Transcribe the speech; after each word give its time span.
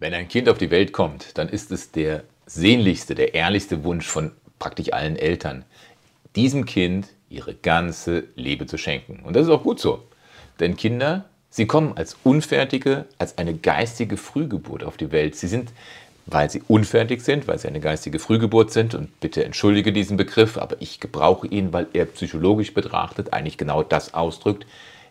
Wenn 0.00 0.14
ein 0.14 0.28
Kind 0.28 0.48
auf 0.48 0.58
die 0.58 0.70
Welt 0.70 0.92
kommt, 0.92 1.36
dann 1.38 1.48
ist 1.48 1.72
es 1.72 1.90
der 1.90 2.22
sehnlichste, 2.46 3.16
der 3.16 3.34
ehrlichste 3.34 3.82
Wunsch 3.82 4.06
von 4.06 4.30
praktisch 4.60 4.92
allen 4.92 5.16
Eltern, 5.16 5.64
diesem 6.36 6.66
Kind 6.66 7.08
ihre 7.28 7.54
ganze 7.54 8.24
Liebe 8.36 8.66
zu 8.66 8.78
schenken. 8.78 9.24
Und 9.24 9.34
das 9.34 9.46
ist 9.46 9.52
auch 9.52 9.64
gut 9.64 9.80
so. 9.80 10.04
Denn 10.60 10.76
Kinder, 10.76 11.24
sie 11.50 11.66
kommen 11.66 11.96
als 11.96 12.16
unfertige, 12.22 13.06
als 13.18 13.38
eine 13.38 13.54
geistige 13.54 14.16
Frühgeburt 14.16 14.84
auf 14.84 14.96
die 14.96 15.10
Welt. 15.10 15.34
Sie 15.34 15.48
sind, 15.48 15.72
weil 16.26 16.48
sie 16.48 16.62
unfertig 16.68 17.22
sind, 17.22 17.48
weil 17.48 17.58
sie 17.58 17.66
eine 17.66 17.80
geistige 17.80 18.20
Frühgeburt 18.20 18.72
sind, 18.72 18.94
und 18.94 19.18
bitte 19.18 19.44
entschuldige 19.44 19.92
diesen 19.92 20.16
Begriff, 20.16 20.58
aber 20.58 20.76
ich 20.78 21.00
gebrauche 21.00 21.48
ihn, 21.48 21.72
weil 21.72 21.88
er 21.92 22.04
psychologisch 22.04 22.72
betrachtet 22.72 23.32
eigentlich 23.32 23.58
genau 23.58 23.82
das 23.82 24.14
ausdrückt, 24.14 24.64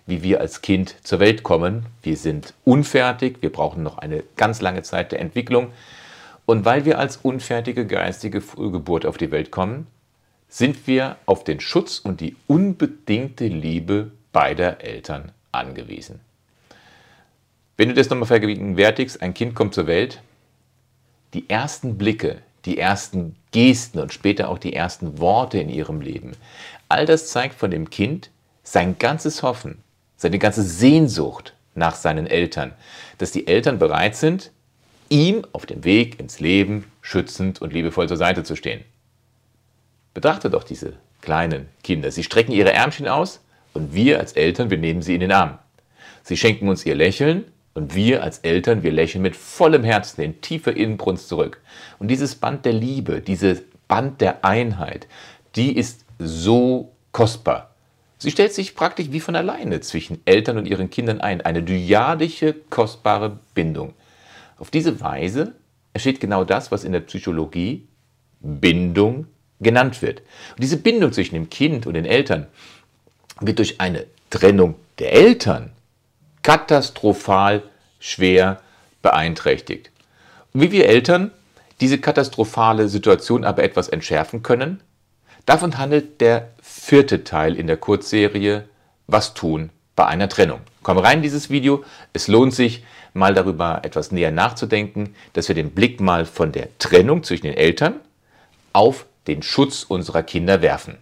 wie 0.08 0.24
wir 0.24 0.42
als 0.42 0.62
Kind 0.62 0.96
zur 1.04 1.20
Welt 1.20 1.44
kommen. 1.44 1.86
Wir 2.02 2.18
sind 2.18 2.54
unfertig, 2.64 3.38
wir 3.42 3.52
brauchen 3.52 3.84
noch 3.84 3.98
eine 3.98 4.24
ganz 4.38 4.62
lange 4.62 4.82
Zeit 4.82 5.12
der 5.12 5.20
Entwicklung. 5.20 5.72
Und 6.46 6.66
weil 6.66 6.86
wir 6.86 6.98
als 6.98 7.18
unfertige 7.18 7.86
geistige 7.86 8.42
Frühgeburt 8.42 9.06
auf 9.06 9.18
die 9.18 9.32
Welt 9.32 9.52
kommen, 9.52 9.86
sind 10.50 10.88
wir 10.88 11.18
auf 11.26 11.44
den 11.44 11.60
Schutz 11.60 12.00
und 12.00 12.22
die 12.22 12.38
unbedingte 12.48 13.48
Liebe 13.48 14.12
beider 14.32 14.82
Eltern 14.82 15.34
angewiesen. 15.52 16.22
Wenn 17.76 17.90
du 17.90 17.96
das 17.96 18.10
nochmal 18.10 18.28
vergegenwärtigst, 18.28 19.22
ein 19.22 19.34
Kind 19.34 19.56
kommt 19.56 19.74
zur 19.74 19.88
Welt, 19.88 20.22
die 21.34 21.50
ersten 21.50 21.98
Blicke, 21.98 22.38
die 22.64 22.78
ersten 22.78 23.36
Gesten 23.52 24.00
und 24.00 24.14
später 24.14 24.50
auch 24.50 24.58
die 24.58 24.74
ersten 24.74 25.20
Worte 25.20 25.60
in 25.60 25.70
ihrem 25.70 26.00
Leben, 26.00 26.32
all 26.88 27.06
das 27.06 27.28
zeigt 27.28 27.56
von 27.56 27.72
dem 27.72 27.90
Kind 27.90 28.30
sein 28.64 28.98
ganzes 28.98 29.44
Hoffen, 29.44 29.84
seine 30.18 30.40
ganze 30.40 30.64
Sehnsucht 30.64 31.54
nach 31.76 31.96
seinen 31.96 32.28
Eltern, 32.28 32.74
dass 33.20 33.32
die 33.32 33.48
Eltern 33.48 33.80
bereit 33.80 34.16
sind, 34.16 34.52
ihm 35.10 35.46
auf 35.54 35.66
dem 35.66 35.84
Weg 35.84 36.20
ins 36.20 36.40
Leben 36.40 36.86
schützend 37.02 37.62
und 37.62 37.72
liebevoll 37.72 38.08
zur 38.08 38.18
Seite 38.18 38.44
zu 38.44 38.56
stehen. 38.56 38.84
Betrachte 40.14 40.50
doch 40.50 40.64
diese 40.64 40.94
kleinen 41.22 41.70
Kinder. 41.84 42.12
Sie 42.12 42.24
strecken 42.24 42.52
ihre 42.52 42.74
Ärmchen 42.74 43.08
aus 43.08 43.40
und 43.74 43.94
wir 43.94 44.20
als 44.20 44.34
Eltern, 44.34 44.70
wir 44.70 44.78
nehmen 44.78 45.02
sie 45.02 45.14
in 45.14 45.22
den 45.22 45.32
Arm. 45.32 45.60
Sie 46.24 46.36
schenken 46.36 46.68
uns 46.68 46.86
ihr 46.86 46.96
Lächeln 46.96 47.46
und 47.74 47.94
wir 47.94 48.24
als 48.24 48.40
Eltern, 48.40 48.82
wir 48.82 48.92
lächeln 48.92 49.22
mit 49.22 49.36
vollem 49.36 49.84
Herzen 49.84 50.22
in 50.22 50.42
tiefer 50.42 50.76
Innenbrunst 50.76 51.30
zurück. 51.30 51.62
Und 52.00 52.08
dieses 52.08 52.36
Band 52.36 52.66
der 52.66 52.74
Liebe, 52.74 53.22
dieses 53.22 53.62
Band 53.88 54.20
der 54.20 54.44
Einheit, 54.44 55.08
die 55.56 55.78
ist 55.78 56.04
so 56.18 56.92
kostbar. 57.12 57.76
Sie 58.18 58.32
stellt 58.32 58.54
sich 58.54 58.76
praktisch 58.76 59.12
wie 59.12 59.20
von 59.20 59.36
alleine 59.36 59.80
zwischen 59.82 60.22
Eltern 60.26 60.58
und 60.58 60.68
ihren 60.68 60.90
Kindern 60.90 61.22
ein. 61.22 61.42
Eine 61.42 61.62
dyadische, 61.62 62.56
kostbare 62.70 63.40
Bindung. 63.54 63.94
Auf 64.58 64.72
diese 64.72 65.00
Weise 65.02 65.54
entsteht 65.94 66.20
genau 66.20 66.44
das, 66.44 66.72
was 66.72 66.84
in 66.84 66.94
der 66.94 67.02
Psychologie 67.02 67.88
Bindung 68.40 69.28
genannt 69.60 70.02
wird. 70.02 70.22
Und 70.52 70.64
diese 70.64 70.78
Bindung 70.78 71.12
zwischen 71.14 71.36
dem 71.36 71.50
Kind 71.50 71.86
und 71.86 71.94
den 71.94 72.06
Eltern 72.06 72.48
wird 73.40 73.60
durch 73.60 73.80
eine 73.80 74.06
Trennung 74.30 74.76
der 75.00 75.14
Eltern 75.14 75.72
katastrophal 76.42 77.64
schwer 78.00 78.62
beeinträchtigt. 79.02 79.92
Und 80.54 80.62
wie 80.62 80.72
wir 80.72 80.88
Eltern 80.88 81.32
diese 81.82 82.00
katastrophale 82.00 82.88
Situation 82.88 83.44
aber 83.44 83.64
etwas 83.64 83.90
entschärfen 83.90 84.42
können, 84.42 84.82
davon 85.48 85.78
handelt 85.80 86.22
der 86.22 86.50
vierte 86.62 87.24
Teil 87.24 87.56
in 87.56 87.66
der 87.66 87.78
Kurzserie 87.78 88.66
Was 89.08 89.34
tun 89.34 89.72
bei 89.96 90.06
einer 90.06 90.30
Trennung. 90.30 90.60
Komm 90.84 91.00
rein 91.00 91.18
in 91.18 91.24
dieses 91.24 91.50
Video. 91.50 91.84
Es 92.14 92.28
lohnt 92.28 92.54
sich, 92.54 92.84
mal 93.14 93.34
darüber 93.34 93.80
etwas 93.84 94.12
näher 94.12 94.32
nachzudenken, 94.32 95.16
dass 95.34 95.48
wir 95.48 95.56
den 95.56 95.72
Blick 95.72 96.00
mal 96.00 96.26
von 96.26 96.52
der 96.52 96.68
Trennung 96.78 97.24
zwischen 97.24 97.48
den 97.48 97.56
Eltern 97.56 97.96
auf 98.74 99.06
den 99.26 99.42
Schutz 99.42 99.84
unserer 99.84 100.22
Kinder 100.22 100.62
werfen. 100.62 100.98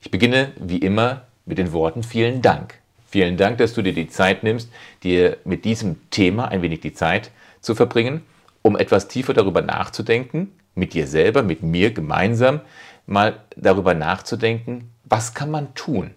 Ich 0.00 0.10
beginne 0.10 0.52
wie 0.58 0.78
immer 0.78 1.26
mit 1.44 1.58
den 1.58 1.72
Worten 1.72 2.02
vielen 2.02 2.42
Dank. 2.42 2.81
Vielen 3.12 3.36
Dank, 3.36 3.58
dass 3.58 3.74
du 3.74 3.82
dir 3.82 3.92
die 3.92 4.08
Zeit 4.08 4.42
nimmst, 4.42 4.70
dir 5.02 5.36
mit 5.44 5.66
diesem 5.66 5.96
Thema 6.08 6.48
ein 6.48 6.62
wenig 6.62 6.80
die 6.80 6.94
Zeit 6.94 7.30
zu 7.60 7.74
verbringen, 7.74 8.22
um 8.62 8.74
etwas 8.74 9.06
tiefer 9.06 9.34
darüber 9.34 9.60
nachzudenken, 9.60 10.50
mit 10.74 10.94
dir 10.94 11.06
selber, 11.06 11.42
mit 11.42 11.62
mir 11.62 11.92
gemeinsam, 11.92 12.62
mal 13.04 13.38
darüber 13.54 13.92
nachzudenken, 13.92 14.90
was 15.04 15.34
kann 15.34 15.50
man 15.50 15.74
tun, 15.74 16.12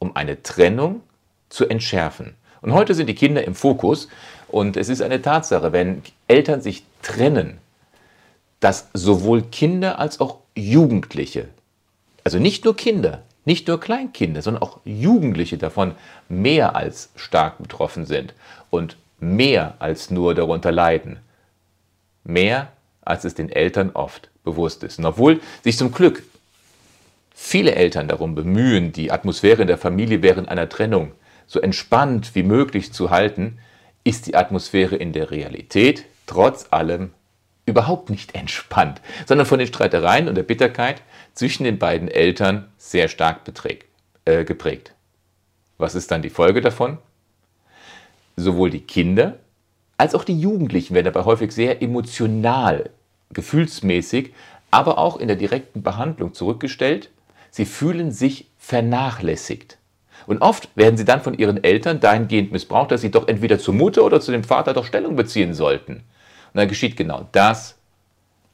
um 0.00 0.16
eine 0.16 0.42
Trennung 0.42 1.02
zu 1.50 1.68
entschärfen. 1.68 2.34
Und 2.62 2.72
heute 2.72 2.94
sind 2.94 3.06
die 3.06 3.14
Kinder 3.14 3.44
im 3.44 3.54
Fokus 3.54 4.08
und 4.48 4.76
es 4.76 4.88
ist 4.88 5.02
eine 5.02 5.22
Tatsache, 5.22 5.72
wenn 5.72 6.02
Eltern 6.26 6.62
sich 6.62 6.82
trennen, 7.02 7.58
dass 8.58 8.88
sowohl 8.92 9.42
Kinder 9.42 10.00
als 10.00 10.18
auch 10.18 10.38
Jugendliche, 10.56 11.46
also 12.24 12.40
nicht 12.40 12.64
nur 12.64 12.74
Kinder, 12.74 13.22
nicht 13.44 13.68
nur 13.68 13.80
Kleinkinder, 13.80 14.42
sondern 14.42 14.62
auch 14.62 14.80
Jugendliche 14.84 15.58
davon 15.58 15.94
mehr 16.28 16.76
als 16.76 17.10
stark 17.16 17.58
betroffen 17.58 18.06
sind 18.06 18.34
und 18.70 18.96
mehr 19.18 19.74
als 19.78 20.10
nur 20.10 20.34
darunter 20.34 20.72
leiden. 20.72 21.18
Mehr 22.24 22.72
als 23.02 23.24
es 23.24 23.34
den 23.34 23.50
Eltern 23.50 23.90
oft 23.94 24.30
bewusst 24.44 24.84
ist. 24.84 24.98
Und 24.98 25.06
obwohl 25.06 25.40
sich 25.62 25.76
zum 25.76 25.92
Glück 25.92 26.22
viele 27.34 27.74
Eltern 27.74 28.08
darum 28.08 28.34
bemühen, 28.34 28.92
die 28.92 29.10
Atmosphäre 29.10 29.62
in 29.62 29.68
der 29.68 29.78
Familie 29.78 30.22
während 30.22 30.48
einer 30.48 30.68
Trennung 30.68 31.12
so 31.46 31.60
entspannt 31.60 32.34
wie 32.34 32.44
möglich 32.44 32.92
zu 32.92 33.10
halten, 33.10 33.58
ist 34.04 34.26
die 34.26 34.36
Atmosphäre 34.36 34.96
in 34.96 35.12
der 35.12 35.30
Realität 35.30 36.04
trotz 36.26 36.66
allem 36.70 37.10
überhaupt 37.66 38.10
nicht 38.10 38.34
entspannt, 38.34 39.00
sondern 39.26 39.46
von 39.46 39.58
den 39.58 39.68
Streitereien 39.68 40.28
und 40.28 40.34
der 40.34 40.42
Bitterkeit 40.42 41.02
zwischen 41.34 41.64
den 41.64 41.78
beiden 41.78 42.08
Eltern 42.08 42.68
sehr 42.76 43.08
stark 43.08 43.44
beträgt, 43.44 43.86
äh, 44.24 44.44
geprägt. 44.44 44.94
Was 45.78 45.94
ist 45.94 46.10
dann 46.10 46.22
die 46.22 46.30
Folge 46.30 46.60
davon? 46.60 46.98
Sowohl 48.36 48.70
die 48.70 48.80
Kinder 48.80 49.36
als 50.02 50.16
auch 50.16 50.24
die 50.24 50.36
Jugendlichen 50.36 50.94
werden 50.94 51.12
dabei 51.12 51.24
häufig 51.24 51.52
sehr 51.52 51.80
emotional, 51.80 52.90
gefühlsmäßig, 53.32 54.32
aber 54.72 54.98
auch 54.98 55.16
in 55.16 55.28
der 55.28 55.36
direkten 55.36 55.84
Behandlung 55.84 56.34
zurückgestellt. 56.34 57.10
Sie 57.52 57.66
fühlen 57.66 58.10
sich 58.10 58.48
vernachlässigt. 58.58 59.78
Und 60.26 60.42
oft 60.42 60.68
werden 60.74 60.96
sie 60.96 61.04
dann 61.04 61.20
von 61.20 61.34
ihren 61.34 61.62
Eltern 61.62 62.00
dahingehend 62.00 62.50
missbraucht, 62.50 62.90
dass 62.90 63.00
sie 63.00 63.12
doch 63.12 63.28
entweder 63.28 63.60
zur 63.60 63.74
Mutter 63.74 64.02
oder 64.02 64.20
zu 64.20 64.32
dem 64.32 64.42
Vater 64.42 64.74
doch 64.74 64.86
Stellung 64.86 65.14
beziehen 65.14 65.54
sollten. 65.54 66.02
Und 66.52 66.58
dann 66.58 66.68
geschieht 66.68 66.96
genau 66.96 67.28
das, 67.32 67.78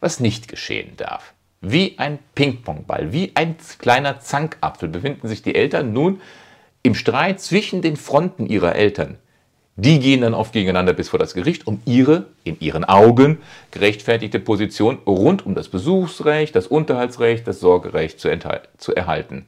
was 0.00 0.20
nicht 0.20 0.48
geschehen 0.48 0.92
darf. 0.96 1.34
Wie 1.60 1.98
ein 1.98 2.20
Ping-Pong-Ball, 2.34 3.12
wie 3.12 3.32
ein 3.34 3.56
kleiner 3.78 4.20
Zankapfel 4.20 4.88
befinden 4.88 5.26
sich 5.26 5.42
die 5.42 5.56
Eltern 5.56 5.92
nun 5.92 6.20
im 6.84 6.94
Streit 6.94 7.40
zwischen 7.40 7.82
den 7.82 7.96
Fronten 7.96 8.46
ihrer 8.46 8.76
Eltern. 8.76 9.18
Die 9.74 10.00
gehen 10.00 10.22
dann 10.22 10.34
oft 10.34 10.52
gegeneinander 10.52 10.92
bis 10.92 11.08
vor 11.08 11.18
das 11.18 11.34
Gericht, 11.34 11.66
um 11.66 11.80
ihre, 11.84 12.26
in 12.44 12.58
ihren 12.60 12.84
Augen, 12.84 13.38
gerechtfertigte 13.70 14.40
Position 14.40 14.98
rund 15.06 15.46
um 15.46 15.54
das 15.54 15.68
Besuchsrecht, 15.68 16.56
das 16.56 16.66
Unterhaltsrecht, 16.66 17.46
das 17.46 17.60
Sorgerecht 17.60 18.18
zu, 18.18 18.28
zu 18.76 18.94
erhalten. 18.94 19.46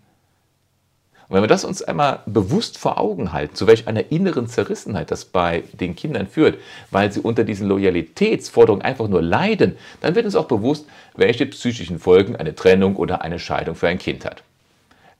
Und 1.30 1.36
wenn 1.36 1.44
wir 1.44 1.48
das 1.48 1.64
uns 1.64 1.80
einmal 1.80 2.18
bewusst 2.26 2.76
vor 2.76 2.98
Augen 2.98 3.32
halten, 3.32 3.54
zu 3.54 3.68
welch 3.68 3.86
einer 3.86 4.10
inneren 4.10 4.48
Zerrissenheit 4.48 5.12
das 5.12 5.24
bei 5.24 5.62
den 5.74 5.94
Kindern 5.94 6.26
führt, 6.26 6.58
weil 6.90 7.12
sie 7.12 7.20
unter 7.20 7.44
diesen 7.44 7.68
Loyalitätsforderungen 7.68 8.84
einfach 8.84 9.06
nur 9.06 9.22
leiden, 9.22 9.76
dann 10.00 10.16
wird 10.16 10.24
uns 10.24 10.34
auch 10.34 10.48
bewusst, 10.48 10.86
welche 11.14 11.46
psychischen 11.46 12.00
Folgen 12.00 12.34
eine 12.34 12.56
Trennung 12.56 12.96
oder 12.96 13.22
eine 13.22 13.38
Scheidung 13.38 13.76
für 13.76 13.86
ein 13.86 13.98
Kind 14.00 14.24
hat. 14.24 14.42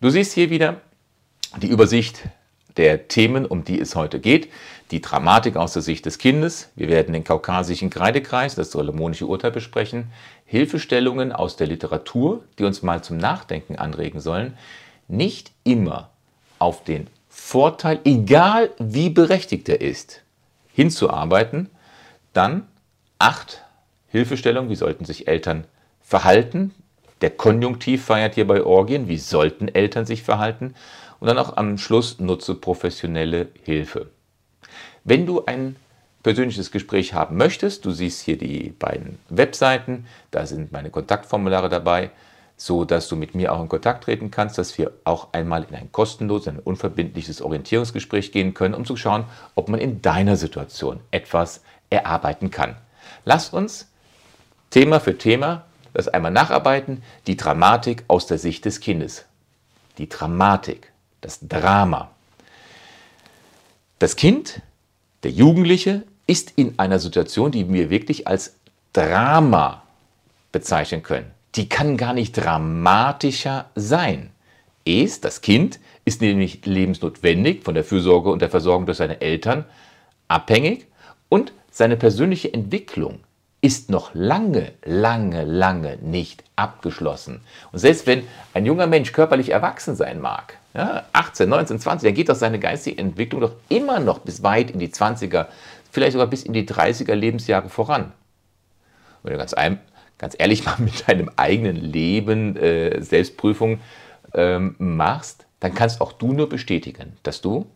Du 0.01 0.11
siehst 0.11 0.33
hier 0.33 0.51
wieder 0.51 0.81
die 1.63 1.69
Übersicht 1.69 2.23
der 2.77 3.07
Themen, 3.07 3.47
um 3.47 3.63
die 3.63 3.79
es 3.79 3.95
heute 3.95 4.19
geht. 4.19 4.49
Die 4.91 5.01
Dramatik 5.01 5.55
aus 5.55 5.75
der 5.75 5.83
Sicht 5.83 6.07
des 6.07 6.19
Kindes. 6.19 6.71
Wir 6.75 6.89
werden 6.89 7.13
den 7.13 7.23
kaukasischen 7.23 7.89
Kreidekreis, 7.89 8.57
das 8.57 8.73
solomonische 8.73 9.27
Urteil 9.27 9.53
besprechen. 9.53 10.11
Hilfestellungen 10.45 11.31
aus 11.31 11.55
der 11.55 11.69
Literatur, 11.69 12.43
die 12.59 12.65
uns 12.65 12.83
mal 12.83 13.01
zum 13.01 13.17
Nachdenken 13.17 13.77
anregen 13.77 14.19
sollen 14.19 14.55
nicht 15.11 15.53
immer 15.65 16.11
auf 16.59 16.85
den 16.85 17.09
Vorteil, 17.29 18.01
egal 18.05 18.71
wie 18.79 19.11
berechtigt 19.11 19.69
er 19.69 19.81
ist, 19.81 20.23
hinzuarbeiten, 20.73 21.71
dann 22.33 22.67
acht 23.19 23.63
Hilfestellungen, 24.09 24.71
wie 24.71 24.77
sollten 24.77 25.05
sich 25.05 25.29
Eltern 25.29 25.65
verhalten. 26.03 26.75
Der 27.21 27.31
Konjunktiv 27.31 28.05
feiert 28.05 28.35
hier 28.35 28.47
bei 28.47 28.63
Orgien, 28.63 29.09
wie 29.09 29.19
sollten 29.19 29.69
Eltern 29.69 30.07
sich 30.07 30.23
verhalten. 30.23 30.75
Und 31.19 31.29
dann 31.29 31.39
auch 31.39 31.57
am 31.57 31.77
Schluss 31.77 32.19
nutze 32.19 32.55
professionelle 32.55 33.49
Hilfe. 33.65 34.09
Wenn 35.05 35.27
du 35.27 35.45
ein 35.45 35.77
persönliches 36.23 36.71
Gespräch 36.71 37.15
haben 37.15 37.37
möchtest, 37.37 37.85
du 37.85 37.91
siehst 37.91 38.23
hier 38.23 38.37
die 38.37 38.75
beiden 38.79 39.19
Webseiten, 39.29 40.07
da 40.31 40.47
sind 40.47 40.73
meine 40.73 40.91
Kontaktformulare 40.91 41.69
dabei, 41.69 42.11
so 42.61 42.85
dass 42.85 43.09
du 43.09 43.17
mit 43.17 43.35
mir 43.35 43.55
auch 43.55 43.63
in 43.63 43.71
Kontakt 43.71 44.05
treten 44.05 44.31
kannst, 44.31 44.59
dass 44.59 44.77
wir 44.77 44.93
auch 45.05 45.29
einmal 45.33 45.65
in 45.65 45.75
ein 45.75 45.91
kostenloses, 45.93 46.49
ein 46.49 46.59
unverbindliches 46.59 47.41
Orientierungsgespräch 47.41 48.33
gehen 48.33 48.53
können, 48.53 48.75
um 48.75 48.85
zu 48.85 48.97
schauen, 48.97 49.25
ob 49.55 49.71
man 49.71 49.81
in 49.81 50.03
deiner 50.03 50.37
Situation 50.37 51.01
etwas 51.11 51.63
erarbeiten 51.89 52.51
kann. 52.51 52.77
Lass 53.25 53.49
uns 53.49 53.89
Thema 54.69 55.01
für 55.01 55.17
Thema 55.17 55.65
das 55.95 56.09
einmal 56.09 56.33
nacharbeiten, 56.33 57.03
die 57.27 57.39
Dramatik 57.39 58.05
aus 58.09 58.27
der 58.27 58.37
Sicht 58.37 58.67
des 58.67 58.81
Kindes. 58.81 59.25
Die 59.97 60.11
Dramatik, 60.11 60.93
das 61.23 61.39
Drama. 61.41 62.11
Das 63.99 64.17
Kind, 64.17 64.61
der 65.23 65.31
Jugendliche, 65.31 66.03
ist 66.27 66.53
in 66.57 66.79
einer 66.79 66.99
Situation, 66.99 67.53
die 67.53 67.73
wir 67.73 67.89
wirklich 67.89 68.29
als 68.29 68.55
Drama 68.93 69.83
bezeichnen 70.53 71.03
können. 71.03 71.33
Die 71.57 71.69
kann 71.69 71.97
gar 71.97 72.13
nicht 72.13 72.33
dramatischer 72.33 73.71
sein. 73.75 74.31
Es, 74.85 75.21
das 75.21 75.41
Kind, 75.41 75.81
ist 76.05 76.21
nämlich 76.21 76.65
lebensnotwendig 76.65 77.65
von 77.65 77.75
der 77.75 77.85
Fürsorge 77.85 78.31
und 78.31 78.41
der 78.41 78.51
Versorgung 78.51 78.87
durch 78.87 78.99
seine 78.99 79.21
Eltern 79.21 79.65
abhängig 80.29 80.87
und 81.29 81.53
seine 81.71 81.97
persönliche 81.97 82.53
Entwicklung 82.53 83.21
ist 83.63 83.91
noch 83.91 84.15
lange, 84.15 84.73
lange, 84.85 85.45
lange 85.45 85.99
nicht 85.99 86.45
abgeschlossen. 86.57 87.43
Und 87.73 87.79
selbst 87.79 88.07
wenn 88.07 88.23
ein 88.55 88.65
junger 88.65 88.87
Mensch 88.87 89.13
körperlich 89.13 89.51
erwachsen 89.51 89.97
sein 89.97 90.21
mag, 90.21 90.57
ja, 90.73 91.05
18, 91.13 91.49
19, 91.49 91.79
20, 91.79 92.09
dann 92.09 92.15
geht 92.15 92.29
doch 92.29 92.37
seine 92.37 92.59
geistige 92.59 92.99
Entwicklung 92.99 93.41
doch 93.41 93.53
immer 93.69 94.01
noch 94.01 94.21
bis 94.21 94.43
weit 94.43 94.71
in 94.71 94.79
die 94.79 94.89
20er, 94.89 95.47
vielleicht 95.91 96.13
sogar 96.13 96.29
bis 96.29 96.43
in 96.43 96.53
die 96.53 96.67
30er 96.67 97.15
Lebensjahre 97.15 97.69
voran. 97.69 98.13
Wenn 99.23 99.33
du 99.33 99.39
ganz, 99.39 99.53
ein, 99.53 99.79
ganz 100.21 100.37
ehrlich 100.39 100.65
mal 100.65 100.77
mit 100.79 101.09
deinem 101.09 101.31
eigenen 101.37 101.77
Leben 101.77 102.57
äh, 102.57 103.03
Selbstprüfung 103.03 103.81
ähm, 104.35 104.77
machst, 104.79 105.47
dann 105.59 105.75
kannst 105.75 106.01
auch 106.01 106.13
du 106.13 106.33
nur 106.33 106.49
bestätigen, 106.49 107.15
dass 107.23 107.41
du, 107.41 107.67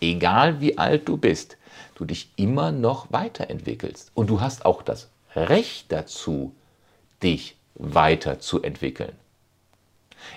egal 0.00 0.60
wie 0.60 0.76
alt 0.76 1.08
du 1.08 1.16
bist, 1.16 1.56
du 1.94 2.04
dich 2.04 2.30
immer 2.36 2.72
noch 2.72 3.12
weiterentwickelst. 3.12 4.10
Und 4.14 4.28
du 4.28 4.40
hast 4.40 4.64
auch 4.66 4.82
das 4.82 5.08
Recht 5.34 5.86
dazu, 5.92 6.52
dich 7.22 7.56
weiterzuentwickeln. 7.74 9.12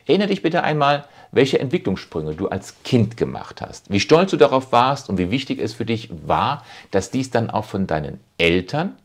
Erinnere 0.06 0.29
dich 0.29 0.41
bitte 0.41 0.63
einmal, 0.63 1.06
welche 1.31 1.59
Entwicklungssprünge 1.59 2.36
du 2.36 2.47
als 2.47 2.83
Kind 2.83 3.18
gemacht 3.18 3.59
hast, 3.59 3.91
wie 3.91 4.00
stolz 4.00 4.31
du 4.31 4.38
darauf 4.38 4.71
warst 4.71 5.09
und 5.09 5.18
wie 5.18 5.31
wichtig 5.31 5.59
es 5.59 5.74
für 5.74 5.86
dich 5.86 6.09
war, 6.25 6.63
dass 6.91 7.12
dies 7.12 7.31
dann 7.31 7.50
auch 7.50 7.65
von 7.65 7.88
deinen 7.88 8.19
Eltern 8.38 8.95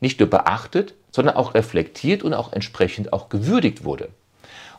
nicht 0.00 0.20
nur 0.20 0.28
beachtet, 0.28 0.94
sondern 1.10 1.36
auch 1.36 1.54
reflektiert 1.54 2.22
und 2.22 2.34
auch 2.34 2.52
entsprechend 2.52 3.12
auch 3.12 3.28
gewürdigt 3.28 3.84
wurde. 3.84 4.08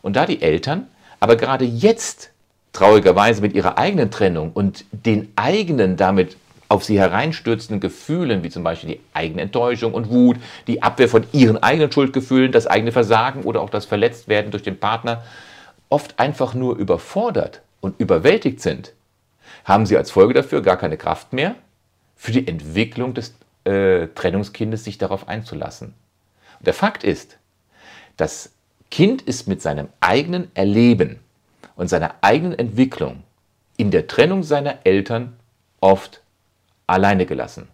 Und 0.01 0.15
da 0.15 0.25
die 0.25 0.41
Eltern 0.41 0.87
aber 1.19 1.35
gerade 1.35 1.65
jetzt 1.65 2.31
traurigerweise 2.71 3.41
mit 3.41 3.53
ihrer 3.53 3.77
eigenen 3.77 4.11
Trennung 4.11 4.51
und 4.53 4.85
den 4.91 5.31
eigenen 5.35 5.97
damit 5.97 6.37
auf 6.69 6.83
sie 6.83 6.99
hereinstürzenden 6.99 7.79
Gefühlen, 7.79 8.43
wie 8.43 8.49
zum 8.49 8.63
Beispiel 8.63 8.91
die 8.91 8.99
eigene 9.13 9.41
Enttäuschung 9.41 9.93
und 9.93 10.09
Wut, 10.09 10.37
die 10.67 10.83
Abwehr 10.83 11.09
von 11.09 11.25
ihren 11.31 11.61
eigenen 11.61 11.91
Schuldgefühlen, 11.91 12.51
das 12.51 12.67
eigene 12.67 12.91
Versagen 12.91 13.43
oder 13.43 13.61
auch 13.61 13.71
das 13.71 13.85
Verletztwerden 13.85 14.51
durch 14.51 14.63
den 14.63 14.79
Partner, 14.79 15.23
oft 15.89 16.19
einfach 16.19 16.53
nur 16.53 16.77
überfordert 16.77 17.61
und 17.81 17.99
überwältigt 17.99 18.61
sind, 18.61 18.93
haben 19.65 19.87
sie 19.87 19.97
als 19.97 20.11
Folge 20.11 20.35
dafür 20.35 20.61
gar 20.61 20.77
keine 20.77 20.97
Kraft 20.97 21.33
mehr, 21.33 21.55
für 22.15 22.31
die 22.31 22.47
Entwicklung 22.47 23.15
des 23.15 23.33
äh, 23.69 24.07
Trennungskindes 24.15 24.83
sich 24.83 24.97
darauf 24.97 25.27
einzulassen. 25.27 25.93
Und 26.59 26.67
der 26.67 26.73
Fakt 26.73 27.03
ist, 27.03 27.37
das 28.17 28.51
Kind 28.89 29.21
ist 29.21 29.47
mit 29.47 29.61
seinem 29.61 29.89
eigenen 29.99 30.49
Erleben 30.55 31.19
und 31.75 31.87
seiner 31.87 32.15
eigenen 32.21 32.57
Entwicklung 32.57 33.23
in 33.77 33.91
der 33.91 34.07
Trennung 34.07 34.43
seiner 34.43 34.85
Eltern 34.85 35.37
oft 35.79 36.21
alleine 36.87 37.25
gelassen. 37.25 37.67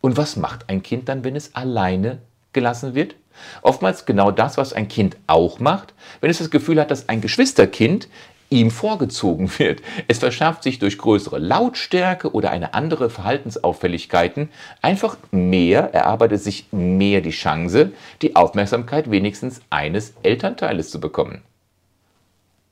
Und 0.00 0.18
was 0.18 0.36
macht 0.36 0.68
ein 0.68 0.82
Kind 0.82 1.08
dann, 1.08 1.24
wenn 1.24 1.34
es 1.34 1.54
alleine 1.54 2.18
gelassen 2.52 2.94
wird? 2.94 3.16
Oftmals 3.62 4.04
genau 4.04 4.30
das, 4.30 4.58
was 4.58 4.74
ein 4.74 4.86
Kind 4.86 5.16
auch 5.26 5.58
macht, 5.58 5.94
wenn 6.20 6.30
es 6.30 6.38
das 6.38 6.50
Gefühl 6.50 6.78
hat, 6.78 6.90
dass 6.90 7.08
ein 7.08 7.22
Geschwisterkind 7.22 8.08
ihm 8.54 8.70
vorgezogen 8.70 9.50
wird. 9.58 9.82
Es 10.08 10.18
verschafft 10.18 10.62
sich 10.62 10.78
durch 10.78 10.96
größere 10.96 11.38
Lautstärke 11.38 12.32
oder 12.32 12.50
eine 12.50 12.72
andere 12.72 13.10
Verhaltensauffälligkeiten 13.10 14.48
einfach 14.80 15.16
mehr, 15.32 15.92
erarbeitet 15.92 16.42
sich 16.42 16.66
mehr 16.70 17.20
die 17.20 17.30
Chance, 17.30 17.92
die 18.22 18.36
Aufmerksamkeit 18.36 19.10
wenigstens 19.10 19.60
eines 19.70 20.14
Elternteiles 20.22 20.90
zu 20.90 21.00
bekommen. 21.00 21.42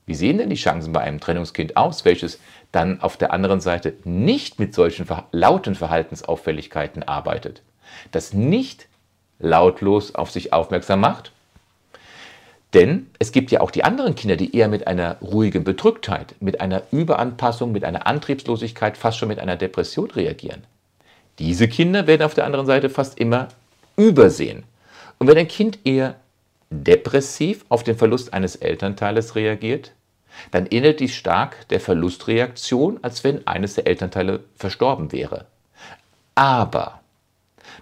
Wie 0.06 0.14
sehen 0.14 0.38
denn 0.38 0.50
die 0.50 0.56
Chancen 0.56 0.92
bei 0.92 1.00
einem 1.00 1.20
Trennungskind 1.20 1.76
aus, 1.76 2.04
welches 2.04 2.38
dann 2.70 3.00
auf 3.00 3.16
der 3.16 3.32
anderen 3.32 3.60
Seite 3.60 3.94
nicht 4.04 4.58
mit 4.58 4.74
solchen 4.74 5.06
lauten 5.30 5.74
Verhaltensauffälligkeiten 5.74 7.02
arbeitet, 7.02 7.62
das 8.10 8.32
nicht 8.32 8.88
lautlos 9.38 10.14
auf 10.14 10.30
sich 10.30 10.52
aufmerksam 10.52 11.00
macht? 11.00 11.32
Denn 12.74 13.10
es 13.18 13.32
gibt 13.32 13.50
ja 13.50 13.60
auch 13.60 13.70
die 13.70 13.84
anderen 13.84 14.14
Kinder, 14.14 14.36
die 14.36 14.56
eher 14.56 14.68
mit 14.68 14.86
einer 14.86 15.18
ruhigen 15.20 15.62
Bedrücktheit, 15.62 16.34
mit 16.40 16.60
einer 16.60 16.82
Überanpassung, 16.90 17.70
mit 17.70 17.84
einer 17.84 18.06
Antriebslosigkeit, 18.06 18.96
fast 18.96 19.18
schon 19.18 19.28
mit 19.28 19.38
einer 19.38 19.56
Depression 19.56 20.10
reagieren. 20.10 20.64
Diese 21.38 21.68
Kinder 21.68 22.06
werden 22.06 22.22
auf 22.22 22.34
der 22.34 22.46
anderen 22.46 22.66
Seite 22.66 22.88
fast 22.88 23.18
immer 23.18 23.48
übersehen. 23.96 24.64
Und 25.18 25.28
wenn 25.28 25.38
ein 25.38 25.48
Kind 25.48 25.80
eher 25.84 26.16
depressiv 26.70 27.64
auf 27.68 27.82
den 27.82 27.96
Verlust 27.96 28.32
eines 28.32 28.56
Elternteiles 28.56 29.34
reagiert, 29.34 29.92
dann 30.50 30.66
ähnelt 30.66 31.00
dies 31.00 31.14
stark 31.14 31.68
der 31.68 31.80
Verlustreaktion, 31.80 32.98
als 33.02 33.22
wenn 33.22 33.46
eines 33.46 33.74
der 33.74 33.86
Elternteile 33.86 34.40
verstorben 34.56 35.12
wäre. 35.12 35.44
Aber 36.34 37.00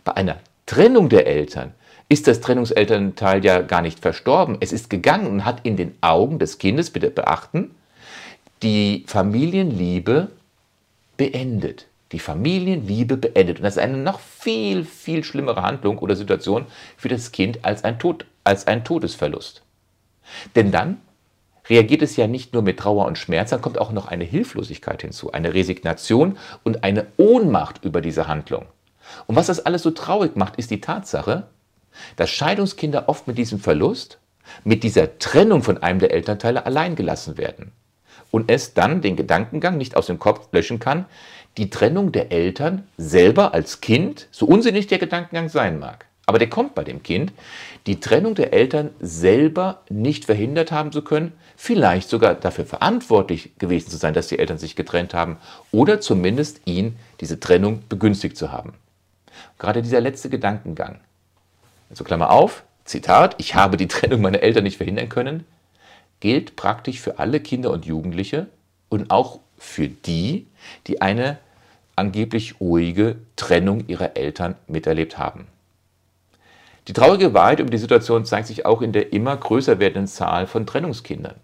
bei 0.03 0.17
einer 0.17 0.39
Trennung 0.67 1.09
der 1.09 1.29
Eltern 1.29 1.75
ist 2.11 2.27
das 2.27 2.41
Trennungselternteil 2.41 3.43
ja 3.45 3.63
gar 3.63 3.83
nicht 3.83 4.01
verstorben. 4.01 4.59
Es 4.61 4.73
ist 4.73 4.91
gegangen 4.91 5.29
und 5.29 5.45
hat 5.45 5.61
in 5.65 5.77
den 5.77 5.97
Augen 6.01 6.41
des 6.41 6.59
Kindes, 6.59 6.91
bitte 6.91 7.09
beachten, 7.09 7.71
die 8.65 9.05
Familienliebe 9.07 10.29
beendet. 11.17 11.87
Die 12.11 12.19
Familienliebe 12.19 13.17
beendet. 13.17 13.59
Und 13.59 13.63
das 13.63 13.77
ist 13.77 13.83
eine 13.83 13.97
noch 13.97 14.19
viel, 14.19 14.85
viel 14.85 15.23
schlimmere 15.23 15.63
Handlung 15.63 15.99
oder 15.99 16.17
Situation 16.17 16.67
für 16.97 17.09
das 17.09 17.31
Kind 17.31 17.65
als 17.65 17.85
ein, 17.85 18.01
Tod, 18.01 18.27
als 18.43 18.67
ein 18.67 18.85
Todesverlust. 18.85 19.63
Denn 20.57 20.73
dann 20.73 21.01
reagiert 21.69 22.03
es 22.03 22.17
ja 22.17 22.27
nicht 22.27 22.53
nur 22.53 22.63
mit 22.63 22.81
Trauer 22.81 23.07
und 23.07 23.19
Schmerz, 23.19 23.51
dann 23.51 23.63
kommt 23.63 23.79
auch 23.79 23.93
noch 23.93 24.09
eine 24.09 24.25
Hilflosigkeit 24.25 25.03
hinzu, 25.03 25.31
eine 25.31 25.55
Resignation 25.55 26.37
und 26.65 26.83
eine 26.83 27.07
Ohnmacht 27.19 27.85
über 27.85 28.01
diese 28.01 28.27
Handlung. 28.27 28.67
Und 29.29 29.37
was 29.37 29.47
das 29.47 29.65
alles 29.65 29.83
so 29.83 29.93
traurig 29.93 30.35
macht, 30.35 30.57
ist 30.57 30.73
die 30.73 30.81
Tatsache, 30.81 31.47
dass 32.17 32.31
Scheidungskinder 32.31 33.09
oft 33.09 33.27
mit 33.27 33.39
diesem 33.39 33.61
Verlust, 33.61 34.19
mit 34.65 34.83
dieser 34.83 35.19
Trennung 35.19 35.63
von 35.63 35.79
einem 35.79 36.01
der 36.01 36.13
Elternteile 36.13 36.67
allein 36.67 36.97
gelassen 36.97 37.39
werden 37.39 37.73
und 38.31 38.51
es 38.51 38.75
dann 38.75 39.01
den 39.01 39.17
Gedankengang 39.17 39.77
nicht 39.77 39.97
aus 39.97 40.07
dem 40.07 40.19
Kopf 40.19 40.49
löschen 40.53 40.79
kann, 40.79 41.07
die 41.57 41.71
Trennung 41.71 42.13
der 42.13 42.33
Eltern 42.33 42.87
selber 42.97 43.55
als 43.55 43.81
Kind, 43.81 44.29
so 44.31 44.47
unsinnig 44.47 44.87
der 44.87 44.99
Gedankengang 44.99 45.49
sein 45.49 45.79
mag, 45.79 46.07
aber 46.27 46.39
der 46.39 46.49
kommt 46.49 46.77
bei 46.77 46.85
dem 46.85 47.03
Kind, 47.03 47.33
die 47.87 47.99
Trennung 47.99 48.37
der 48.37 48.53
Eltern 48.53 48.91
selber 49.01 49.83
nicht 49.89 50.27
verhindert 50.27 50.71
haben 50.71 50.93
zu 50.93 51.03
können, 51.03 51.33
vielleicht 51.57 52.09
sogar 52.09 52.35
dafür 52.35 52.67
verantwortlich 52.67 53.59
gewesen 53.59 53.91
zu 53.91 53.97
sein, 53.97 54.15
dass 54.15 54.29
die 54.29 54.39
Eltern 54.39 54.59
sich 54.59 54.77
getrennt 54.77 55.13
haben 55.13 55.39
oder 55.73 56.01
zumindest 56.01 56.61
ihn 56.67 56.97
diese 57.21 57.41
Trennung 57.41 57.83
begünstigt 57.89 58.37
zu 58.37 58.53
haben. 58.53 58.75
Gerade 59.59 59.83
dieser 59.83 60.01
letzte 60.01 60.31
Gedankengang, 60.31 61.01
also 61.91 62.05
Klammer 62.05 62.31
auf, 62.31 62.65
Zitat, 62.85 63.35
ich 63.39 63.55
habe 63.55 63.77
die 63.77 63.89
Trennung 63.89 64.23
meiner 64.23 64.43
Eltern 64.43 64.65
nicht 64.65 64.79
verhindern 64.79 65.09
können, 65.09 65.45
gilt 66.21 66.57
praktisch 66.57 67.01
für 67.01 67.19
alle 67.19 67.41
Kinder 67.41 67.71
und 67.71 67.85
Jugendliche 67.85 68.47
und 68.89 69.11
auch 69.11 69.41
für 69.59 69.89
die, 69.89 70.47
die 70.87 71.03
eine 71.03 71.39
angeblich 71.97 72.61
ruhige 72.61 73.17
Trennung 73.37 73.87
ihrer 73.89 74.17
Eltern 74.17 74.55
miterlebt 74.67 75.19
haben. 75.19 75.47
Die 76.89 76.93
traurige 76.93 77.35
Wahrheit 77.35 77.61
über 77.61 77.71
die 77.71 77.79
Situation 77.79 78.25
zeigt 78.25 78.47
sich 78.47 78.65
auch 78.65 78.81
in 78.83 78.93
der 78.93 79.13
immer 79.13 79.37
größer 79.37 79.79
werdenden 79.79 80.09
Zahl 80.09 80.47
von 80.47 80.67
Trennungskindern. 80.67 81.37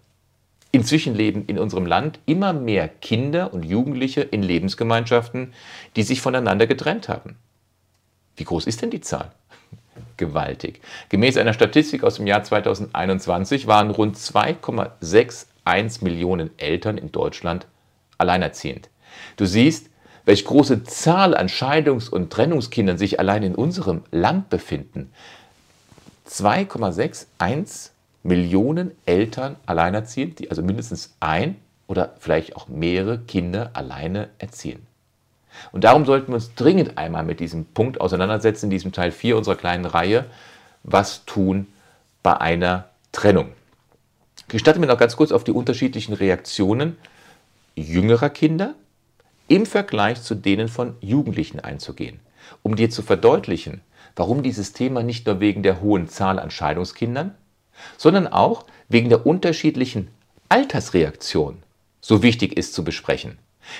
Inzwischen 0.71 1.15
leben 1.15 1.45
in 1.45 1.59
unserem 1.59 1.85
Land 1.85 2.19
immer 2.25 2.53
mehr 2.53 2.87
Kinder 2.87 3.53
und 3.53 3.63
Jugendliche 3.63 4.21
in 4.21 4.43
Lebensgemeinschaften, 4.43 5.53
die 5.95 6.03
sich 6.03 6.21
voneinander 6.21 6.67
getrennt 6.67 7.07
haben. 7.07 7.37
Wie 8.35 8.43
groß 8.43 8.67
ist 8.67 8.81
denn 8.81 8.89
die 8.89 9.01
Zahl? 9.01 9.31
Gewaltig. 10.17 10.81
Gemäß 11.09 11.37
einer 11.37 11.53
Statistik 11.53 12.03
aus 12.03 12.15
dem 12.15 12.25
Jahr 12.25 12.43
2021 12.43 13.67
waren 13.67 13.91
rund 13.91 14.17
2,61 14.17 16.03
Millionen 16.03 16.49
Eltern 16.57 16.97
in 16.97 17.11
Deutschland 17.11 17.67
alleinerziehend. 18.17 18.89
Du 19.35 19.45
siehst, 19.45 19.89
welche 20.25 20.45
große 20.45 20.83
Zahl 20.83 21.37
an 21.37 21.47
Scheidungs- 21.47 22.09
und 22.09 22.33
Trennungskindern 22.33 22.97
sich 22.97 23.19
allein 23.19 23.43
in 23.43 23.55
unserem 23.55 24.03
Land 24.11 24.49
befinden. 24.49 25.11
2,61 26.27 27.91
Millionen 28.23 28.91
Eltern 29.05 29.55
alleinerziehend, 29.67 30.39
die 30.39 30.49
also 30.49 30.63
mindestens 30.63 31.15
ein 31.19 31.55
oder 31.85 32.15
vielleicht 32.19 32.55
auch 32.55 32.67
mehrere 32.67 33.19
Kinder 33.19 33.69
alleine 33.73 34.29
erziehen. 34.39 34.86
Und 35.71 35.83
darum 35.83 36.05
sollten 36.05 36.29
wir 36.29 36.35
uns 36.35 36.53
dringend 36.55 36.97
einmal 36.97 37.23
mit 37.23 37.39
diesem 37.39 37.65
Punkt 37.65 38.01
auseinandersetzen, 38.01 38.65
in 38.65 38.71
diesem 38.71 38.91
Teil 38.91 39.11
4 39.11 39.37
unserer 39.37 39.55
kleinen 39.55 39.85
Reihe, 39.85 40.25
was 40.83 41.25
tun 41.25 41.67
bei 42.23 42.39
einer 42.39 42.89
Trennung. 43.11 43.49
Gestatten 44.47 44.81
wir 44.81 44.87
noch 44.87 44.97
ganz 44.97 45.15
kurz 45.17 45.31
auf 45.31 45.43
die 45.43 45.51
unterschiedlichen 45.51 46.13
Reaktionen 46.13 46.97
jüngerer 47.75 48.29
Kinder 48.29 48.75
im 49.47 49.65
Vergleich 49.65 50.21
zu 50.21 50.35
denen 50.35 50.67
von 50.67 50.95
Jugendlichen 51.01 51.59
einzugehen, 51.59 52.19
um 52.63 52.75
dir 52.75 52.89
zu 52.89 53.01
verdeutlichen, 53.01 53.81
warum 54.15 54.43
dieses 54.43 54.73
Thema 54.73 55.03
nicht 55.03 55.25
nur 55.25 55.39
wegen 55.39 55.63
der 55.63 55.81
hohen 55.81 56.07
Zahl 56.09 56.39
an 56.39 56.51
Scheidungskindern, 56.51 57.35
sondern 57.97 58.27
auch 58.27 58.65
wegen 58.89 59.09
der 59.09 59.25
unterschiedlichen 59.25 60.09
Altersreaktion 60.49 61.63
so 62.01 62.23
wichtig 62.23 62.57
ist 62.57 62.73
zu 62.73 62.83
besprechen. 62.83 63.37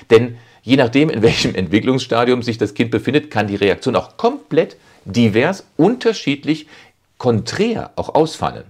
Denn 0.10 0.38
je 0.68 0.76
nachdem, 0.76 1.10
in 1.10 1.22
welchem 1.22 1.56
Entwicklungsstadium 1.56 2.44
sich 2.44 2.58
das 2.58 2.74
Kind 2.74 2.92
befindet, 2.92 3.32
kann 3.32 3.48
die 3.48 3.56
Reaktion 3.56 3.96
auch 3.96 4.18
komplett 4.18 4.76
divers, 5.06 5.66
unterschiedlich, 5.78 6.68
konträr 7.18 7.92
auch 7.96 8.14
ausfallen. 8.14 8.66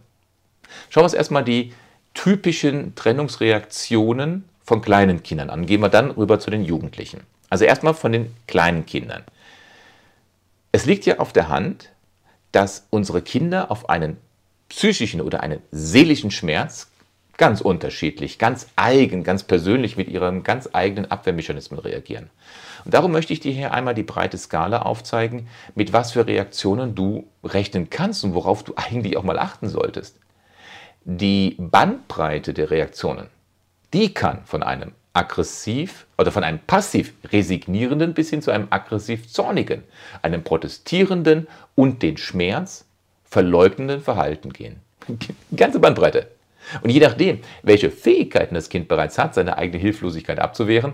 Schauen 0.89 1.01
wir 1.01 1.05
uns 1.05 1.15
erstmal 1.15 1.43
die 1.43 1.73
typischen 2.13 2.93
Trennungsreaktionen 2.93 4.47
von 4.63 4.83
kleinen 4.83 5.23
Kindern 5.23 5.49
an. 5.49 5.65
Gehen 5.65 5.81
wir 5.81 5.89
dann 5.89 6.11
rüber 6.11 6.39
zu 6.39 6.51
den 6.51 6.63
Jugendlichen. 6.63 7.21
Also 7.49 7.65
erstmal 7.65 7.95
von 7.95 8.11
den 8.11 8.31
kleinen 8.45 8.85
Kindern. 8.85 9.23
Es 10.71 10.85
liegt 10.85 11.07
ja 11.07 11.17
auf 11.17 11.33
der 11.33 11.49
Hand, 11.49 11.89
dass 12.51 12.85
unsere 12.91 13.23
Kinder 13.23 13.71
auf 13.71 13.89
einen 13.89 14.17
psychischen 14.69 15.19
oder 15.19 15.41
einen 15.41 15.61
seelischen 15.71 16.29
Schmerz 16.29 16.91
ganz 17.38 17.62
unterschiedlich, 17.62 18.39
ganz 18.39 18.67
eigen, 18.75 19.24
ganz 19.24 19.44
persönlich 19.44 19.96
mit 19.96 20.10
ihren 20.10 20.44
ganz 20.44 20.70
eigenen 20.74 21.10
Abwehrmechanismen 21.10 21.79
reagieren. 21.79 22.29
Und 22.84 22.94
darum 22.94 23.12
möchte 23.12 23.34
ich 23.34 23.39
dir 23.39 23.51
hier 23.51 23.74
einmal 23.74 23.94
die 23.94 24.03
breite 24.03 24.38
Skala 24.38 24.82
aufzeigen, 24.82 25.48
mit 25.75 25.94
was 25.94 26.13
für 26.13 26.25
Reaktionen 26.25 26.96
du 26.96 27.27
rechnen 27.44 27.89
kannst 27.89 28.24
und 28.24 28.34
worauf 28.34 28.63
du 28.63 28.74
eigentlich 28.75 29.17
auch 29.17 29.24
mal 29.24 29.39
achten 29.39 29.70
solltest. 29.70 30.17
Die 31.03 31.56
Bandbreite 31.60 32.53
der 32.53 32.72
Reaktionen, 32.72 33.27
die 33.94 34.13
kann 34.13 34.44
von 34.46 34.63
einem 34.63 34.94
aggressiv 35.13 36.06
oder 36.17 36.32
von 36.32 36.44
einem 36.44 36.60
passiv 36.60 37.13
resignierenden 37.32 38.13
bis 38.13 38.29
hin 38.29 38.41
zu 38.41 38.51
einem 38.51 38.67
aggressiv 38.70 39.32
zornigen, 39.32 39.84
einem 40.22 40.44
protestierenden 40.44 41.48
und 41.75 42.03
den 42.03 42.17
Schmerz 42.17 42.86
verleugnenden 43.25 44.01
Verhalten 44.01 44.53
gehen. 44.53 44.82
Die 45.08 45.56
ganze 45.56 45.79
Bandbreite. 45.79 46.37
Und 46.81 46.89
je 46.89 47.00
nachdem, 47.00 47.39
welche 47.63 47.91
Fähigkeiten 47.91 48.55
das 48.55 48.69
Kind 48.69 48.88
bereits 48.88 49.17
hat, 49.17 49.33
seine 49.33 49.57
eigene 49.57 49.79
Hilflosigkeit 49.81 50.39
abzuwehren, 50.39 50.93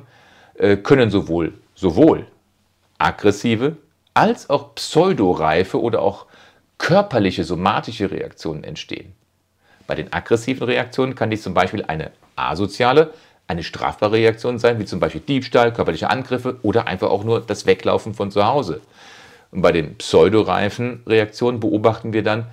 äh, 0.55 0.77
können 0.77 1.09
sowohl, 1.09 1.53
sowohl 1.75 2.27
aggressive 2.97 3.77
als 4.13 4.49
auch 4.49 4.75
pseudoreife 4.75 5.81
oder 5.81 6.01
auch 6.01 6.27
körperliche, 6.77 7.43
somatische 7.43 8.11
Reaktionen 8.11 8.63
entstehen. 8.63 9.13
Bei 9.87 9.95
den 9.95 10.13
aggressiven 10.13 10.63
Reaktionen 10.63 11.15
kann 11.15 11.29
dies 11.29 11.43
zum 11.43 11.53
Beispiel 11.53 11.83
eine 11.85 12.11
asoziale, 12.35 13.13
eine 13.47 13.63
strafbare 13.63 14.13
Reaktion 14.13 14.57
sein, 14.57 14.79
wie 14.79 14.85
zum 14.85 14.99
Beispiel 14.99 15.21
Diebstahl, 15.21 15.73
körperliche 15.73 16.09
Angriffe 16.09 16.59
oder 16.61 16.87
einfach 16.87 17.09
auch 17.09 17.23
nur 17.23 17.41
das 17.41 17.65
Weglaufen 17.65 18.13
von 18.13 18.31
zu 18.31 18.45
Hause. 18.45 18.81
Und 19.51 19.61
bei 19.61 19.71
den 19.71 19.97
pseudoreifen 19.97 21.03
Reaktionen 21.05 21.59
beobachten 21.59 22.13
wir 22.13 22.23
dann 22.23 22.47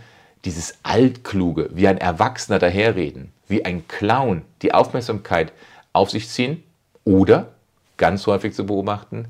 dieses 0.45 0.79
Altkluge, 0.83 1.71
wie 1.73 1.89
ein 1.89 1.99
Erwachsener 1.99 2.59
daherreden, 2.59 3.33
wie 3.49 3.65
ein 3.65 3.87
Clown 3.89 4.43
die 4.63 4.73
Aufmerksamkeit 4.73 5.53
auf 5.93 6.11
sich 6.11 6.29
ziehen 6.29 6.63
oder, 7.05 7.49
ganz 7.97 8.27
häufig 8.27 8.55
zu 8.55 8.65
beobachten, 8.65 9.27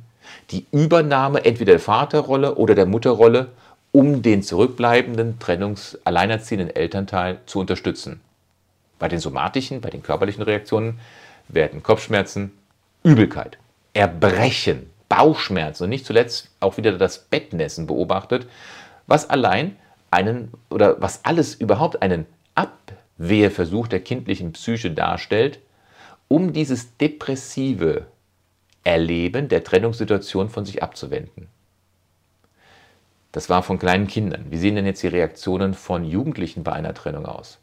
die 0.51 0.67
Übernahme 0.71 1.45
entweder 1.45 1.73
der 1.73 1.81
Vaterrolle 1.81 2.55
oder 2.55 2.75
der 2.75 2.87
Mutterrolle, 2.87 3.49
um 3.93 4.23
den 4.23 4.43
zurückbleibenden 4.43 5.39
trennungs-alleinerziehenden 5.41 6.75
Elternteil 6.75 7.41
zu 7.47 7.61
unterstützen. 7.61 8.21
Bei 8.99 9.09
den 9.09 9.19
somatischen, 9.19 9.81
bei 9.81 9.91
den 9.91 10.03
körperlichen 10.03 10.43
Reaktionen 10.43 11.01
werden 11.49 11.83
Kopfschmerzen, 11.83 12.53
Übelkeit, 13.03 13.59
Erbrechen, 13.95 14.91
Bauchschmerzen 15.09 15.85
und 15.85 15.91
nicht 15.91 16.07
zuletzt 16.07 16.51
auch 16.61 16.77
wieder 16.77 16.97
das 16.97 17.19
Bettnässen 17.19 17.87
beobachtet, 17.87 18.47
was 19.07 19.29
allein 19.29 19.77
einen 20.11 20.53
oder 20.71 21.01
was 21.01 21.25
alles 21.25 21.55
überhaupt 21.55 22.03
einen 22.03 22.27
Abwehrversuch 22.55 23.89
der 23.89 24.01
kindlichen 24.01 24.53
Psyche 24.53 24.91
darstellt, 24.91 25.61
um 26.29 26.53
dieses 26.53 26.97
depressive 26.97 28.07
Erleben 28.83 29.49
der 29.49 29.63
Trennungssituation 29.63 30.49
von 30.49 30.65
sich 30.65 30.83
abzuwenden. 30.83 31.49
Das 33.33 33.49
war 33.49 33.63
von 33.63 33.79
kleinen 33.79 34.09
Kindern. 34.09 34.47
Wie 34.51 34.57
sehen 34.57 34.75
denn 34.75 34.87
jetzt 34.87 35.03
die 35.03 35.09
Reaktionen 35.09 35.75
von 35.75 36.05
Jugendlichen 36.05 36.65
bei 36.65 36.73
einer 36.73 36.95
Trennung 36.95 37.27
aus? 37.27 37.59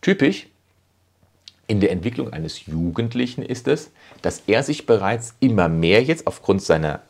Typisch 0.00 0.46
in 1.66 1.80
der 1.80 1.90
Entwicklung 1.90 2.32
eines 2.32 2.66
Jugendlichen 2.66 3.42
ist 3.42 3.66
es, 3.66 3.90
dass 4.22 4.44
er 4.46 4.62
sich 4.62 4.86
bereits 4.86 5.34
immer 5.40 5.68
mehr 5.68 6.02
jetzt 6.04 6.28
aufgrund 6.28 6.62
seiner 6.62 7.00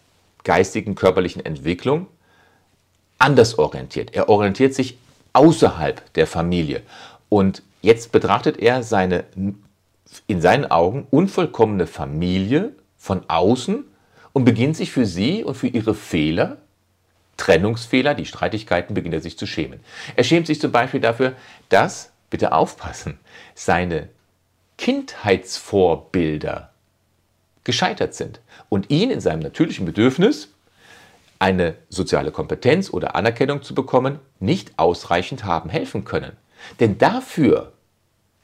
geistigen, 0.45 0.95
körperlichen 0.95 1.45
Entwicklung 1.45 2.07
anders 3.19 3.59
orientiert. 3.59 4.15
Er 4.15 4.29
orientiert 4.29 4.75
sich 4.75 4.99
außerhalb 5.33 6.13
der 6.15 6.27
Familie. 6.27 6.83
Und 7.29 7.63
jetzt 7.83 8.13
betrachtet 8.13 8.59
er 8.59 8.83
seine, 8.83 9.25
in 10.27 10.41
seinen 10.41 10.71
Augen, 10.71 11.07
unvollkommene 11.11 11.87
Familie 11.87 12.73
von 12.97 13.23
außen 13.29 13.85
und 14.33 14.45
beginnt 14.45 14.77
sich 14.77 14.91
für 14.93 15.07
sie 15.07 15.45
und 15.45 15.55
für 15.55 15.69
ihre 15.69 15.95
Fehler, 15.95 16.59
Trennungsfehler, 17.37 18.15
die 18.15 18.27
Streitigkeiten, 18.27 18.95
beginnt 18.95 19.15
er 19.15 19.21
sich 19.21 19.37
zu 19.39 19.47
schämen. 19.47 19.81
Er 20.15 20.25
schämt 20.25 20.47
sich 20.47 20.61
zum 20.61 20.73
Beispiel 20.73 21.01
dafür, 21.01 21.35
dass, 21.69 22.11
bitte 22.31 22.53
aufpassen, 22.53 23.19
seine 23.55 24.09
Kindheitsvorbilder 24.79 26.71
gescheitert 27.65 28.15
sind 28.15 28.41
und 28.69 28.91
ihn 28.91 29.11
in 29.11 29.21
seinem 29.21 29.41
natürlichen 29.41 29.85
Bedürfnis, 29.87 30.49
eine 31.39 31.75
soziale 31.89 32.31
Kompetenz 32.31 32.91
oder 32.91 33.15
Anerkennung 33.15 33.63
zu 33.63 33.75
bekommen, 33.75 34.19
nicht 34.41 34.79
ausreichend 34.79 35.45
haben 35.45 35.71
helfen 35.71 36.05
können. 36.05 36.33
Denn 36.81 36.99
dafür 36.99 37.73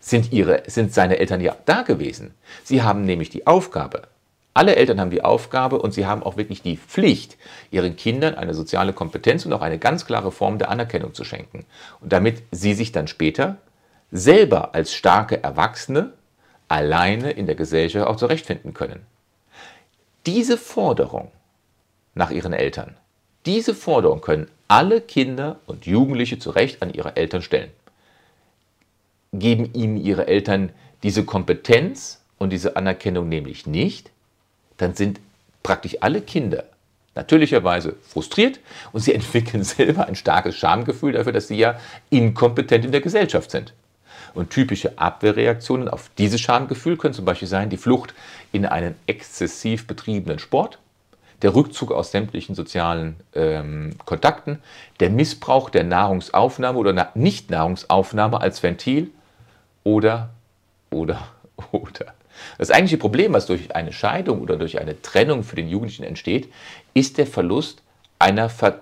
sind, 0.00 0.32
ihre, 0.32 0.62
sind 0.66 0.92
seine 0.92 1.18
Eltern 1.18 1.40
ja 1.40 1.56
da 1.64 1.82
gewesen. 1.82 2.34
Sie 2.64 2.82
haben 2.82 3.04
nämlich 3.04 3.30
die 3.30 3.46
Aufgabe, 3.46 4.02
alle 4.54 4.76
Eltern 4.76 5.00
haben 5.00 5.10
die 5.10 5.24
Aufgabe 5.24 5.78
und 5.78 5.94
sie 5.94 6.04
haben 6.04 6.22
auch 6.22 6.36
wirklich 6.36 6.60
die 6.60 6.76
Pflicht, 6.76 7.38
ihren 7.70 7.96
Kindern 7.96 8.34
eine 8.34 8.52
soziale 8.52 8.92
Kompetenz 8.92 9.46
und 9.46 9.52
auch 9.54 9.62
eine 9.62 9.78
ganz 9.78 10.04
klare 10.04 10.30
Form 10.30 10.58
der 10.58 10.68
Anerkennung 10.68 11.14
zu 11.14 11.24
schenken. 11.24 11.64
Und 12.00 12.12
damit 12.12 12.42
sie 12.50 12.74
sich 12.74 12.92
dann 12.92 13.08
später 13.08 13.56
selber 14.10 14.74
als 14.74 14.92
starke 14.92 15.42
Erwachsene 15.42 16.12
alleine 16.68 17.30
in 17.30 17.46
der 17.46 17.54
Gesellschaft 17.54 18.06
auch 18.06 18.16
zurechtfinden 18.16 18.74
können. 18.74 19.06
Diese 20.26 20.58
Forderung 20.58 21.32
nach 22.14 22.30
ihren 22.30 22.52
Eltern. 22.52 22.96
Diese 23.46 23.74
Forderung 23.74 24.20
können 24.20 24.48
alle 24.68 25.00
Kinder 25.00 25.58
und 25.66 25.86
Jugendliche 25.86 26.38
zu 26.38 26.50
Recht 26.50 26.82
an 26.82 26.92
ihre 26.92 27.16
Eltern 27.16 27.42
stellen. 27.42 27.70
Geben 29.32 29.72
ihnen 29.74 29.96
ihre 29.96 30.26
Eltern 30.26 30.70
diese 31.02 31.24
Kompetenz 31.24 32.20
und 32.38 32.50
diese 32.50 32.76
Anerkennung 32.76 33.28
nämlich 33.28 33.66
nicht, 33.66 34.10
dann 34.76 34.94
sind 34.94 35.20
praktisch 35.62 35.96
alle 36.00 36.20
Kinder 36.20 36.64
natürlicherweise 37.14 37.96
frustriert 38.08 38.60
und 38.92 39.00
sie 39.00 39.14
entwickeln 39.14 39.64
selber 39.64 40.06
ein 40.06 40.16
starkes 40.16 40.56
Schamgefühl 40.56 41.12
dafür, 41.12 41.32
dass 41.32 41.48
sie 41.48 41.56
ja 41.56 41.78
inkompetent 42.10 42.84
in 42.84 42.92
der 42.92 43.00
Gesellschaft 43.00 43.50
sind. 43.50 43.74
Und 44.34 44.48
typische 44.48 44.98
Abwehrreaktionen 44.98 45.88
auf 45.88 46.10
dieses 46.16 46.40
Schamgefühl 46.40 46.96
können 46.96 47.12
zum 47.12 47.26
Beispiel 47.26 47.48
sein 47.48 47.68
die 47.68 47.76
Flucht 47.76 48.14
in 48.50 48.64
einen 48.64 48.94
exzessiv 49.06 49.86
betriebenen 49.86 50.38
Sport, 50.38 50.78
der 51.42 51.54
Rückzug 51.54 51.90
aus 51.92 52.12
sämtlichen 52.12 52.54
sozialen 52.54 53.16
ähm, 53.34 53.96
Kontakten, 54.04 54.60
der 55.00 55.10
Missbrauch 55.10 55.70
der 55.70 55.84
Nahrungsaufnahme 55.84 56.78
oder 56.78 57.10
Nichtnahrungsaufnahme 57.14 58.40
als 58.40 58.62
Ventil 58.62 59.10
oder, 59.84 60.30
oder, 60.90 61.28
oder. 61.72 62.14
Das 62.58 62.70
eigentliche 62.70 62.98
Problem, 62.98 63.32
was 63.32 63.46
durch 63.46 63.74
eine 63.74 63.92
Scheidung 63.92 64.40
oder 64.40 64.56
durch 64.56 64.80
eine 64.80 65.00
Trennung 65.02 65.42
für 65.42 65.56
den 65.56 65.68
Jugendlichen 65.68 66.04
entsteht, 66.04 66.50
ist 66.94 67.18
der 67.18 67.26
Verlust 67.26 67.82
einer, 68.18 68.48
ver 68.48 68.80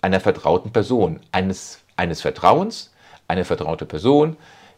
einer 0.00 0.20
vertrauten 0.20 0.72
Person, 0.72 1.20
eines, 1.30 1.80
eines 1.96 2.22
Vertrauens, 2.22 2.92
eine 3.28 3.44
vertraute 3.44 3.86
Person, 3.86 4.36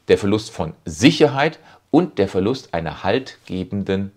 der 0.09 0.19
Verlust 0.19 0.51
von 0.51 0.75
Sicherheit 0.85 1.59
und 1.91 2.19
der 2.19 2.29
Verlust 2.29 2.75
einer 2.75 3.05
haltgebenden 3.05 4.13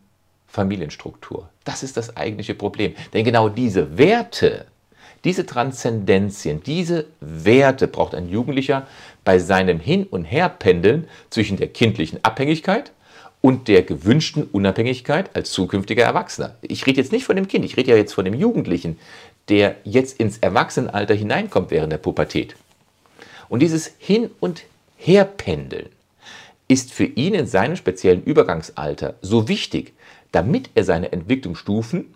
Familienstruktur. 0.48 1.50
Das 1.64 1.84
ist 1.84 1.98
das 1.98 2.16
eigentliche 2.18 2.56
Problem. 2.56 2.94
Denn 3.14 3.24
genau 3.26 3.50
diese 3.50 3.98
Werte, 3.98 4.66
Diese 5.24 5.46
Transzendenzien, 5.46 6.62
diese 6.64 7.06
Werte 7.20 7.88
braucht 7.88 8.14
ein 8.16 8.30
Jugendlicher 8.30 8.88
bei 9.26 9.40
seinem 9.40 9.80
Hin- 9.80 10.06
und 10.06 10.24
Herpendeln 10.26 11.08
zwischen 11.30 11.58
der 11.58 11.68
kindlichen 11.68 12.24
Abhängigkeit 12.24 12.92
und 13.42 13.68
der 13.68 13.84
gewünschten 13.84 14.44
Unabhängigkeit 14.44 15.36
als 15.36 15.52
zukünftiger 15.52 16.04
Erwachsener. 16.04 16.56
Ich 16.62 16.86
rede 16.86 17.02
jetzt 17.02 17.12
nicht 17.12 17.26
von 17.26 17.36
dem 17.36 17.48
Kind, 17.48 17.66
ich 17.66 17.78
rede 17.78 17.92
ja 17.92 17.98
jetzt 17.98 18.14
von 18.14 18.26
dem 18.26 18.36
Jugendlichen, 18.36 18.98
der 19.50 19.76
jetzt 19.84 20.20
ins 20.20 20.38
Erwachsenenalter 20.38 21.14
hineinkommt 21.14 21.72
während 21.72 21.92
der 21.92 21.98
Pubertät. 21.98 22.56
Und 23.50 23.62
dieses 23.62 23.92
Hin- 23.98 24.30
und 24.40 24.64
Herpendeln 24.98 25.90
ist 26.68 26.94
für 26.94 27.06
ihn 27.06 27.34
in 27.34 27.48
seinem 27.48 27.76
speziellen 27.76 28.24
Übergangsalter 28.24 29.16
so 29.22 29.48
wichtig, 29.48 29.94
damit 30.32 30.70
er 30.76 30.84
seine 30.84 31.12
Entwicklungsstufen, 31.12 32.14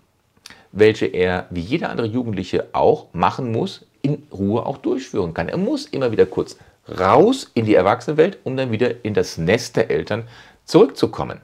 welche 0.72 1.06
er 1.06 1.46
wie 1.50 1.60
jeder 1.60 1.90
andere 1.90 2.06
Jugendliche 2.06 2.68
auch 2.72 3.06
machen 3.12 3.52
muss, 3.52 3.86
in 4.02 4.22
Ruhe 4.32 4.66
auch 4.66 4.78
durchführen 4.78 5.34
kann. 5.34 5.48
Er 5.48 5.58
muss 5.58 5.86
immer 5.86 6.10
wieder 6.10 6.26
kurz 6.26 6.56
raus 6.88 7.50
in 7.54 7.66
die 7.66 7.74
Erwachsenenwelt, 7.74 8.38
um 8.44 8.56
dann 8.56 8.72
wieder 8.72 9.04
in 9.04 9.14
das 9.14 9.38
Nest 9.38 9.76
der 9.76 9.90
Eltern 9.90 10.24
zurückzukommen. 10.64 11.40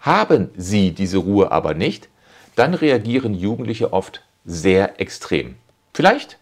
Haben 0.00 0.50
sie 0.56 0.92
diese 0.92 1.18
Ruhe 1.18 1.50
aber 1.50 1.74
nicht, 1.74 2.08
dann 2.56 2.74
reagieren 2.74 3.34
Jugendliche 3.34 3.92
oft 3.92 4.22
sehr 4.44 5.00
extrem. 5.00 5.56
Vielleicht 5.92 6.38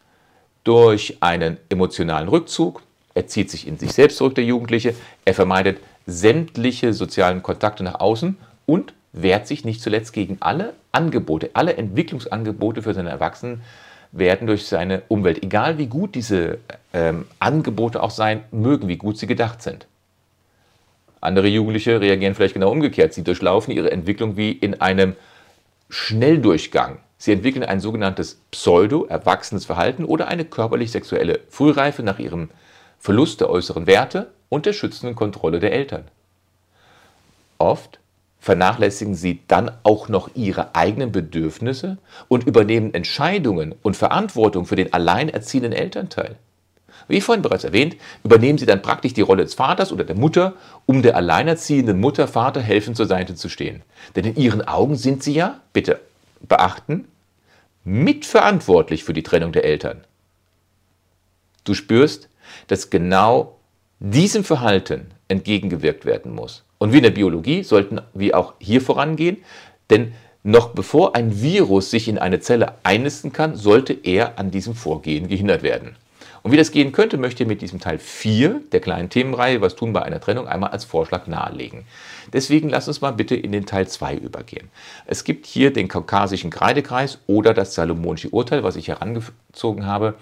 durch 0.64 1.16
einen 1.20 1.56
emotionalen 1.68 2.28
Rückzug, 2.28 2.82
er 3.14 3.26
zieht 3.26 3.50
sich 3.50 3.66
in 3.66 3.78
sich 3.78 3.92
selbst 3.92 4.18
zurück, 4.18 4.34
der 4.34 4.44
Jugendliche, 4.44 4.94
er 5.24 5.34
vermeidet 5.34 5.78
sämtliche 6.06 6.92
sozialen 6.92 7.42
Kontakte 7.42 7.82
nach 7.82 8.00
außen 8.00 8.36
und 8.66 8.94
wehrt 9.22 9.46
sich 9.46 9.64
nicht 9.64 9.80
zuletzt 9.80 10.12
gegen 10.12 10.38
alle 10.40 10.74
Angebote, 10.92 11.50
alle 11.54 11.76
Entwicklungsangebote 11.76 12.82
für 12.82 12.94
seine 12.94 13.10
Erwachsenen 13.10 13.62
werden 14.12 14.46
durch 14.46 14.66
seine 14.66 15.02
Umwelt, 15.08 15.42
egal 15.42 15.78
wie 15.78 15.86
gut 15.86 16.14
diese 16.14 16.58
ähm, 16.92 17.26
Angebote 17.38 18.02
auch 18.02 18.10
sein 18.10 18.44
mögen, 18.50 18.88
wie 18.88 18.96
gut 18.96 19.18
sie 19.18 19.26
gedacht 19.26 19.62
sind. 19.62 19.86
Andere 21.20 21.48
Jugendliche 21.48 22.00
reagieren 22.00 22.34
vielleicht 22.34 22.54
genau 22.54 22.70
umgekehrt. 22.70 23.12
Sie 23.12 23.24
durchlaufen 23.24 23.74
ihre 23.74 23.90
Entwicklung 23.90 24.36
wie 24.36 24.52
in 24.52 24.80
einem 24.80 25.16
Schnelldurchgang. 25.90 26.98
Sie 27.18 27.32
entwickeln 27.32 27.64
ein 27.64 27.80
sogenanntes 27.80 28.40
pseudo-erwachsenes 28.52 29.64
Verhalten 29.64 30.04
oder 30.04 30.28
eine 30.28 30.44
körperlich-sexuelle 30.44 31.40
Frühreife 31.48 32.04
nach 32.04 32.20
ihrem 32.20 32.50
Verlust 33.00 33.40
der 33.40 33.50
äußeren 33.50 33.86
Werte 33.88 34.30
und 34.48 34.64
der 34.64 34.72
schützenden 34.72 35.16
Kontrolle 35.16 35.58
der 35.58 35.72
Eltern. 35.72 36.04
Oft 37.58 37.98
vernachlässigen 38.40 39.14
sie 39.14 39.40
dann 39.48 39.70
auch 39.82 40.08
noch 40.08 40.30
ihre 40.34 40.74
eigenen 40.74 41.12
Bedürfnisse 41.12 41.98
und 42.28 42.44
übernehmen 42.46 42.94
Entscheidungen 42.94 43.74
und 43.82 43.96
Verantwortung 43.96 44.64
für 44.64 44.76
den 44.76 44.92
alleinerziehenden 44.92 45.72
Elternteil. 45.72 46.36
Wie 47.08 47.20
vorhin 47.22 47.42
bereits 47.42 47.64
erwähnt, 47.64 47.96
übernehmen 48.22 48.58
sie 48.58 48.66
dann 48.66 48.82
praktisch 48.82 49.14
die 49.14 49.22
Rolle 49.22 49.42
des 49.42 49.54
Vaters 49.54 49.92
oder 49.92 50.04
der 50.04 50.16
Mutter, 50.16 50.54
um 50.84 51.02
der 51.02 51.16
alleinerziehenden 51.16 51.98
Mutter, 51.98 52.28
Vater 52.28 52.60
helfend 52.60 52.96
zur 52.96 53.06
Seite 53.06 53.34
zu 53.34 53.48
stehen. 53.48 53.82
Denn 54.14 54.26
in 54.26 54.36
ihren 54.36 54.66
Augen 54.66 54.96
sind 54.96 55.22
sie 55.22 55.32
ja, 55.32 55.60
bitte 55.72 56.00
beachten, 56.40 57.08
mitverantwortlich 57.84 59.04
für 59.04 59.14
die 59.14 59.22
Trennung 59.22 59.52
der 59.52 59.64
Eltern. 59.64 60.04
Du 61.64 61.74
spürst, 61.74 62.28
dass 62.66 62.90
genau 62.90 63.58
diesem 63.98 64.44
Verhalten 64.44 65.10
entgegengewirkt 65.28 66.04
werden 66.04 66.34
muss. 66.34 66.64
Und 66.78 66.92
wie 66.92 66.98
in 66.98 67.02
der 67.02 67.10
Biologie 67.10 67.62
sollten 67.62 68.00
wir 68.14 68.38
auch 68.38 68.54
hier 68.58 68.80
vorangehen, 68.80 69.38
denn 69.90 70.14
noch 70.44 70.70
bevor 70.70 71.14
ein 71.16 71.42
Virus 71.42 71.90
sich 71.90 72.08
in 72.08 72.18
eine 72.18 72.40
Zelle 72.40 72.74
einnisten 72.84 73.32
kann, 73.32 73.56
sollte 73.56 73.92
er 73.92 74.38
an 74.38 74.50
diesem 74.50 74.74
Vorgehen 74.74 75.28
gehindert 75.28 75.62
werden. 75.62 75.96
Und 76.42 76.52
wie 76.52 76.56
das 76.56 76.70
gehen 76.70 76.92
könnte, 76.92 77.18
möchte 77.18 77.42
ich 77.42 77.48
mit 77.48 77.60
diesem 77.60 77.80
Teil 77.80 77.98
4 77.98 78.62
der 78.72 78.80
kleinen 78.80 79.10
Themenreihe 79.10 79.60
Was 79.60 79.74
tun 79.74 79.92
bei 79.92 80.02
einer 80.02 80.20
Trennung 80.20 80.46
einmal 80.46 80.70
als 80.70 80.84
Vorschlag 80.84 81.26
nahelegen. 81.26 81.84
Deswegen 82.32 82.68
lass 82.68 82.88
uns 82.88 83.00
mal 83.00 83.10
bitte 83.10 83.34
in 83.34 83.52
den 83.52 83.66
Teil 83.66 83.88
2 83.88 84.14
übergehen. 84.14 84.70
Es 85.06 85.24
gibt 85.24 85.46
hier 85.46 85.72
den 85.72 85.88
kaukasischen 85.88 86.50
Kreidekreis 86.50 87.18
oder 87.26 87.54
das 87.54 87.74
salomonische 87.74 88.30
Urteil, 88.30 88.62
was 88.62 88.76
ich 88.76 88.88
herangezogen 88.88 89.84
habe, 89.84 90.14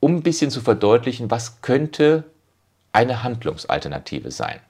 um 0.00 0.16
ein 0.16 0.22
bisschen 0.22 0.50
zu 0.50 0.60
verdeutlichen, 0.60 1.30
was 1.30 1.60
könnte 1.60 2.24
eine 2.92 3.22
Handlungsalternative 3.22 4.30
sein. 4.30 4.60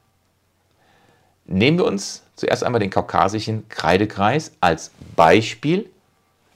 Nehmen 1.47 1.79
wir 1.79 1.85
uns 1.85 2.23
zuerst 2.35 2.65
einmal 2.65 2.81
den 2.81 2.91
kaukasischen 2.91 3.69
Kreidekreis 3.69 4.53
als 4.61 4.91
Beispiel, 5.15 5.89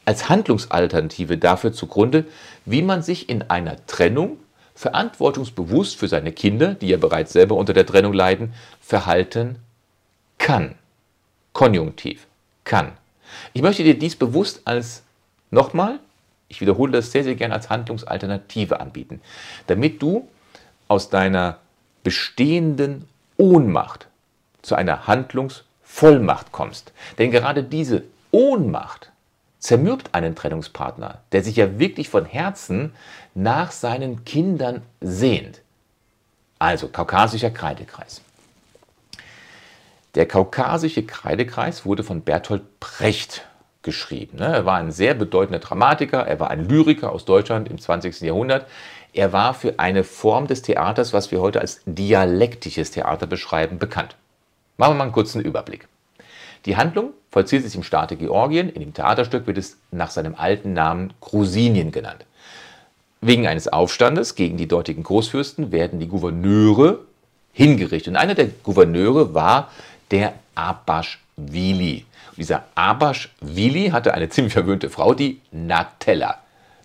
als 0.04 0.28
Handlungsalternative 0.28 1.38
dafür 1.38 1.72
zugrunde, 1.72 2.24
wie 2.64 2.82
man 2.82 3.02
sich 3.02 3.28
in 3.28 3.42
einer 3.50 3.84
Trennung 3.86 4.38
verantwortungsbewusst 4.74 5.96
für 5.96 6.08
seine 6.08 6.32
Kinder, 6.32 6.74
die 6.74 6.88
ja 6.88 6.96
bereits 6.96 7.32
selber 7.32 7.54
unter 7.54 7.72
der 7.72 7.86
Trennung 7.86 8.12
leiden, 8.12 8.52
verhalten 8.80 9.56
kann. 10.38 10.74
Konjunktiv. 11.52 12.26
Kann. 12.64 12.92
Ich 13.52 13.62
möchte 13.62 13.84
dir 13.84 13.98
dies 13.98 14.16
bewusst 14.16 14.62
als, 14.64 15.02
nochmal, 15.50 16.00
ich 16.48 16.60
wiederhole 16.60 16.92
das 16.92 17.12
sehr, 17.12 17.24
sehr 17.24 17.36
gerne 17.36 17.54
als 17.54 17.70
Handlungsalternative 17.70 18.80
anbieten, 18.80 19.20
damit 19.66 20.02
du 20.02 20.28
aus 20.88 21.10
deiner 21.10 21.58
bestehenden 22.02 23.06
Ohnmacht 23.36 24.09
zu 24.62 24.74
einer 24.74 25.06
Handlungsvollmacht 25.06 26.52
kommst. 26.52 26.92
Denn 27.18 27.30
gerade 27.30 27.62
diese 27.62 28.04
Ohnmacht 28.30 29.10
zermürbt 29.58 30.14
einen 30.14 30.34
Trennungspartner, 30.34 31.20
der 31.32 31.44
sich 31.44 31.56
ja 31.56 31.78
wirklich 31.78 32.08
von 32.08 32.24
Herzen 32.24 32.92
nach 33.34 33.70
seinen 33.70 34.24
Kindern 34.24 34.82
sehnt. 35.00 35.60
Also 36.58 36.88
kaukasischer 36.88 37.50
Kreidekreis. 37.50 38.22
Der 40.14 40.26
kaukasische 40.26 41.04
Kreidekreis 41.04 41.84
wurde 41.86 42.02
von 42.02 42.22
Bertolt 42.22 42.80
Brecht 42.80 43.46
geschrieben. 43.82 44.38
Ne? 44.38 44.46
Er 44.46 44.66
war 44.66 44.78
ein 44.78 44.90
sehr 44.90 45.14
bedeutender 45.14 45.60
Dramatiker, 45.60 46.26
er 46.26 46.40
war 46.40 46.50
ein 46.50 46.68
Lyriker 46.68 47.12
aus 47.12 47.24
Deutschland 47.24 47.68
im 47.68 47.78
20. 47.78 48.20
Jahrhundert. 48.20 48.66
Er 49.12 49.32
war 49.32 49.54
für 49.54 49.78
eine 49.78 50.04
Form 50.04 50.46
des 50.46 50.62
Theaters, 50.62 51.12
was 51.12 51.30
wir 51.30 51.40
heute 51.40 51.60
als 51.60 51.80
dialektisches 51.86 52.90
Theater 52.90 53.26
beschreiben, 53.26 53.78
bekannt. 53.78 54.16
Machen 54.80 54.92
wir 54.92 54.96
mal 55.00 55.04
einen 55.04 55.12
kurzen 55.12 55.42
Überblick. 55.42 55.88
Die 56.64 56.78
Handlung 56.78 57.10
vollzieht 57.30 57.64
sich 57.64 57.74
im 57.74 57.82
Staate 57.82 58.16
Georgien. 58.16 58.70
In 58.70 58.80
dem 58.80 58.94
Theaterstück 58.94 59.46
wird 59.46 59.58
es 59.58 59.76
nach 59.90 60.10
seinem 60.10 60.34
alten 60.34 60.72
Namen 60.72 61.12
Grusinien 61.20 61.92
genannt. 61.92 62.24
Wegen 63.20 63.46
eines 63.46 63.68
Aufstandes 63.68 64.36
gegen 64.36 64.56
die 64.56 64.68
dortigen 64.68 65.02
Großfürsten 65.02 65.70
werden 65.70 66.00
die 66.00 66.08
Gouverneure 66.08 67.00
hingerichtet. 67.52 68.14
Und 68.14 68.16
einer 68.16 68.34
der 68.34 68.46
Gouverneure 68.46 69.34
war 69.34 69.70
der 70.10 70.32
Abaschwili. 70.54 72.06
Dieser 72.38 72.64
Abaschwili 72.74 73.90
hatte 73.90 74.14
eine 74.14 74.30
ziemlich 74.30 74.54
verwöhnte 74.54 74.88
Frau, 74.88 75.12
die 75.12 75.42
Natella. 75.52 76.38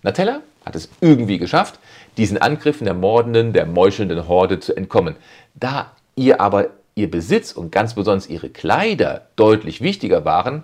Natella 0.03 0.41
hat 0.65 0.75
es 0.75 0.89
irgendwie 0.99 1.37
geschafft, 1.37 1.79
diesen 2.17 2.39
Angriffen 2.39 2.83
der 2.83 2.93
mordenden, 2.93 3.53
der 3.53 3.65
meuchelnden 3.65 4.27
Horde 4.27 4.59
zu 4.59 4.75
entkommen. 4.75 5.15
Da 5.53 5.93
ihr 6.17 6.41
aber 6.41 6.71
ihr 6.95 7.11
Besitz 7.11 7.51
und 7.51 7.71
ganz 7.71 7.93
besonders 7.93 8.27
ihre 8.27 8.49
Kleider 8.49 9.27
deutlich 9.35 9.81
wichtiger 9.81 10.25
waren, 10.25 10.63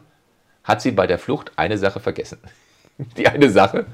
hat 0.63 0.81
sie 0.81 0.91
bei 0.91 1.05
der 1.07 1.19
Flucht 1.19 1.51
eine 1.57 1.77
Sache 1.77 1.99
vergessen. 1.99 2.39
Die 3.17 3.27
eine 3.27 3.49
Sache 3.49 3.85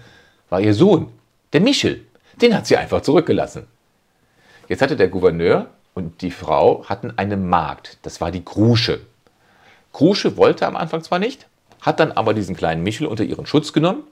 war 0.50 0.62
ihr 0.62 0.74
Sohn, 0.74 1.12
der 1.54 1.62
Michel. 1.62 2.06
Den 2.42 2.56
hat 2.56 2.68
sie 2.68 2.78
einfach 2.78 3.02
zurückgelassen. 3.02 3.66
Jetzt 4.68 4.82
hatte 4.82 4.96
der 4.96 5.08
Gouverneur 5.08 5.68
und 5.96 6.22
die 6.22 6.32
Frau 6.32 6.86
hatten 6.86 7.14
eine 7.18 7.38
Magd, 7.38 7.98
das 8.04 8.22
war 8.22 8.32
die 8.32 8.46
Krusche. 8.46 9.00
Krusche 9.94 10.38
wollte 10.38 10.68
am 10.68 10.76
Anfang 10.76 11.02
zwar 11.02 11.18
nicht, 11.18 11.48
hat 11.82 12.00
dann 12.00 12.12
aber 12.12 12.36
diesen 12.36 12.56
kleinen 12.56 12.84
Michel 12.84 13.08
unter 13.08 13.24
ihren 13.24 13.48
Schutz 13.48 13.74
genommen, 13.74 14.04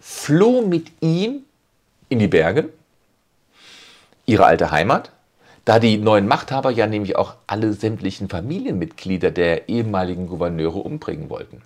floh 0.00 0.62
mit 0.62 0.90
ihm 1.00 1.40
in 2.08 2.18
die 2.18 2.28
Berge, 2.28 2.70
ihre 4.24 4.46
alte 4.46 4.70
Heimat, 4.70 5.10
da 5.64 5.78
die 5.78 5.98
neuen 5.98 6.26
Machthaber 6.26 6.70
ja 6.70 6.86
nämlich 6.86 7.16
auch 7.16 7.34
alle 7.46 7.72
sämtlichen 7.72 8.28
Familienmitglieder 8.28 9.30
der 9.30 9.68
ehemaligen 9.68 10.26
Gouverneure 10.26 10.78
umbringen 10.78 11.30
wollten. 11.30 11.62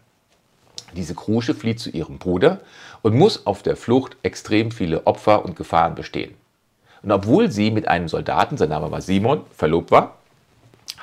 Diese 0.95 1.15
Krusche 1.15 1.55
flieht 1.55 1.81
zu 1.81 1.91
ihrem 1.91 2.19
Bruder 2.19 2.61
und 3.03 3.15
muss 3.15 3.47
auf 3.47 3.63
der 3.63 3.77
Flucht 3.77 4.17
extrem 4.23 4.71
viele 4.71 5.07
Opfer 5.07 5.45
und 5.45 5.57
Gefahren 5.57 5.95
bestehen. 5.95 6.35
Und 7.03 7.13
obwohl 7.13 7.51
sie 7.51 7.71
mit 7.71 7.89
einem 7.89 8.09
Soldaten, 8.09 8.57
sein 8.57 8.69
Name 8.69 8.91
war 8.91 9.01
Simon, 9.01 9.43
verlobt 9.55 9.91
war, 9.91 10.17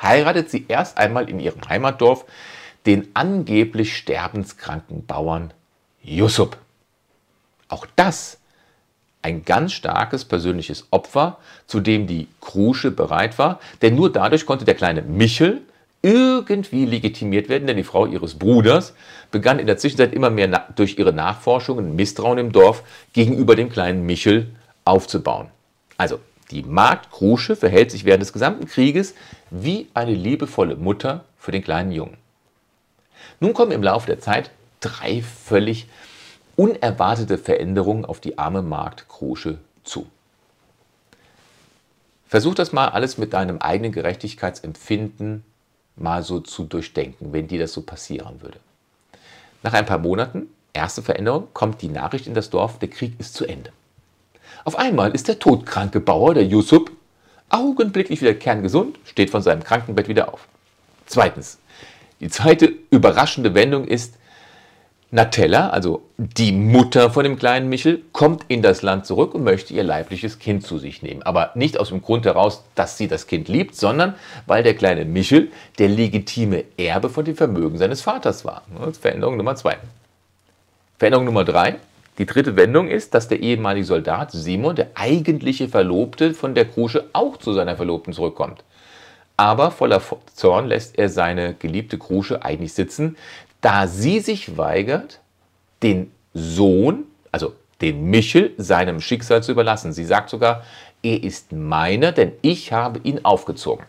heiratet 0.01 0.49
sie 0.49 0.65
erst 0.67 0.97
einmal 0.97 1.29
in 1.29 1.39
ihrem 1.39 1.61
Heimatdorf 1.67 2.25
den 2.85 3.07
angeblich 3.13 3.95
sterbenskranken 3.95 5.05
Bauern 5.05 5.53
Yusuf. 6.01 6.49
Auch 7.69 7.87
das 7.95 8.37
ein 9.23 9.43
ganz 9.45 9.73
starkes 9.73 10.25
persönliches 10.25 10.87
Opfer, 10.91 11.37
zu 11.65 11.79
dem 11.79 12.05
die 12.05 12.27
Krusche 12.41 12.91
bereit 12.91 13.39
war, 13.39 13.59
denn 13.81 13.95
nur 13.95 14.11
dadurch 14.11 14.45
konnte 14.45 14.65
der 14.65 14.75
kleine 14.75 15.01
Michel 15.01 15.61
irgendwie 16.03 16.85
legitimiert 16.85 17.47
werden, 17.47 17.65
denn 17.65 17.77
die 17.77 17.85
Frau 17.85 18.05
ihres 18.05 18.35
Bruders 18.35 18.93
begann 19.31 19.57
in 19.59 19.67
der 19.67 19.77
Zwischenzeit 19.77 20.13
immer 20.13 20.29
mehr 20.29 20.67
durch 20.75 20.99
ihre 20.99 21.13
Nachforschungen 21.13 21.95
Misstrauen 21.95 22.37
im 22.37 22.51
Dorf 22.51 22.83
gegenüber 23.13 23.55
dem 23.55 23.69
kleinen 23.69 24.05
Michel 24.05 24.47
aufzubauen. 24.83 25.47
Also, 25.97 26.19
die 26.51 26.63
Magd 26.63 27.09
Krusche 27.09 27.55
verhält 27.55 27.89
sich 27.89 28.03
während 28.03 28.21
des 28.21 28.33
gesamten 28.33 28.67
Krieges 28.67 29.15
wie 29.49 29.87
eine 29.93 30.13
liebevolle 30.13 30.75
Mutter 30.75 31.23
für 31.39 31.51
den 31.51 31.63
kleinen 31.63 31.93
Jungen. 31.93 32.17
Nun 33.39 33.53
kommen 33.53 33.71
im 33.71 33.81
Laufe 33.81 34.07
der 34.07 34.19
Zeit 34.19 34.51
drei 34.81 35.21
völlig 35.21 35.87
unerwartete 36.55 37.37
Veränderungen 37.37 38.05
auf 38.05 38.19
die 38.19 38.37
arme 38.37 38.61
Magd 38.61 39.07
Krusche 39.09 39.59
zu. 39.83 40.07
Versuch 42.27 42.55
das 42.55 42.73
mal 42.73 42.89
alles 42.89 43.17
mit 43.17 43.33
deinem 43.33 43.59
eigenen 43.59 43.91
Gerechtigkeitsempfinden 43.91 45.43
mal 45.95 46.23
so 46.23 46.39
zu 46.39 46.63
durchdenken, 46.63 47.33
wenn 47.33 47.47
dir 47.47 47.59
das 47.59 47.73
so 47.73 47.81
passieren 47.81 48.41
würde. 48.41 48.59
Nach 49.61 49.73
ein 49.73 49.85
paar 49.85 49.99
Monaten, 49.99 50.47
erste 50.73 51.01
Veränderung, 51.01 51.47
kommt 51.53 51.81
die 51.81 51.89
Nachricht 51.89 52.27
in 52.27 52.33
das 52.33 52.49
Dorf, 52.49 52.79
der 52.79 52.89
Krieg 52.89 53.19
ist 53.19 53.35
zu 53.35 53.45
Ende. 53.45 53.71
Auf 54.65 54.77
einmal 54.77 55.11
ist 55.11 55.27
der 55.27 55.39
todkranke 55.39 55.99
Bauer, 55.99 56.33
der 56.33 56.45
Yusuf, 56.45 56.83
augenblicklich 57.49 58.21
wieder 58.21 58.33
kerngesund, 58.33 58.97
steht 59.05 59.29
von 59.29 59.41
seinem 59.41 59.63
Krankenbett 59.63 60.07
wieder 60.07 60.33
auf. 60.33 60.47
Zweitens, 61.05 61.59
die 62.19 62.29
zweite 62.29 62.73
überraschende 62.89 63.53
Wendung 63.53 63.85
ist, 63.85 64.15
Natella, 65.13 65.69
also 65.69 66.01
die 66.17 66.51
Mutter 66.51 67.11
von 67.11 67.23
dem 67.23 67.37
kleinen 67.37 67.69
Michel, 67.69 68.01
kommt 68.13 68.45
in 68.47 68.63
das 68.63 68.81
Land 68.81 69.05
zurück 69.05 69.35
und 69.35 69.43
möchte 69.43 69.71
ihr 69.71 69.83
leibliches 69.83 70.39
Kind 70.39 70.65
zu 70.65 70.79
sich 70.79 71.03
nehmen. 71.03 71.21
Aber 71.21 71.51
nicht 71.53 71.79
aus 71.79 71.89
dem 71.89 72.01
Grund 72.01 72.25
heraus, 72.25 72.63
dass 72.73 72.97
sie 72.97 73.07
das 73.07 73.27
Kind 73.27 73.47
liebt, 73.47 73.75
sondern 73.75 74.15
weil 74.47 74.63
der 74.63 74.73
kleine 74.73 75.05
Michel 75.05 75.51
der 75.77 75.89
legitime 75.89 76.63
Erbe 76.77 77.09
von 77.09 77.25
dem 77.25 77.35
Vermögen 77.35 77.77
seines 77.77 78.01
Vaters 78.01 78.43
war. 78.43 78.63
Ist 78.89 79.03
Veränderung 79.03 79.37
Nummer 79.37 79.55
zwei. 79.55 79.77
Veränderung 80.97 81.25
Nummer 81.25 81.43
drei. 81.43 81.75
Die 82.17 82.25
dritte 82.25 82.55
Wendung 82.55 82.87
ist, 82.87 83.13
dass 83.13 83.27
der 83.27 83.39
ehemalige 83.39 83.85
Soldat 83.85 84.31
Simon, 84.31 84.75
der 84.75 84.87
eigentliche 84.95 85.69
Verlobte 85.69 86.33
von 86.33 86.55
der 86.55 86.65
Krusche, 86.65 87.05
auch 87.13 87.37
zu 87.37 87.53
seiner 87.53 87.75
Verlobten 87.75 88.13
zurückkommt. 88.13 88.63
Aber 89.37 89.69
voller 89.69 90.01
Zorn 90.33 90.67
lässt 90.67 90.97
er 90.97 91.09
seine 91.09 91.53
geliebte 91.53 91.97
Krusche 91.97 92.43
eigentlich 92.43 92.73
sitzen, 92.73 93.15
da 93.63 93.87
sie 93.87 94.19
sich 94.19 94.57
weigert, 94.57 95.21
den 95.81 96.11
Sohn, 96.33 97.05
also 97.31 97.55
den 97.81 98.09
Michel, 98.09 98.53
seinem 98.57 98.99
Schicksal 98.99 99.41
zu 99.41 99.53
überlassen. 99.53 99.93
Sie 99.93 100.03
sagt 100.05 100.29
sogar, 100.29 100.63
er 101.01 101.23
ist 101.23 101.53
meiner, 101.53 102.11
denn 102.11 102.33
ich 102.41 102.73
habe 102.73 102.99
ihn 103.03 103.23
aufgezogen. 103.23 103.85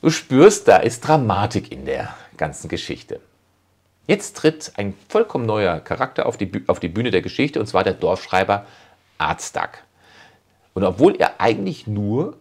Du 0.00 0.10
spürst, 0.10 0.68
da 0.68 0.78
ist 0.78 1.06
Dramatik 1.06 1.70
in 1.70 1.84
der 1.84 2.14
ganzen 2.38 2.68
Geschichte. 2.68 3.20
Jetzt 4.06 4.38
tritt 4.38 4.72
ein 4.76 4.94
vollkommen 5.10 5.44
neuer 5.44 5.78
Charakter 5.80 6.24
auf 6.24 6.38
die, 6.38 6.50
auf 6.66 6.80
die 6.80 6.88
Bühne 6.88 7.10
der 7.10 7.20
Geschichte, 7.20 7.60
und 7.60 7.66
zwar 7.66 7.84
der 7.84 7.92
Dorfschreiber 7.92 8.64
Arztag. 9.18 9.84
Und 10.72 10.82
obwohl 10.82 11.16
er 11.16 11.42
eigentlich 11.42 11.86
nur 11.86 12.38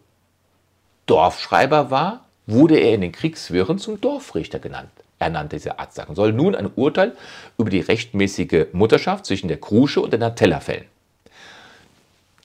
Dorfschreiber 1.07 1.91
war, 1.91 2.25
wurde 2.45 2.77
er 2.77 2.93
in 2.93 3.01
den 3.01 3.11
Kriegswirren 3.11 3.79
zum 3.79 3.99
Dorfrichter 3.99 4.59
genannt 4.59 4.91
ernannte 5.19 5.55
dieser 5.55 5.79
Arzt 5.79 5.95
sagen, 5.95 6.15
soll 6.15 6.33
nun 6.33 6.55
ein 6.55 6.69
Urteil 6.75 7.15
über 7.57 7.69
die 7.69 7.79
rechtmäßige 7.79 8.67
Mutterschaft 8.73 9.25
zwischen 9.25 9.47
der 9.47 9.57
Krusche 9.57 10.01
und 10.01 10.11
der 10.11 10.19
Natella 10.19 10.59
fällen. 10.59 10.85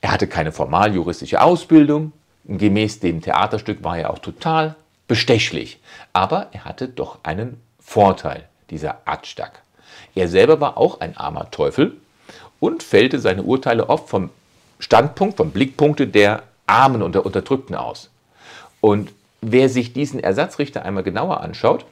Er 0.00 0.12
hatte 0.12 0.26
keine 0.26 0.52
formal 0.52 0.94
juristische 0.94 1.40
Ausbildung, 1.40 2.12
gemäß 2.44 3.00
dem 3.00 3.20
Theaterstück 3.20 3.84
war 3.84 3.98
er 3.98 4.10
auch 4.10 4.18
total 4.18 4.74
bestechlich, 5.06 5.78
aber 6.12 6.48
er 6.52 6.64
hatte 6.64 6.88
doch 6.88 7.18
einen 7.22 7.60
Vorteil, 7.80 8.48
dieser 8.70 9.02
Adstak. 9.04 9.62
Er 10.14 10.28
selber 10.28 10.60
war 10.60 10.76
auch 10.76 11.00
ein 11.00 11.16
armer 11.16 11.50
Teufel 11.50 11.96
und 12.58 12.82
fällte 12.82 13.18
seine 13.18 13.42
Urteile 13.42 13.88
oft 13.88 14.08
vom 14.08 14.30
Standpunkt, 14.78 15.36
vom 15.36 15.50
Blickpunkte 15.50 16.06
der 16.06 16.42
Armen 16.66 17.02
und 17.02 17.14
der 17.14 17.24
Unterdrückten 17.24 17.76
aus. 17.76 18.10
Und 18.80 19.12
wer 19.40 19.68
sich 19.68 19.92
diesen 19.92 20.20
Ersatzrichter 20.20 20.84
einmal 20.84 21.02
genauer 21.02 21.40
anschaut, 21.40 21.84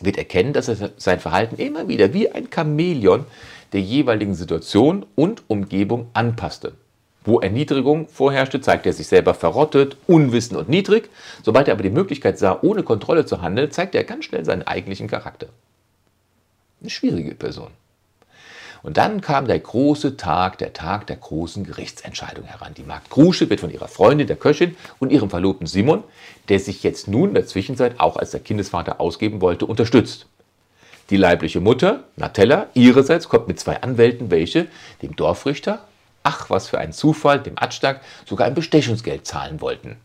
wird 0.00 0.18
erkennen, 0.18 0.52
dass 0.52 0.68
er 0.68 0.90
sein 0.96 1.20
Verhalten 1.20 1.56
immer 1.56 1.88
wieder 1.88 2.12
wie 2.12 2.30
ein 2.30 2.48
Chamäleon 2.52 3.24
der 3.72 3.80
jeweiligen 3.80 4.34
Situation 4.34 5.04
und 5.14 5.42
Umgebung 5.48 6.08
anpasste. 6.14 6.74
Wo 7.24 7.40
Erniedrigung 7.40 8.08
vorherrschte, 8.08 8.60
zeigte 8.60 8.88
er 8.88 8.92
sich 8.94 9.06
selber 9.06 9.34
verrottet, 9.34 9.96
unwissend 10.06 10.58
und 10.58 10.68
niedrig. 10.68 11.10
Sobald 11.42 11.68
er 11.68 11.74
aber 11.74 11.82
die 11.82 11.90
Möglichkeit 11.90 12.38
sah, 12.38 12.58
ohne 12.62 12.82
Kontrolle 12.82 13.26
zu 13.26 13.42
handeln, 13.42 13.70
zeigte 13.70 13.98
er 13.98 14.04
ganz 14.04 14.24
schnell 14.24 14.44
seinen 14.44 14.62
eigentlichen 14.62 15.08
Charakter. 15.08 15.48
Eine 16.80 16.90
schwierige 16.90 17.34
Person. 17.34 17.70
Und 18.82 18.96
dann 18.96 19.20
kam 19.20 19.46
der 19.46 19.58
große 19.58 20.16
Tag, 20.16 20.58
der 20.58 20.72
Tag 20.72 21.06
der 21.06 21.16
großen 21.16 21.64
Gerichtsentscheidung 21.64 22.44
heran. 22.44 22.74
Die 22.74 22.82
Magd 22.82 23.10
Krusche 23.10 23.50
wird 23.50 23.60
von 23.60 23.70
ihrer 23.70 23.88
Freundin, 23.88 24.26
der 24.26 24.36
Köchin 24.36 24.76
und 24.98 25.10
ihrem 25.10 25.30
Verlobten 25.30 25.66
Simon, 25.66 26.04
der 26.48 26.60
sich 26.60 26.82
jetzt 26.82 27.08
nun 27.08 27.30
in 27.30 27.34
der 27.34 27.46
Zwischenzeit 27.46 27.98
auch 27.98 28.16
als 28.16 28.30
der 28.30 28.40
Kindesvater 28.40 29.00
ausgeben 29.00 29.40
wollte, 29.40 29.66
unterstützt. 29.66 30.26
Die 31.10 31.16
leibliche 31.16 31.60
Mutter, 31.60 32.04
Natella, 32.16 32.66
ihrerseits 32.74 33.28
kommt 33.28 33.48
mit 33.48 33.58
zwei 33.58 33.80
Anwälten, 33.80 34.30
welche 34.30 34.66
dem 35.02 35.16
Dorfrichter, 35.16 35.84
ach 36.22 36.50
was 36.50 36.68
für 36.68 36.78
ein 36.78 36.92
Zufall, 36.92 37.40
dem 37.40 37.54
Adstag, 37.56 38.02
sogar 38.26 38.46
ein 38.46 38.54
Bestechungsgeld 38.54 39.26
zahlen 39.26 39.60
wollten. 39.60 39.96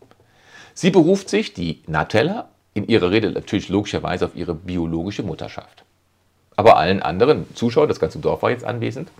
Sie 0.72 0.90
beruft 0.90 1.28
sich, 1.28 1.52
die 1.52 1.82
Natella, 1.86 2.48
in 2.72 2.88
ihrer 2.88 3.10
Rede 3.10 3.30
natürlich 3.30 3.68
logischerweise 3.68 4.24
auf 4.24 4.34
ihre 4.34 4.54
biologische 4.54 5.22
Mutterschaft 5.22 5.83
aber 6.56 6.76
allen 6.76 7.02
anderen 7.02 7.54
Zuschauern, 7.54 7.88
das 7.88 8.00
ganze 8.00 8.18
Dorf 8.18 8.42
war 8.42 8.50
jetzt 8.50 8.64
anwesend, 8.64 9.10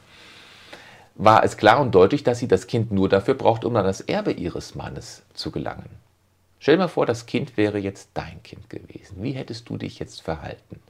war 1.16 1.44
es 1.44 1.56
klar 1.56 1.80
und 1.80 1.94
deutlich, 1.94 2.24
dass 2.24 2.38
sie 2.38 2.48
das 2.48 2.66
Kind 2.66 2.90
nur 2.90 3.08
dafür 3.08 3.34
braucht, 3.34 3.64
um 3.64 3.76
an 3.76 3.84
das 3.84 4.00
Erbe 4.00 4.32
ihres 4.32 4.74
Mannes 4.74 5.22
zu 5.34 5.50
gelangen. 5.50 5.88
Stell 6.58 6.76
dir 6.76 6.82
mal 6.82 6.88
vor, 6.88 7.06
das 7.06 7.26
Kind 7.26 7.56
wäre 7.56 7.78
jetzt 7.78 8.10
dein 8.14 8.42
Kind 8.42 8.70
gewesen. 8.70 9.22
Wie 9.22 9.32
hättest 9.32 9.68
du 9.68 9.76
dich 9.76 9.98
jetzt 9.98 10.22
verhalten, 10.22 10.80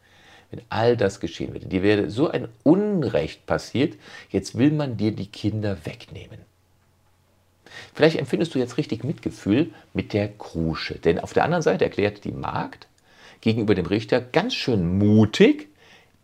wenn 0.51 0.63
all 0.69 0.97
das 0.97 1.21
geschehen 1.21 1.53
würde? 1.53 1.67
Dir 1.67 1.83
wäre 1.83 2.11
so 2.11 2.31
ein 2.31 2.49
Unrecht 2.63 3.45
passiert, 3.45 3.99
jetzt 4.31 4.57
will 4.57 4.71
man 4.71 4.97
dir 4.97 5.13
die 5.13 5.27
Kinder 5.27 5.85
wegnehmen. 5.85 6.39
Vielleicht 7.93 8.19
empfindest 8.19 8.55
du 8.55 8.59
jetzt 8.59 8.79
richtig 8.79 9.05
Mitgefühl 9.05 9.71
mit 9.93 10.13
der 10.13 10.29
Krusche, 10.29 10.95
denn 10.95 11.19
auf 11.19 11.33
der 11.33 11.45
anderen 11.45 11.63
Seite 11.63 11.85
erklärt 11.85 12.25
die 12.25 12.33
Magd 12.33 12.87
gegenüber 13.41 13.75
dem 13.75 13.87
Richter 13.87 14.21
ganz 14.21 14.55
schön 14.55 14.99
mutig, 14.99 15.69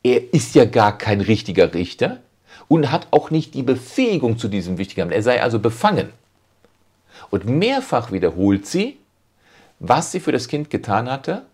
er 0.03 0.33
ist 0.33 0.55
ja 0.55 0.65
gar 0.65 0.97
kein 0.97 1.21
richtiger 1.21 1.75
Richter 1.75 2.21
und 2.69 2.91
hat 2.91 3.09
auch 3.11 3.31
nicht 3.31 3.55
die 3.55 3.63
Befähigung 3.63 4.39
zu 4.39 4.49
diesem 4.49 4.79
wichtigen 4.79 5.03
Amt. 5.03 5.13
Er 5.13 5.23
sei 5.23 5.43
also 5.43 5.59
befangen. 5.59 6.13
Und 7.31 7.45
mehrfach 7.45 8.13
wiederholt 8.13 8.67
sie, 8.67 8.99
was 9.79 10.13
sie 10.13 10.21
für 10.21 10.33
das 10.33 10.49
Kind 10.49 10.71
getan 10.71 11.11
hatte, 11.11 11.45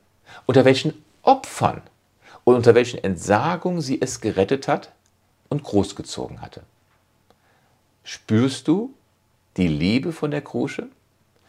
unter 0.47 0.65
welchen 0.65 0.95
Opfern 1.23 1.83
und 2.45 2.55
unter 2.55 2.75
welchen 2.75 3.03
Entsagungen 3.03 3.81
sie 3.81 4.01
es 4.01 4.21
gerettet 4.21 4.69
hat 4.69 4.93
und 5.49 5.63
großgezogen 5.63 6.41
hatte. 6.41 6.63
Spürst 8.05 8.69
du 8.69 8.95
die 9.57 9.69
Liebe 9.69 10.13
von 10.13 10.31
der 10.31 10.43
Krusche? 10.43 10.89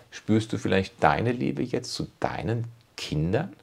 Spürst 0.09 0.53
du 0.53 0.57
vielleicht 0.57 1.03
deine 1.03 1.31
Liebe 1.31 1.61
jetzt 1.61 1.93
zu 1.93 2.07
deinen 2.19 2.65
Kindern? 2.95 3.53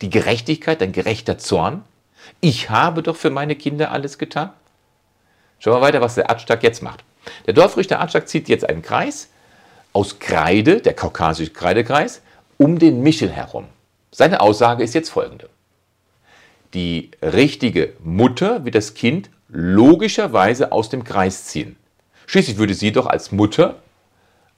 Die 0.00 0.10
Gerechtigkeit, 0.10 0.80
dein 0.80 0.92
gerechter 0.92 1.38
Zorn? 1.38 1.84
Ich 2.40 2.70
habe 2.70 3.02
doch 3.02 3.16
für 3.16 3.30
meine 3.30 3.56
Kinder 3.56 3.90
alles 3.90 4.18
getan. 4.18 4.50
Schauen 5.58 5.74
wir 5.74 5.80
weiter, 5.80 6.00
was 6.00 6.14
der 6.14 6.30
Adstag 6.30 6.62
jetzt 6.62 6.82
macht. 6.82 7.04
Der 7.46 7.54
Dorfrichter 7.54 8.00
Adstag 8.00 8.28
zieht 8.28 8.48
jetzt 8.48 8.68
einen 8.68 8.82
Kreis 8.82 9.28
aus 9.92 10.18
Kreide, 10.18 10.80
der 10.80 10.94
kaukasische 10.94 11.52
Kreidekreis, 11.52 12.20
um 12.58 12.78
den 12.78 13.02
Michel 13.02 13.30
herum. 13.30 13.66
Seine 14.10 14.40
Aussage 14.40 14.82
ist 14.82 14.94
jetzt 14.94 15.10
folgende. 15.10 15.48
Die 16.74 17.12
richtige 17.22 17.94
Mutter 18.02 18.64
wird 18.64 18.74
das 18.74 18.94
Kind 18.94 19.30
logischerweise 19.48 20.72
aus 20.72 20.88
dem 20.88 21.04
Kreis 21.04 21.44
ziehen. 21.44 21.76
Schließlich 22.26 22.58
würde 22.58 22.74
sie 22.74 22.92
doch 22.92 23.06
als 23.06 23.32
Mutter 23.32 23.76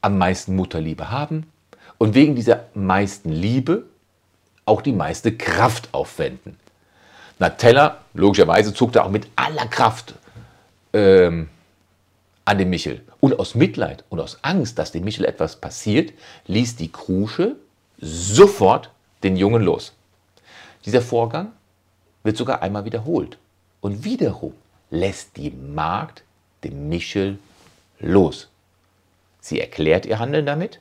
am 0.01 0.19
meisten 0.19 0.57
Mutterliebe 0.57 1.11
haben 1.11 1.47
und 1.99 2.15
wegen 2.15 2.35
dieser 2.35 2.65
meisten 2.75 3.31
Liebe 3.31 3.85
auch 4.65 4.83
die 4.83 4.93
meiste 4.93 5.37
Kraft 5.37 5.91
aufwenden. 5.93 6.59
Natella, 7.39 7.99
logischerweise, 8.15 8.73
zog 8.73 8.93
da 8.93 9.05
auch 9.05 9.11
mit 9.11 9.29
aller 9.37 9.67
Kraft 9.67 10.15
ähm, 10.93 11.49
an 12.45 12.59
den 12.59 12.71
Michel. 12.71 13.03
Und 13.21 13.39
aus 13.39 13.55
Mitleid 13.55 14.05
und 14.09 14.21
aus 14.21 14.39
Angst, 14.43 14.79
dass 14.79 14.93
dem 14.93 15.05
Michel 15.05 15.25
etwas 15.25 15.57
passiert, 15.57 16.13
ließ 16.47 16.77
die 16.77 16.91
Krusche 16.91 17.57
sofort 17.99 18.91
den 19.23 19.37
Jungen 19.37 19.63
los. 19.63 19.93
Dieser 20.85 21.03
Vorgang 21.03 21.53
wird 22.23 22.37
sogar 22.37 22.63
einmal 22.63 22.85
wiederholt. 22.85 23.39
Und 23.81 24.05
wiederum 24.05 24.55
lässt 24.91 25.37
die 25.37 25.51
Magd 25.51 26.23
den 26.65 26.89
Michel 26.89 27.39
los. 28.01 28.49
Sie 29.41 29.61
erklärt 29.61 30.07
ihr 30.07 30.19
Handeln 30.19 30.47
damit. 30.47 30.81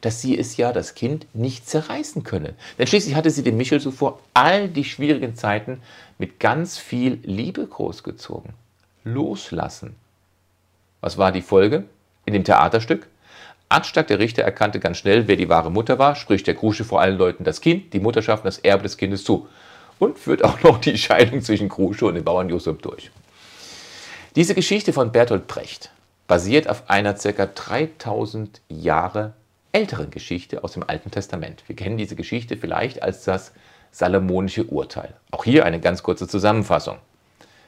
Dass 0.00 0.22
sie 0.22 0.38
es 0.38 0.56
ja, 0.56 0.72
das 0.72 0.94
Kind, 0.94 1.26
nicht 1.34 1.68
zerreißen 1.68 2.24
könne. 2.24 2.54
Denn 2.78 2.86
schließlich 2.86 3.14
hatte 3.14 3.30
sie 3.30 3.42
dem 3.42 3.56
Michel 3.56 3.80
zuvor 3.80 4.20
all 4.34 4.68
die 4.68 4.84
schwierigen 4.84 5.34
Zeiten 5.34 5.80
mit 6.18 6.40
ganz 6.40 6.78
viel 6.78 7.18
Liebe 7.22 7.66
großgezogen. 7.66 8.52
Loslassen. 9.04 9.96
Was 11.00 11.18
war 11.18 11.32
die 11.32 11.42
Folge 11.42 11.84
in 12.24 12.32
dem 12.32 12.44
Theaterstück? 12.44 13.06
Anstatt 13.68 14.08
der 14.08 14.18
Richter 14.18 14.42
erkannte 14.42 14.80
ganz 14.80 14.98
schnell, 14.98 15.28
wer 15.28 15.36
die 15.36 15.48
wahre 15.48 15.70
Mutter 15.70 15.98
war, 15.98 16.16
spricht 16.16 16.46
der 16.46 16.54
Krusche 16.54 16.84
vor 16.84 17.00
allen 17.00 17.18
Leuten 17.18 17.44
das 17.44 17.60
Kind, 17.60 17.92
die 17.92 18.00
Mutterschaft 18.00 18.44
und 18.44 18.46
das 18.46 18.58
Erbe 18.58 18.82
des 18.82 18.96
Kindes 18.96 19.24
zu. 19.24 19.46
Und 19.98 20.18
führt 20.18 20.44
auch 20.44 20.62
noch 20.62 20.78
die 20.78 20.96
Scheidung 20.96 21.42
zwischen 21.42 21.68
Krusche 21.68 22.06
und 22.06 22.14
dem 22.14 22.24
Bauern 22.24 22.48
Josef 22.48 22.78
durch. 22.78 23.10
Diese 24.36 24.54
Geschichte 24.54 24.92
von 24.92 25.12
Bertolt 25.12 25.48
Brecht 25.48 25.90
basiert 26.28 26.68
auf 26.68 26.88
einer 26.88 27.14
ca. 27.14 27.46
3000 27.46 28.60
Jahre 28.68 29.34
älteren 29.72 30.10
Geschichte 30.10 30.64
aus 30.64 30.72
dem 30.72 30.84
Alten 30.86 31.10
Testament. 31.10 31.62
Wir 31.66 31.76
kennen 31.76 31.98
diese 31.98 32.16
Geschichte 32.16 32.56
vielleicht 32.56 33.02
als 33.02 33.24
das 33.24 33.52
Salomonische 33.90 34.64
Urteil. 34.64 35.14
Auch 35.30 35.44
hier 35.44 35.64
eine 35.64 35.80
ganz 35.80 36.02
kurze 36.02 36.28
Zusammenfassung. 36.28 36.98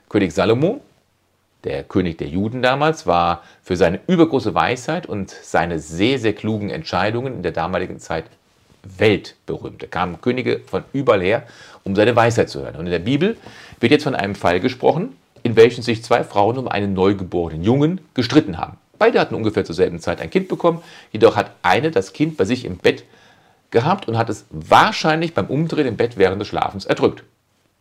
König 0.08 0.32
Salomo, 0.32 0.80
der 1.64 1.84
König 1.84 2.18
der 2.18 2.28
Juden 2.28 2.62
damals, 2.62 3.06
war 3.06 3.42
für 3.62 3.76
seine 3.76 4.00
übergroße 4.06 4.54
Weisheit 4.54 5.06
und 5.06 5.30
seine 5.30 5.78
sehr, 5.78 6.18
sehr 6.18 6.34
klugen 6.34 6.70
Entscheidungen 6.70 7.34
in 7.34 7.42
der 7.42 7.52
damaligen 7.52 7.98
Zeit 8.00 8.24
weltberühmt. 8.82 9.82
Da 9.82 9.86
kamen 9.86 10.20
Könige 10.20 10.60
von 10.60 10.84
überall 10.92 11.22
her, 11.22 11.44
um 11.84 11.94
seine 11.94 12.16
Weisheit 12.16 12.48
zu 12.48 12.60
hören. 12.60 12.76
Und 12.76 12.86
in 12.86 12.92
der 12.92 12.98
Bibel 12.98 13.36
wird 13.78 13.92
jetzt 13.92 14.04
von 14.04 14.14
einem 14.14 14.34
Fall 14.34 14.60
gesprochen, 14.60 15.16
in 15.42 15.56
welchen 15.56 15.82
sich 15.82 16.02
zwei 16.02 16.24
Frauen 16.24 16.58
um 16.58 16.68
einen 16.68 16.92
neugeborenen 16.92 17.62
Jungen 17.62 18.00
gestritten 18.14 18.58
haben. 18.58 18.78
Beide 19.00 19.18
hatten 19.18 19.34
ungefähr 19.34 19.64
zur 19.64 19.74
selben 19.74 19.98
Zeit 19.98 20.20
ein 20.20 20.28
Kind 20.28 20.48
bekommen, 20.48 20.82
jedoch 21.10 21.34
hat 21.34 21.52
eine 21.62 21.90
das 21.90 22.12
Kind 22.12 22.36
bei 22.36 22.44
sich 22.44 22.66
im 22.66 22.76
Bett 22.76 23.04
gehabt 23.70 24.06
und 24.06 24.18
hat 24.18 24.28
es 24.28 24.44
wahrscheinlich 24.50 25.32
beim 25.32 25.46
Umdrehen 25.46 25.86
im 25.86 25.96
Bett 25.96 26.18
während 26.18 26.38
des 26.38 26.48
Schlafens 26.48 26.84
erdrückt. 26.84 27.24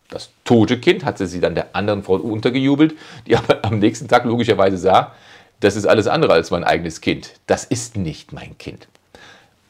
Das 0.07 0.29
tote 0.45 0.79
Kind 0.79 1.03
hatte 1.03 1.27
sie 1.27 1.41
dann 1.41 1.55
der 1.55 1.75
anderen 1.75 2.03
Frau 2.03 2.13
untergejubelt, 2.13 2.95
die 3.27 3.35
aber 3.35 3.65
am 3.65 3.79
nächsten 3.79 4.07
Tag 4.07 4.23
logischerweise 4.23 4.77
sah, 4.77 5.13
das 5.59 5.75
ist 5.75 5.85
alles 5.85 6.07
andere 6.07 6.31
als 6.31 6.51
mein 6.51 6.63
eigenes 6.63 7.01
Kind. 7.01 7.33
Das 7.47 7.65
ist 7.65 7.97
nicht 7.97 8.31
mein 8.31 8.57
Kind. 8.57 8.87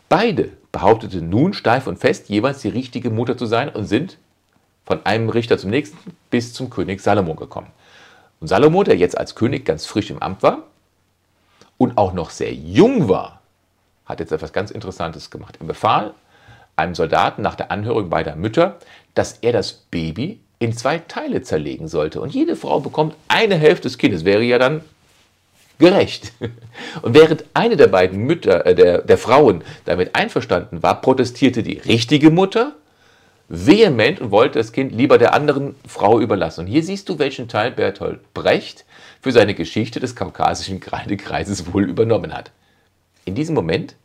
Beide 0.08 0.52
behaupteten 0.72 1.30
nun 1.30 1.54
steif 1.54 1.88
und 1.88 1.98
fest, 1.98 2.30
jeweils 2.30 2.62
die 2.62 2.70
richtige 2.70 3.10
Mutter 3.10 3.38
zu 3.38 3.48
sein 3.48 3.70
und 3.70 3.86
sind 3.88 4.20
von 4.86 5.04
einem 5.04 5.30
Richter 5.30 5.58
zum 5.58 5.72
nächsten 5.72 5.98
bis 6.30 6.54
zum 6.54 6.70
König 6.70 7.02
Salomo 7.02 7.34
gekommen. 7.34 7.72
Und 8.40 8.50
Salomo, 8.50 8.84
der 8.84 8.98
jetzt 8.98 9.18
als 9.18 9.34
König 9.34 9.66
ganz 9.66 9.88
frisch 9.88 10.12
im 10.12 10.22
Amt 10.22 10.44
war 10.44 10.69
und 11.80 11.98
auch 11.98 12.14
noch 12.14 12.30
sehr 12.30 12.54
jung 12.54 13.10
war, 13.10 13.42
hat 14.06 14.20
jetzt 14.20 14.32
etwas 14.32 14.54
ganz 14.54 14.70
Interessantes 14.70 15.32
gemacht. 15.32 15.58
Er 15.60 15.66
befahl 15.66 16.14
einem 16.76 16.94
Soldaten 16.94 17.42
nach 17.42 17.56
der 17.56 17.72
Anhörung 17.72 18.10
beider 18.10 18.36
Mütter, 18.36 18.78
dass 19.16 19.40
er 19.42 19.54
das 19.54 19.74
Baby 19.74 20.40
in 20.60 20.74
zwei 20.74 21.00
Teile 21.00 21.42
zerlegen 21.42 21.88
sollte. 21.88 22.22
Und 22.22 22.34
jede 22.34 22.56
Frau 22.56 22.82
bekommt 22.82 23.16
eine 23.30 23.56
Hälfte 23.56 23.84
des 23.84 23.98
Kindes. 23.98 24.26
Wäre 24.26 24.44
ja 24.44 24.60
dann 24.60 24.82
gerecht. 25.80 26.34
Und 27.02 27.14
während 27.14 27.46
eine 27.54 27.78
der 27.78 27.88
beiden 27.88 28.20
Mütter, 28.26 28.66
äh, 28.66 28.76
der, 28.76 29.00
der 29.00 29.18
Frauen 29.18 29.64
damit 29.86 30.16
einverstanden 30.16 30.84
war, 30.84 31.02
protestierte 31.02 31.64
die 31.64 31.78
richtige 31.78 32.30
Mutter 32.30 32.76
vehement 33.48 34.22
und 34.22 34.30
wollte 34.30 34.60
das 34.60 34.74
Kind 34.74 34.92
lieber 34.92 35.18
der 35.18 35.34
anderen 35.34 35.76
Frau 35.88 36.20
überlassen. 36.20 36.62
Und 36.62 36.68
hier 36.68 36.84
siehst 36.84 37.10
du, 37.10 37.18
welchen 37.18 37.48
Teil 37.48 37.72
Bertolt 37.72 38.34
Brecht 38.34 38.86
für 39.22 39.32
seine 39.32 39.54
Geschichte 39.54 40.00
des 40.00 40.16
kaukasischen 40.16 40.80
Kreidekreises 40.80 41.74
wohl 41.74 41.90
übernommen 41.90 42.34
hat. 42.34 42.52
In 43.26 43.36
diesem 43.36 43.56
Moment, 43.56 43.96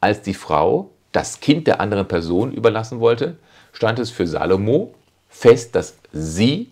als 0.00 0.22
die 0.22 0.34
Frau 0.34 0.90
das 1.12 1.40
Kind 1.40 1.66
der 1.66 1.80
anderen 1.80 2.06
Person 2.06 2.52
überlassen 2.52 3.00
wollte, 3.00 3.38
stand 3.72 3.98
es 3.98 4.10
für 4.10 4.26
Salomo 4.26 4.94
fest, 5.28 5.74
dass 5.74 5.96
sie 6.12 6.70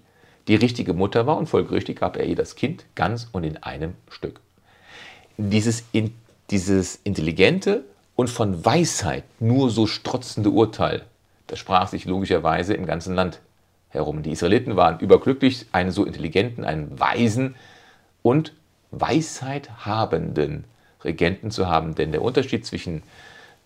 die 0.48 0.56
richtige 0.56 0.92
Mutter 0.92 1.26
war 1.26 1.36
und 1.36 1.48
folgerichtig 1.48 1.98
gab 1.98 2.16
er 2.16 2.24
ihr 2.24 2.36
das 2.36 2.54
Kind 2.54 2.84
ganz 2.94 3.28
und 3.32 3.44
in 3.44 3.56
einem 3.62 3.94
Stück. 4.10 4.40
Dieses, 5.38 5.84
in, 5.92 6.14
dieses 6.50 7.00
intelligente 7.02 7.84
und 8.14 8.30
von 8.30 8.64
Weisheit 8.64 9.24
nur 9.40 9.70
so 9.70 9.86
strotzende 9.86 10.50
Urteil 10.50 11.04
das 11.46 11.58
sprach 11.58 11.88
sich 11.88 12.04
logischerweise 12.04 12.74
im 12.74 12.86
ganzen 12.86 13.14
Land 13.14 13.40
herum. 13.90 14.22
Die 14.22 14.32
Israeliten 14.32 14.76
waren 14.76 14.98
überglücklich, 14.98 15.66
einen 15.72 15.90
so 15.90 16.04
intelligenten, 16.04 16.64
einen 16.64 16.98
weisen 16.98 17.54
und 18.26 18.52
Weisheit 18.90 19.86
habenden 19.86 20.64
Regenten 21.04 21.52
zu 21.52 21.68
haben. 21.68 21.94
Denn 21.94 22.10
der 22.10 22.22
Unterschied 22.22 22.66
zwischen 22.66 23.04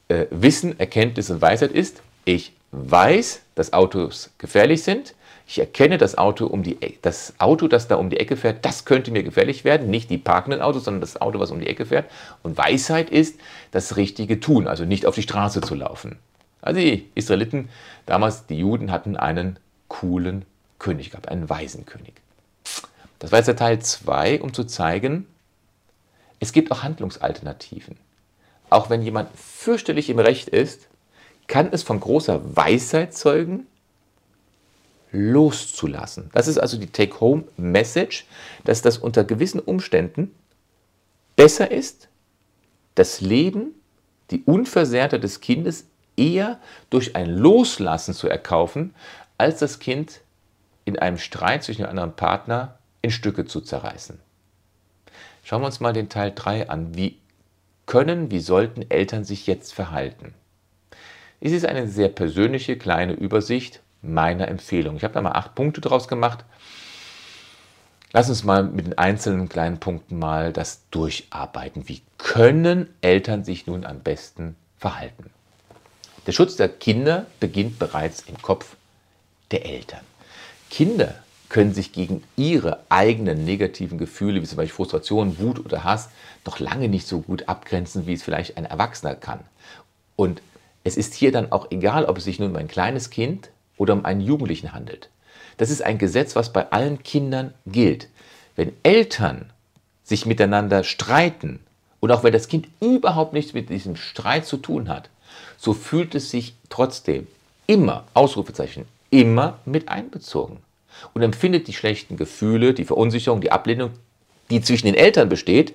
äh, 0.09 0.27
Wissen, 0.31 0.79
Erkenntnis 0.79 1.31
und 1.31 1.41
Weisheit 1.41 1.73
ist, 1.73 2.03
ich 2.27 2.53
weiß, 2.73 3.41
dass 3.55 3.73
Autos 3.73 4.31
gefährlich 4.37 4.83
sind. 4.83 5.15
Ich 5.47 5.59
erkenne 5.59 5.97
das 5.97 6.19
Auto, 6.19 6.47
um 6.47 6.63
die, 6.63 6.75
e-, 6.75 6.99
das 7.01 7.33
Auto, 7.39 7.69
das 7.69 7.89
da 7.89 7.97
um 7.97 8.11
die 8.11 8.21
Ecke 8.21 8.37
fährt, 8.37 8.67
das 8.67 8.85
könnte 8.85 9.11
mir 9.11 9.23
gefährlich 9.23 9.65
werden. 9.65 9.89
Nicht 9.89 10.11
die 10.11 10.19
parkenden 10.19 10.61
Autos, 10.61 10.85
sondern 10.85 11.01
das 11.01 11.19
Auto, 11.19 11.41
was 11.41 11.51
um 11.51 11.61
die 11.61 11.67
Ecke 11.67 11.87
fährt. 11.87 12.11
Und 12.43 12.59
Weisheit 12.59 13.09
ist 13.09 13.41
das 13.71 13.97
Richtige 13.97 14.41
tun, 14.41 14.69
also 14.69 14.85
nicht 14.85 15.07
auf 15.07 15.15
die 15.15 15.23
Straße 15.23 15.63
zu 15.63 15.75
laufen. 15.75 16.19
Also 16.61 16.81
die 16.81 17.09
Israeliten, 17.15 17.71
damals 18.05 18.45
die 18.45 18.59
Juden, 18.59 18.93
hatten 18.93 19.17
einen 19.17 19.59
coolen 19.89 20.45
König 20.79 21.11
gehabt, 21.11 21.31
einen 21.31 21.49
weisen 21.49 21.87
König. 21.87 22.13
Das 23.21 23.31
war 23.31 23.39
jetzt 23.39 23.47
der 23.47 23.57
Teil 23.57 23.79
2, 23.79 24.41
um 24.43 24.53
zu 24.53 24.65
zeigen, 24.65 25.27
es 26.41 26.53
gibt 26.53 26.73
auch 26.73 26.83
Handlungsalternativen. 26.83 27.97
Auch 28.71 28.89
wenn 28.91 29.03
jemand 29.03 29.29
fürchterlich 29.37 30.09
im 30.11 30.19
Recht 30.19 30.49
ist, 30.49 30.89
kann 31.47 31.69
es 31.71 31.83
von 31.83 32.01
großer 32.01 32.57
Weisheit 32.57 33.15
zeugen, 33.15 33.67
loszulassen. 35.13 36.31
Das 36.33 36.49
ist 36.49 36.59
also 36.59 36.79
die 36.79 36.87
Take-Home-Message, 36.87 38.27
dass 38.65 38.81
das 38.81 38.97
unter 38.97 39.25
gewissen 39.25 39.61
Umständen 39.61 40.35
besser 41.37 41.71
ist, 41.71 42.09
das 42.95 43.21
Leben, 43.21 43.75
die 44.31 44.43
Unversehrtheit 44.45 45.23
des 45.23 45.41
Kindes 45.41 45.87
eher 46.17 46.59
durch 46.89 47.17
ein 47.17 47.29
Loslassen 47.29 48.15
zu 48.15 48.29
erkaufen, 48.29 48.95
als 49.37 49.59
das 49.59 49.79
Kind 49.79 50.21
in 50.85 50.99
einem 50.99 51.19
Streit 51.19 51.65
zwischen 51.65 51.83
einem 51.83 51.91
anderen 51.91 52.17
Partner 52.17 52.79
in 53.03 53.11
Stücke 53.11 53.47
zu 53.47 53.61
zerreißen. 53.61 54.19
Schauen 55.45 55.63
wir 55.63 55.67
uns 55.67 55.81
mal 55.81 55.93
den 55.93 56.09
Teil 56.09 56.33
3 56.35 56.69
an. 56.69 56.95
Wie 56.97 57.19
können, 57.87 58.31
wie 58.31 58.41
sollten 58.41 58.89
Eltern 58.91 59.25
sich 59.25 59.47
jetzt 59.47 59.75
verhalten? 59.75 60.35
Es 61.41 61.53
ist 61.53 61.65
eine 61.65 61.89
sehr 61.89 62.09
persönliche 62.09 62.77
kleine 62.77 63.15
Übersicht 63.15 63.81
meiner 64.03 64.49
Empfehlung. 64.49 64.97
Ich 64.97 65.05
habe 65.05 65.15
da 65.15 65.23
mal 65.23 65.33
acht 65.33 65.55
Punkte 65.55 65.81
draus 65.81 66.07
gemacht. 66.07 66.45
Lass 68.13 68.29
uns 68.29 68.45
mal 68.45 68.65
mit 68.65 68.87
den 68.87 68.99
einzelnen 68.99 69.49
kleinen 69.49 69.81
Punkten 69.81 70.19
mal 70.19 70.53
das 70.53 70.83
durcharbeiten. 70.91 71.89
Wie 71.89 72.03
können 72.19 72.89
Eltern 73.01 73.45
sich 73.45 73.67
nun 73.67 73.87
am 73.87 74.01
besten 74.01 74.57
verhalten? 74.79 75.31
Der 76.27 76.33
Schutz 76.33 76.57
der 76.57 76.69
Kinder 76.69 77.27
beginnt 77.39 77.79
bereits 77.79 78.23
im 78.23 78.41
Kopf 78.43 78.77
der 79.51 79.65
Eltern. 79.65 80.05
Kinder 80.69 81.15
können 81.51 81.75
sich 81.75 81.93
gegen 81.93 82.23
ihre 82.37 82.81
eigenen 82.89 83.45
negativen 83.45 83.99
Gefühle, 83.99 84.41
wie 84.41 84.47
zum 84.47 84.57
Beispiel 84.57 84.75
Frustration, 84.75 85.39
Wut 85.39 85.59
oder 85.59 85.85
Hass, 85.85 86.09
noch 86.47 86.61
lange 86.61 86.89
nicht 86.89 87.07
so 87.07 87.21
gut 87.21 87.49
abgrenzen, 87.49 88.07
wie 88.07 88.15
es 88.15 88.23
vielleicht 88.23 88.57
ein 88.57 88.65
Erwachsener 88.65 89.17
kann. 89.17 89.41
Und 90.17 90.41
es 90.85 90.97
ist 90.97 91.13
hier 91.13 91.33
dann 91.33 91.53
auch 91.53 91.71
egal, 91.71 92.07
ob 92.07 92.17
es 92.17 92.25
sich 92.25 92.39
nun 92.39 92.51
um 92.51 92.57
ein 92.57 92.69
kleines 92.69 93.11
Kind 93.11 93.51
oder 93.77 93.93
um 93.93 94.05
einen 94.05 94.21
Jugendlichen 94.21 94.73
handelt. 94.73 95.11
Das 95.59 95.71
ist 95.71 95.83
ein 95.83 95.99
Gesetz, 95.99 96.37
was 96.37 96.53
bei 96.53 96.71
allen 96.71 97.03
Kindern 97.03 97.53
gilt. 97.67 98.09
Wenn 98.57 98.73
Eltern 98.83 99.51
sich 100.05 100.27
miteinander 100.27 100.85
streiten 100.85 101.61
und 101.99 102.13
auch 102.13 102.23
wenn 102.23 102.33
das 102.33 102.49
Kind 102.49 102.69
überhaupt 102.81 103.33
nichts 103.33 103.53
mit 103.53 103.69
diesem 103.69 103.97
Streit 103.97 104.47
zu 104.47 104.57
tun 104.57 104.89
hat, 104.89 105.11
so 105.59 105.75
fühlt 105.75 106.15
es 106.15 106.31
sich 106.31 106.55
trotzdem 106.69 107.27
immer, 107.67 108.05
Ausrufezeichen, 108.15 108.87
immer 109.11 109.59
mit 109.65 109.89
einbezogen 109.89 110.59
und 111.15 111.23
empfindet 111.23 111.69
die 111.69 111.73
schlechten 111.73 112.17
Gefühle, 112.17 112.75
die 112.75 112.85
Verunsicherung, 112.85 113.41
die 113.41 113.53
Ablehnung, 113.53 113.91
die 114.51 114.61
zwischen 114.61 114.87
den 114.87 114.95
Eltern 114.95 115.29
besteht, 115.29 115.75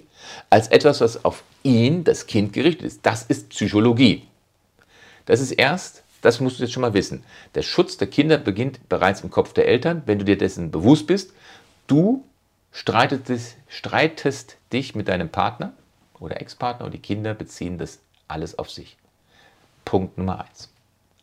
als 0.49 0.67
etwas, 0.67 1.01
was 1.01 1.23
auf 1.23 1.43
ihn, 1.63 2.03
das 2.03 2.27
Kind, 2.27 2.53
gerichtet 2.53 2.85
ist. 2.85 3.05
Das 3.05 3.23
ist 3.23 3.49
Psychologie. 3.49 4.23
Das 5.25 5.39
ist 5.39 5.51
erst, 5.51 6.03
das 6.21 6.39
musst 6.39 6.59
du 6.59 6.63
jetzt 6.63 6.73
schon 6.73 6.81
mal 6.81 6.93
wissen. 6.93 7.23
Der 7.53 7.61
Schutz 7.61 7.97
der 7.97 8.07
Kinder 8.07 8.38
beginnt 8.38 8.89
bereits 8.89 9.21
im 9.21 9.29
Kopf 9.29 9.53
der 9.53 9.67
Eltern, 9.67 10.03
wenn 10.05 10.19
du 10.19 10.25
dir 10.25 10.38
dessen 10.38 10.71
bewusst 10.71 11.07
bist. 11.07 11.33
Du 11.88 12.23
streitest, 12.71 13.57
streitest 13.67 14.57
dich 14.73 14.95
mit 14.95 15.07
deinem 15.07 15.29
Partner 15.29 15.73
oder 16.19 16.41
Ex-Partner 16.41 16.85
und 16.85 16.93
die 16.93 16.99
Kinder 16.99 17.33
beziehen 17.33 17.77
das 17.77 17.99
alles 18.27 18.57
auf 18.57 18.71
sich. 18.71 18.97
Punkt 19.83 20.17
Nummer 20.17 20.45
1. 20.49 20.69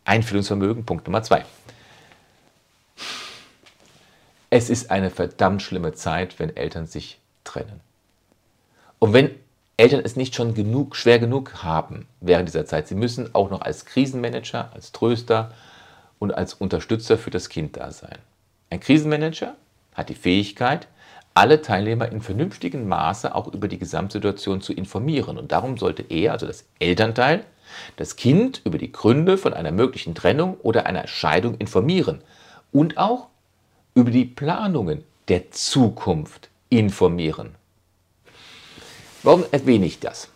Einfühlungsvermögen, 0.04 0.84
Punkt 0.84 1.06
Nummer 1.06 1.22
2. 1.22 1.44
Es 4.54 4.68
ist 4.68 4.90
eine 4.90 5.08
verdammt 5.08 5.62
schlimme 5.62 5.94
Zeit, 5.94 6.38
wenn 6.38 6.54
Eltern 6.54 6.86
sich 6.86 7.18
trennen. 7.42 7.80
Und 8.98 9.14
wenn 9.14 9.30
Eltern 9.78 10.02
es 10.04 10.14
nicht 10.14 10.34
schon 10.34 10.52
genug, 10.52 10.94
schwer 10.94 11.18
genug 11.18 11.62
haben 11.62 12.06
während 12.20 12.50
dieser 12.50 12.66
Zeit. 12.66 12.86
Sie 12.86 12.94
müssen 12.94 13.34
auch 13.34 13.48
noch 13.48 13.62
als 13.62 13.86
Krisenmanager, 13.86 14.70
als 14.74 14.92
Tröster 14.92 15.52
und 16.18 16.34
als 16.34 16.52
Unterstützer 16.52 17.16
für 17.16 17.30
das 17.30 17.48
Kind 17.48 17.78
da 17.78 17.92
sein. 17.92 18.18
Ein 18.68 18.80
Krisenmanager 18.80 19.54
hat 19.94 20.10
die 20.10 20.14
Fähigkeit, 20.14 20.86
alle 21.32 21.62
Teilnehmer 21.62 22.12
in 22.12 22.20
vernünftigem 22.20 22.86
Maße 22.86 23.34
auch 23.34 23.50
über 23.54 23.68
die 23.68 23.78
Gesamtsituation 23.78 24.60
zu 24.60 24.74
informieren. 24.74 25.38
Und 25.38 25.50
darum 25.52 25.78
sollte 25.78 26.04
er, 26.10 26.32
also 26.32 26.46
das 26.46 26.66
Elternteil, 26.78 27.46
das 27.96 28.16
Kind 28.16 28.60
über 28.66 28.76
die 28.76 28.92
Gründe 28.92 29.38
von 29.38 29.54
einer 29.54 29.72
möglichen 29.72 30.14
Trennung 30.14 30.58
oder 30.60 30.84
einer 30.84 31.06
Scheidung 31.06 31.54
informieren 31.54 32.20
und 32.70 32.98
auch 32.98 33.28
über 33.94 34.10
die 34.10 34.24
Planungen 34.24 35.04
der 35.28 35.50
Zukunft 35.50 36.48
informieren. 36.68 37.54
Warum 39.22 39.44
erwähne 39.50 39.86
ich 39.86 40.00
das? 40.00 40.28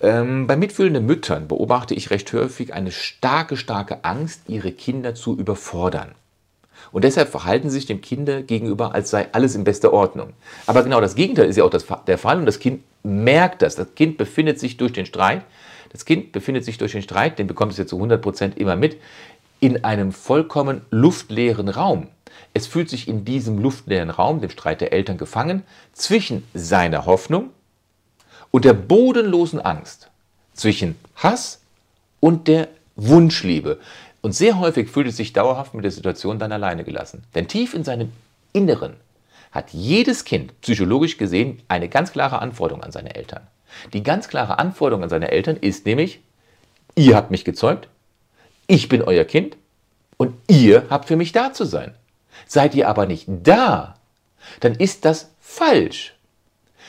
Ähm, 0.00 0.46
bei 0.46 0.56
mitfühlenden 0.56 1.04
Müttern 1.04 1.48
beobachte 1.48 1.94
ich 1.94 2.10
recht 2.10 2.32
häufig 2.32 2.72
eine 2.72 2.92
starke, 2.92 3.56
starke 3.56 4.04
Angst, 4.04 4.42
ihre 4.46 4.72
Kinder 4.72 5.14
zu 5.14 5.36
überfordern. 5.36 6.14
Und 6.92 7.04
deshalb 7.04 7.28
verhalten 7.28 7.68
sie 7.68 7.78
sich 7.78 7.86
dem 7.86 8.00
Kind 8.00 8.30
gegenüber, 8.46 8.94
als 8.94 9.10
sei 9.10 9.28
alles 9.32 9.54
in 9.54 9.64
bester 9.64 9.92
Ordnung. 9.92 10.32
Aber 10.66 10.84
genau 10.84 11.00
das 11.00 11.16
Gegenteil 11.16 11.48
ist 11.48 11.56
ja 11.56 11.64
auch 11.64 11.70
das, 11.70 11.86
der 12.06 12.18
Fall 12.18 12.38
und 12.38 12.46
das 12.46 12.60
Kind 12.60 12.82
merkt 13.02 13.62
das. 13.62 13.74
Das 13.74 13.94
Kind 13.94 14.16
befindet 14.16 14.60
sich 14.60 14.76
durch 14.76 14.92
den 14.92 15.04
Streit, 15.04 15.44
das 15.90 16.04
Kind 16.04 16.32
befindet 16.32 16.64
sich 16.64 16.78
durch 16.78 16.92
den 16.92 17.02
Streit, 17.02 17.38
den 17.38 17.46
bekommt 17.46 17.72
es 17.72 17.78
ja 17.78 17.86
zu 17.86 17.96
100 17.96 18.22
Prozent 18.22 18.58
immer 18.58 18.76
mit, 18.76 18.98
in 19.60 19.84
einem 19.84 20.12
vollkommen 20.12 20.82
luftleeren 20.90 21.68
Raum. 21.68 22.08
Es 22.54 22.66
fühlt 22.66 22.88
sich 22.88 23.08
in 23.08 23.24
diesem 23.24 23.58
luftleeren 23.58 24.10
Raum, 24.10 24.40
dem 24.40 24.50
Streit 24.50 24.80
der 24.80 24.92
Eltern, 24.92 25.18
gefangen 25.18 25.62
zwischen 25.92 26.44
seiner 26.54 27.06
Hoffnung 27.06 27.50
und 28.50 28.64
der 28.64 28.72
bodenlosen 28.72 29.60
Angst, 29.60 30.10
zwischen 30.54 30.96
Hass 31.16 31.60
und 32.20 32.48
der 32.48 32.68
Wunschliebe. 32.96 33.78
Und 34.20 34.32
sehr 34.32 34.58
häufig 34.58 34.88
fühlt 34.88 35.06
es 35.06 35.16
sich 35.16 35.32
dauerhaft 35.32 35.74
mit 35.74 35.84
der 35.84 35.92
Situation 35.92 36.38
dann 36.38 36.52
alleine 36.52 36.84
gelassen. 36.84 37.22
Denn 37.34 37.46
tief 37.46 37.74
in 37.74 37.84
seinem 37.84 38.12
Inneren 38.52 38.96
hat 39.52 39.72
jedes 39.72 40.24
Kind 40.24 40.60
psychologisch 40.60 41.16
gesehen 41.16 41.62
eine 41.68 41.88
ganz 41.88 42.12
klare 42.12 42.40
Anforderung 42.40 42.82
an 42.82 42.92
seine 42.92 43.14
Eltern. 43.14 43.46
Die 43.92 44.02
ganz 44.02 44.28
klare 44.28 44.58
Anforderung 44.58 45.04
an 45.04 45.10
seine 45.10 45.30
Eltern 45.30 45.56
ist 45.56 45.86
nämlich, 45.86 46.20
ihr 46.96 47.16
habt 47.16 47.30
mich 47.30 47.44
gezeugt, 47.44 47.88
ich 48.68 48.88
bin 48.88 49.02
euer 49.02 49.24
Kind 49.24 49.56
und 50.16 50.34
ihr 50.46 50.86
habt 50.90 51.08
für 51.08 51.16
mich 51.16 51.32
da 51.32 51.52
zu 51.52 51.64
sein. 51.64 51.94
Seid 52.46 52.74
ihr 52.74 52.88
aber 52.88 53.06
nicht 53.06 53.26
da, 53.28 53.96
dann 54.60 54.74
ist 54.74 55.04
das 55.04 55.30
falsch. 55.40 56.14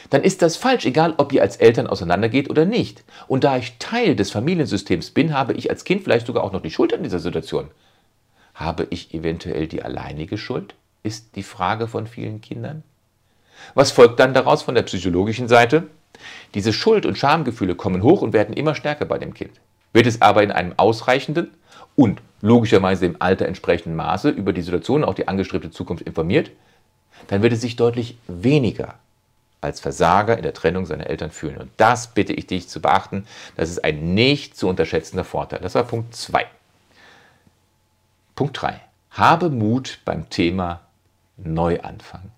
Dann 0.09 0.23
ist 0.23 0.41
das 0.41 0.57
falsch, 0.57 0.85
egal 0.85 1.15
ob 1.17 1.33
ihr 1.33 1.41
als 1.41 1.57
Eltern 1.57 1.87
auseinandergeht 1.87 2.49
oder 2.49 2.65
nicht. 2.65 3.03
Und 3.27 3.43
da 3.43 3.57
ich 3.57 3.77
Teil 3.79 4.15
des 4.15 4.31
Familiensystems 4.31 5.11
bin, 5.11 5.33
habe 5.33 5.53
ich 5.53 5.69
als 5.69 5.83
Kind 5.83 6.03
vielleicht 6.03 6.27
sogar 6.27 6.43
auch 6.43 6.51
noch 6.51 6.61
die 6.61 6.71
Schuld 6.71 6.93
an 6.93 7.03
dieser 7.03 7.19
Situation. 7.19 7.69
Habe 8.53 8.87
ich 8.89 9.13
eventuell 9.13 9.67
die 9.67 9.81
alleinige 9.81 10.37
Schuld? 10.37 10.75
Ist 11.03 11.35
die 11.35 11.43
Frage 11.43 11.87
von 11.87 12.07
vielen 12.07 12.41
Kindern. 12.41 12.83
Was 13.73 13.91
folgt 13.91 14.19
dann 14.19 14.33
daraus 14.33 14.63
von 14.63 14.75
der 14.75 14.83
psychologischen 14.83 15.47
Seite? 15.47 15.87
Diese 16.53 16.73
Schuld- 16.73 17.05
und 17.05 17.17
Schamgefühle 17.17 17.75
kommen 17.75 18.03
hoch 18.03 18.21
und 18.21 18.33
werden 18.33 18.53
immer 18.53 18.75
stärker 18.75 19.05
bei 19.05 19.17
dem 19.17 19.33
Kind. 19.33 19.61
Wird 19.93 20.07
es 20.07 20.21
aber 20.21 20.43
in 20.43 20.51
einem 20.51 20.73
ausreichenden 20.77 21.51
und 21.99 22.21
logischerweise 22.39 23.05
im 23.05 23.17
Alter 23.19 23.45
entsprechenden 23.45 23.97
Maße 23.97 24.29
über 24.29 24.53
die 24.53 24.62
Situation, 24.62 25.03
auch 25.03 25.15
die 25.15 25.27
angestrebte 25.27 25.69
Zukunft 25.69 26.01
informiert, 26.03 26.49
dann 27.27 27.41
wird 27.41 27.51
es 27.51 27.59
sich 27.59 27.75
deutlich 27.75 28.17
weniger 28.29 28.95
als 29.59 29.81
Versager 29.81 30.38
in 30.38 30.43
der 30.43 30.53
Trennung 30.53 30.85
seiner 30.85 31.07
Eltern 31.07 31.29
fühlen. 31.29 31.57
Und 31.57 31.71
das 31.75 32.13
bitte 32.13 32.31
ich 32.31 32.47
dich 32.47 32.69
zu 32.69 32.81
beachten. 32.81 33.25
Das 33.57 33.69
ist 33.69 33.83
ein 33.83 34.13
nicht 34.13 34.55
zu 34.55 34.69
unterschätzender 34.69 35.25
Vorteil. 35.25 35.59
Das 35.59 35.75
war 35.75 35.83
Punkt 35.83 36.15
2. 36.15 36.45
Punkt 38.33 38.62
3. 38.62 38.79
Habe 39.12 39.49
Mut 39.49 39.99
beim 40.05 40.29
Thema 40.29 40.79
Neuanfang. 41.35 42.31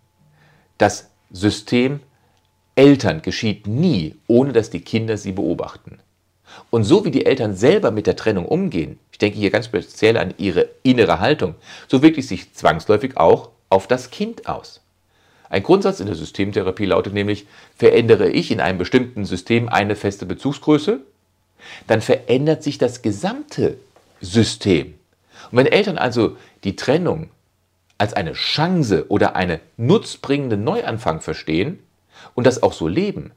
Das 0.79 1.11
System 1.29 1.99
Eltern 2.73 3.21
geschieht 3.21 3.67
nie, 3.67 4.15
ohne 4.25 4.53
dass 4.53 4.71
die 4.71 4.81
Kinder 4.81 5.17
sie 5.17 5.33
beobachten. 5.33 5.99
Und 6.69 6.83
so 6.83 7.05
wie 7.05 7.11
die 7.11 7.25
Eltern 7.25 7.55
selber 7.55 7.91
mit 7.91 8.07
der 8.07 8.15
Trennung 8.15 8.45
umgehen, 8.45 8.99
denke 9.21 9.37
hier 9.37 9.51
ganz 9.51 9.65
speziell 9.65 10.17
an 10.17 10.33
ihre 10.37 10.69
innere 10.83 11.19
Haltung, 11.19 11.55
so 11.87 12.01
wirkt 12.01 12.17
es 12.17 12.27
sich 12.27 12.53
zwangsläufig 12.53 13.17
auch 13.17 13.49
auf 13.69 13.87
das 13.87 14.09
Kind 14.09 14.47
aus. 14.47 14.81
Ein 15.49 15.63
Grundsatz 15.63 15.99
in 15.99 16.07
der 16.07 16.15
Systemtherapie 16.15 16.85
lautet 16.85 17.13
nämlich, 17.13 17.45
verändere 17.75 18.29
ich 18.29 18.51
in 18.51 18.61
einem 18.61 18.77
bestimmten 18.77 19.25
System 19.25 19.67
eine 19.69 19.95
feste 19.95 20.25
Bezugsgröße, 20.25 21.01
dann 21.87 22.01
verändert 22.01 22.63
sich 22.63 22.77
das 22.77 23.01
gesamte 23.01 23.77
System. 24.21 24.95
Und 25.51 25.57
wenn 25.57 25.67
Eltern 25.67 25.97
also 25.97 26.37
die 26.63 26.75
Trennung 26.75 27.29
als 27.97 28.13
eine 28.13 28.33
Chance 28.33 29.05
oder 29.09 29.35
einen 29.35 29.59
nutzbringenden 29.77 30.63
Neuanfang 30.63 31.21
verstehen, 31.21 31.79
und 32.35 32.45
das 32.47 32.63
auch 32.63 32.73
so 32.73 32.87
leben, 32.87 33.31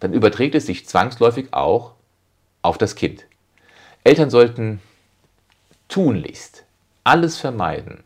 dann 0.00 0.12
überträgt 0.12 0.54
es 0.54 0.66
sich 0.66 0.86
zwangsläufig 0.86 1.52
auch 1.52 1.92
auf 2.62 2.78
das 2.78 2.94
Kind. 2.94 3.24
Eltern 4.04 4.30
sollten 4.30 4.80
tunlichst 5.88 6.64
alles 7.04 7.38
vermeiden, 7.38 8.04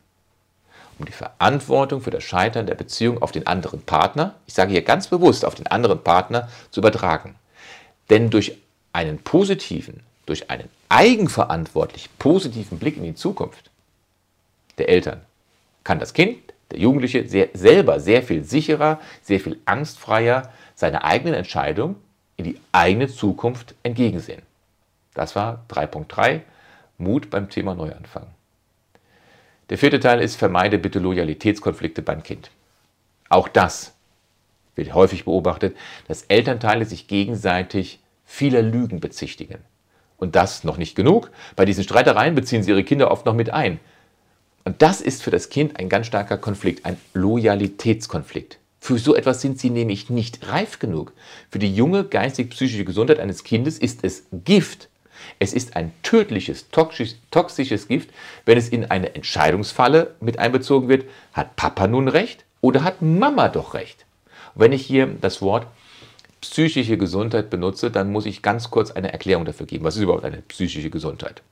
um 0.98 1.06
die 1.06 1.12
Verantwortung 1.12 2.00
für 2.00 2.10
das 2.10 2.22
Scheitern 2.22 2.66
der 2.66 2.74
Beziehung 2.74 3.20
auf 3.20 3.32
den 3.32 3.46
anderen 3.46 3.82
Partner, 3.82 4.36
ich 4.46 4.54
sage 4.54 4.72
hier 4.72 4.82
ganz 4.82 5.08
bewusst 5.08 5.44
auf 5.44 5.54
den 5.54 5.66
anderen 5.66 6.02
Partner, 6.02 6.48
zu 6.70 6.80
übertragen. 6.80 7.34
Denn 8.10 8.30
durch 8.30 8.56
einen 8.92 9.18
positiven, 9.18 10.00
durch 10.26 10.50
einen 10.50 10.68
eigenverantwortlich 10.88 12.08
positiven 12.18 12.78
Blick 12.78 12.96
in 12.96 13.04
die 13.04 13.14
Zukunft 13.14 13.70
der 14.78 14.88
Eltern 14.88 15.20
kann 15.84 15.98
das 15.98 16.12
Kind 16.12 16.38
der 16.70 16.78
Jugendliche 16.78 17.28
sehr, 17.28 17.48
selber 17.52 18.00
sehr 18.00 18.22
viel 18.22 18.44
sicherer, 18.44 19.00
sehr 19.22 19.40
viel 19.40 19.58
angstfreier 19.64 20.50
seiner 20.74 21.04
eigenen 21.04 21.34
Entscheidung 21.34 21.96
in 22.36 22.44
die 22.44 22.60
eigene 22.72 23.08
Zukunft 23.08 23.74
entgegensehen. 23.82 24.42
Das 25.14 25.36
war 25.36 25.64
3.3, 25.68 26.40
Mut 27.02 27.30
beim 27.30 27.50
Thema 27.50 27.74
Neuanfang. 27.74 28.26
Der 29.70 29.78
vierte 29.78 30.00
Teil 30.00 30.20
ist, 30.20 30.36
vermeide 30.36 30.78
bitte 30.78 30.98
Loyalitätskonflikte 30.98 32.02
beim 32.02 32.22
Kind. 32.22 32.50
Auch 33.28 33.48
das 33.48 33.94
wird 34.74 34.94
häufig 34.94 35.24
beobachtet, 35.24 35.76
dass 36.08 36.22
Elternteile 36.24 36.84
sich 36.84 37.06
gegenseitig 37.06 38.00
vieler 38.24 38.62
Lügen 38.62 39.00
bezichtigen. 39.00 39.58
Und 40.16 40.36
das 40.36 40.64
noch 40.64 40.76
nicht 40.76 40.94
genug. 40.94 41.30
Bei 41.56 41.64
diesen 41.64 41.84
Streitereien 41.84 42.34
beziehen 42.34 42.62
sie 42.62 42.70
ihre 42.70 42.84
Kinder 42.84 43.10
oft 43.10 43.26
noch 43.26 43.34
mit 43.34 43.50
ein. 43.50 43.80
Und 44.64 44.80
das 44.82 45.00
ist 45.00 45.22
für 45.22 45.30
das 45.30 45.48
Kind 45.48 45.78
ein 45.78 45.88
ganz 45.88 46.06
starker 46.06 46.38
Konflikt, 46.38 46.86
ein 46.86 46.96
Loyalitätskonflikt. 47.14 48.58
Für 48.78 48.98
so 48.98 49.14
etwas 49.14 49.40
sind 49.40 49.58
sie 49.58 49.70
nämlich 49.70 50.10
nicht 50.10 50.48
reif 50.48 50.78
genug. 50.78 51.12
Für 51.50 51.58
die 51.58 51.74
junge 51.74 52.04
geistig-psychische 52.04 52.84
Gesundheit 52.84 53.20
eines 53.20 53.44
Kindes 53.44 53.78
ist 53.78 54.04
es 54.04 54.24
Gift. 54.44 54.88
Es 55.38 55.52
ist 55.52 55.76
ein 55.76 55.92
tödliches, 56.02 56.66
toxisches 56.70 57.88
Gift, 57.88 58.10
wenn 58.44 58.58
es 58.58 58.68
in 58.68 58.90
eine 58.90 59.14
Entscheidungsfalle 59.14 60.14
mit 60.20 60.38
einbezogen 60.38 60.88
wird. 60.88 61.04
Hat 61.32 61.56
Papa 61.56 61.86
nun 61.86 62.08
recht 62.08 62.44
oder 62.60 62.84
hat 62.84 63.02
Mama 63.02 63.48
doch 63.48 63.74
recht? 63.74 64.04
Wenn 64.54 64.72
ich 64.72 64.84
hier 64.84 65.06
das 65.20 65.42
Wort 65.42 65.66
psychische 66.40 66.98
Gesundheit 66.98 67.50
benutze, 67.50 67.90
dann 67.90 68.10
muss 68.10 68.26
ich 68.26 68.42
ganz 68.42 68.70
kurz 68.70 68.90
eine 68.90 69.12
Erklärung 69.12 69.44
dafür 69.44 69.66
geben. 69.66 69.84
Was 69.84 69.96
ist 69.96 70.02
überhaupt 70.02 70.24
eine 70.24 70.42
psychische 70.42 70.90
Gesundheit? 70.90 71.42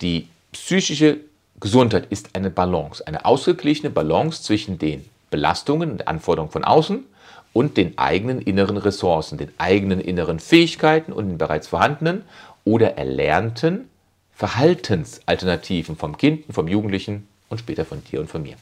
Die 0.00 0.28
psychische 0.52 1.20
Gesundheit 1.60 2.06
ist 2.10 2.34
eine 2.34 2.50
Balance, 2.50 3.06
eine 3.06 3.24
ausgeglichene 3.24 3.90
Balance 3.90 4.42
zwischen 4.42 4.78
den 4.78 5.08
Belastungen 5.30 5.92
und 5.92 6.08
Anforderungen 6.08 6.50
von 6.50 6.64
außen 6.64 7.04
und 7.52 7.76
den 7.76 7.98
eigenen 7.98 8.40
inneren 8.40 8.76
Ressourcen, 8.76 9.38
den 9.38 9.52
eigenen 9.58 10.00
inneren 10.00 10.40
Fähigkeiten 10.40 11.12
und 11.12 11.28
den 11.28 11.38
bereits 11.38 11.68
vorhandenen 11.68 12.24
oder 12.64 12.96
erlernten 12.96 13.88
Verhaltensalternativen 14.34 15.96
vom 15.96 16.16
Kind, 16.16 16.44
vom 16.50 16.68
Jugendlichen 16.68 17.28
und 17.48 17.58
später 17.58 17.84
von 17.84 18.02
dir 18.04 18.20
und 18.20 18.30
von 18.30 18.42
mir. 18.42 18.56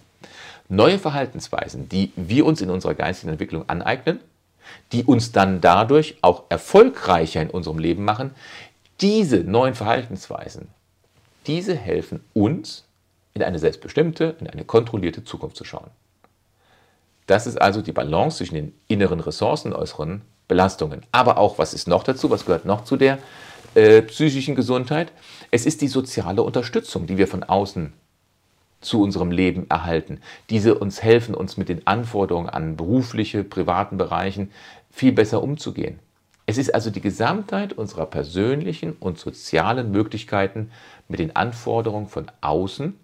Neue 0.68 0.98
Verhaltensweisen, 0.98 1.88
die 1.88 2.12
wir 2.16 2.46
uns 2.46 2.60
in 2.60 2.70
unserer 2.70 2.94
geistigen 2.94 3.32
Entwicklung 3.32 3.68
aneignen, 3.68 4.20
die 4.92 5.04
uns 5.04 5.32
dann 5.32 5.60
dadurch 5.60 6.18
auch 6.22 6.44
erfolgreicher 6.48 7.42
in 7.42 7.50
unserem 7.50 7.78
Leben 7.78 8.04
machen, 8.04 8.32
diese 9.00 9.38
neuen 9.38 9.74
Verhaltensweisen, 9.74 10.68
diese 11.46 11.74
helfen 11.74 12.20
uns, 12.34 12.84
in 13.32 13.42
eine 13.42 13.58
selbstbestimmte, 13.58 14.36
in 14.40 14.48
eine 14.48 14.64
kontrollierte 14.64 15.24
Zukunft 15.24 15.56
zu 15.56 15.64
schauen. 15.64 15.90
Das 17.30 17.46
ist 17.46 17.62
also 17.62 17.80
die 17.80 17.92
Balance 17.92 18.38
zwischen 18.38 18.56
den 18.56 18.72
inneren 18.88 19.20
Ressourcen 19.20 19.72
und 19.72 19.78
äußeren 19.78 20.22
Belastungen. 20.48 21.02
Aber 21.12 21.38
auch, 21.38 21.58
was 21.58 21.74
ist 21.74 21.86
noch 21.86 22.02
dazu? 22.02 22.28
Was 22.28 22.44
gehört 22.44 22.64
noch 22.64 22.82
zu 22.82 22.96
der 22.96 23.18
äh, 23.76 24.02
psychischen 24.02 24.56
Gesundheit? 24.56 25.12
Es 25.52 25.64
ist 25.64 25.80
die 25.80 25.86
soziale 25.86 26.42
Unterstützung, 26.42 27.06
die 27.06 27.18
wir 27.18 27.28
von 27.28 27.44
außen 27.44 27.92
zu 28.80 29.00
unserem 29.00 29.30
Leben 29.30 29.70
erhalten. 29.70 30.18
Diese 30.48 30.74
uns 30.74 31.04
helfen, 31.04 31.36
uns 31.36 31.56
mit 31.56 31.68
den 31.68 31.86
Anforderungen 31.86 32.48
an 32.48 32.76
berufliche, 32.76 33.44
privaten 33.44 33.96
Bereichen 33.96 34.50
viel 34.90 35.12
besser 35.12 35.40
umzugehen. 35.40 36.00
Es 36.46 36.58
ist 36.58 36.74
also 36.74 36.90
die 36.90 37.00
Gesamtheit 37.00 37.74
unserer 37.74 38.06
persönlichen 38.06 38.94
und 38.98 39.20
sozialen 39.20 39.92
Möglichkeiten 39.92 40.72
mit 41.06 41.20
den 41.20 41.36
Anforderungen 41.36 42.08
von 42.08 42.26
außen 42.40 42.98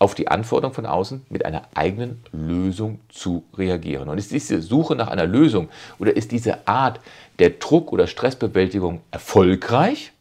auf 0.00 0.14
die 0.14 0.28
Anforderungen 0.28 0.74
von 0.74 0.86
außen 0.86 1.26
mit 1.28 1.44
einer 1.44 1.68
eigenen 1.74 2.24
Lösung 2.32 3.00
zu 3.10 3.44
reagieren. 3.56 4.08
Und 4.08 4.16
ist 4.16 4.32
diese 4.32 4.62
Suche 4.62 4.96
nach 4.96 5.08
einer 5.08 5.26
Lösung 5.26 5.68
oder 5.98 6.16
ist 6.16 6.32
diese 6.32 6.66
Art 6.66 7.00
der 7.38 7.50
Druck- 7.50 7.92
oder 7.92 8.06
Stressbewältigung 8.06 9.02
erfolgreich? 9.10 10.12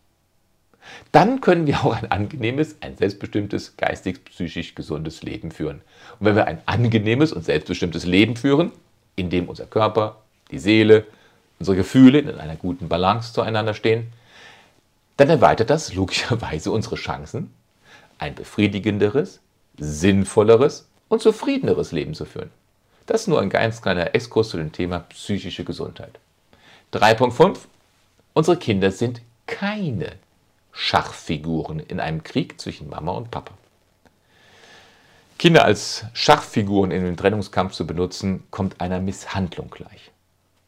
Dann 1.13 1.39
können 1.39 1.65
wir 1.65 1.85
auch 1.85 1.95
ein 1.95 2.11
angenehmes, 2.11 2.75
ein 2.81 2.97
selbstbestimmtes, 2.97 3.77
geistig, 3.77 4.25
psychisch 4.25 4.75
gesundes 4.75 5.23
Leben 5.23 5.49
führen. 5.49 5.81
Und 6.19 6.25
wenn 6.25 6.35
wir 6.35 6.45
ein 6.45 6.59
angenehmes 6.65 7.31
und 7.31 7.45
selbstbestimmtes 7.45 8.05
Leben 8.05 8.35
führen, 8.35 8.73
in 9.15 9.29
dem 9.29 9.47
unser 9.47 9.65
Körper, 9.65 10.17
die 10.51 10.59
Seele, 10.59 11.05
unsere 11.57 11.77
Gefühle 11.77 12.19
in 12.19 12.29
einer 12.31 12.57
guten 12.57 12.89
Balance 12.89 13.31
zueinander 13.31 13.73
stehen, 13.73 14.07
dann 15.15 15.29
erweitert 15.29 15.69
das 15.69 15.93
logischerweise 15.93 16.69
unsere 16.71 16.97
Chancen, 16.97 17.53
ein 18.17 18.35
befriedigenderes, 18.35 19.39
sinnvolleres 19.79 20.87
und 21.07 21.21
zufriedeneres 21.21 21.91
Leben 21.91 22.13
zu 22.13 22.25
führen. 22.25 22.51
Das 23.05 23.21
ist 23.21 23.27
nur 23.27 23.41
ein 23.41 23.49
ganz 23.49 23.81
kleiner 23.81 24.13
Exkurs 24.13 24.49
zu 24.49 24.57
dem 24.57 24.71
Thema 24.71 24.99
psychische 24.99 25.63
Gesundheit. 25.63 26.19
3.5. 26.93 27.57
Unsere 28.33 28.57
Kinder 28.57 28.91
sind 28.91 29.21
keine 29.47 30.13
Schachfiguren 30.71 31.79
in 31.79 31.99
einem 31.99 32.23
Krieg 32.23 32.61
zwischen 32.61 32.89
Mama 32.89 33.11
und 33.13 33.31
Papa. 33.31 33.53
Kinder 35.39 35.65
als 35.65 36.05
Schachfiguren 36.13 36.91
in 36.91 37.03
den 37.03 37.17
Trennungskampf 37.17 37.73
zu 37.73 37.87
benutzen, 37.87 38.43
kommt 38.51 38.81
einer 38.81 38.99
Misshandlung 38.99 39.69
gleich. 39.69 40.11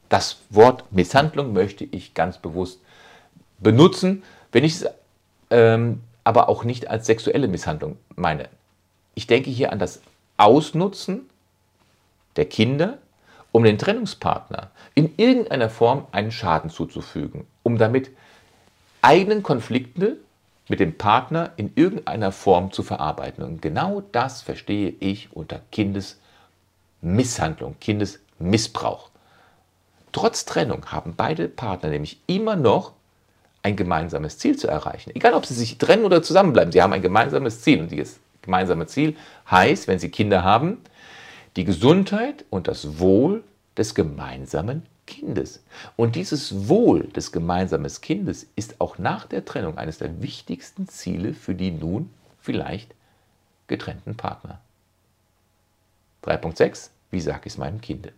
Das 0.10 0.38
Wort 0.50 0.92
Misshandlung 0.92 1.54
möchte 1.54 1.84
ich 1.84 2.14
ganz 2.14 2.38
bewusst 2.38 2.80
benutzen, 3.60 4.24
wenn 4.52 4.64
ich 4.64 4.76
es 4.76 4.86
ähm, 5.50 6.02
aber 6.24 6.50
auch 6.50 6.64
nicht 6.64 6.90
als 6.90 7.06
sexuelle 7.06 7.48
Misshandlung 7.48 7.98
meine. 8.16 8.50
Ich 9.22 9.28
denke 9.28 9.52
hier 9.52 9.72
an 9.72 9.78
das 9.78 10.02
Ausnutzen 10.38 11.30
der 12.38 12.46
Kinder, 12.46 12.98
um 13.52 13.64
den 13.64 13.78
Trennungspartner 13.78 14.72
in 14.96 15.14
irgendeiner 15.16 15.70
Form 15.70 16.08
einen 16.12 16.32
Schaden 16.32 16.72
zuzufügen, 16.72 17.46
um 17.62 17.78
damit 17.78 18.10
eigenen 19.04 19.44
Konflikte 19.44 20.18
mit 20.70 20.80
dem 20.80 20.98
Partner 20.98 21.52
in 21.56 21.72
irgendeiner 21.76 22.32
Form 22.32 22.72
zu 22.72 22.82
verarbeiten. 22.82 23.44
Und 23.44 23.62
genau 23.62 24.02
das 24.12 24.42
verstehe 24.42 24.96
ich 25.00 25.32
unter 25.34 25.62
Kindesmisshandlung, 25.72 27.76
Kindesmissbrauch. 27.80 29.12
Trotz 30.14 30.46
Trennung 30.46 30.88
haben 30.88 31.14
beide 31.16 31.48
Partner 31.48 31.90
nämlich 31.90 32.20
immer 32.26 32.56
noch 32.56 32.94
ein 33.62 33.76
gemeinsames 33.76 34.40
Ziel 34.40 34.58
zu 34.58 34.68
erreichen. 34.68 35.12
Egal, 35.14 35.36
ob 35.36 35.46
sie 35.46 35.54
sich 35.54 35.78
trennen 35.78 36.06
oder 36.06 36.24
zusammenbleiben, 36.24 36.72
sie 36.72 36.82
haben 36.82 36.94
ein 36.94 37.04
gemeinsames 37.04 37.62
Ziel. 37.62 37.82
Und 37.82 37.92
dieses 37.92 38.20
gemeinsame 38.42 38.88
Ziel 38.88 39.16
heißt, 39.50 39.88
wenn 39.88 40.00
sie 40.00 40.10
Kinder 40.10 40.44
haben, 40.44 40.78
die 41.56 41.66
Gesundheit 41.66 42.46
und 42.50 42.68
das 42.68 43.00
Wohl 43.00 43.44
des 43.78 43.96
gemeinsamen 43.96 44.84
Kindes. 45.06 45.64
Und 45.98 46.16
dieses 46.16 46.70
Wohl 46.70 47.08
des 47.08 47.32
gemeinsamen 47.32 47.92
Kindes 48.02 48.48
ist 48.56 48.80
auch 48.80 48.98
nach 48.98 49.26
der 49.26 49.44
Trennung 49.44 49.78
eines 49.78 49.98
der 49.98 50.22
wichtigsten 50.22 50.88
Ziele 50.88 51.34
für 51.34 51.56
die 51.56 51.72
nun 51.72 52.10
vielleicht 52.40 52.94
getrennten 53.68 54.16
Partner. 54.16 54.62
3.6. 56.24 56.90
Wie 57.10 57.20
sage 57.20 57.42
ich 57.46 57.54
es 57.54 57.58
meinem 57.58 57.82
Kind? 57.82 58.12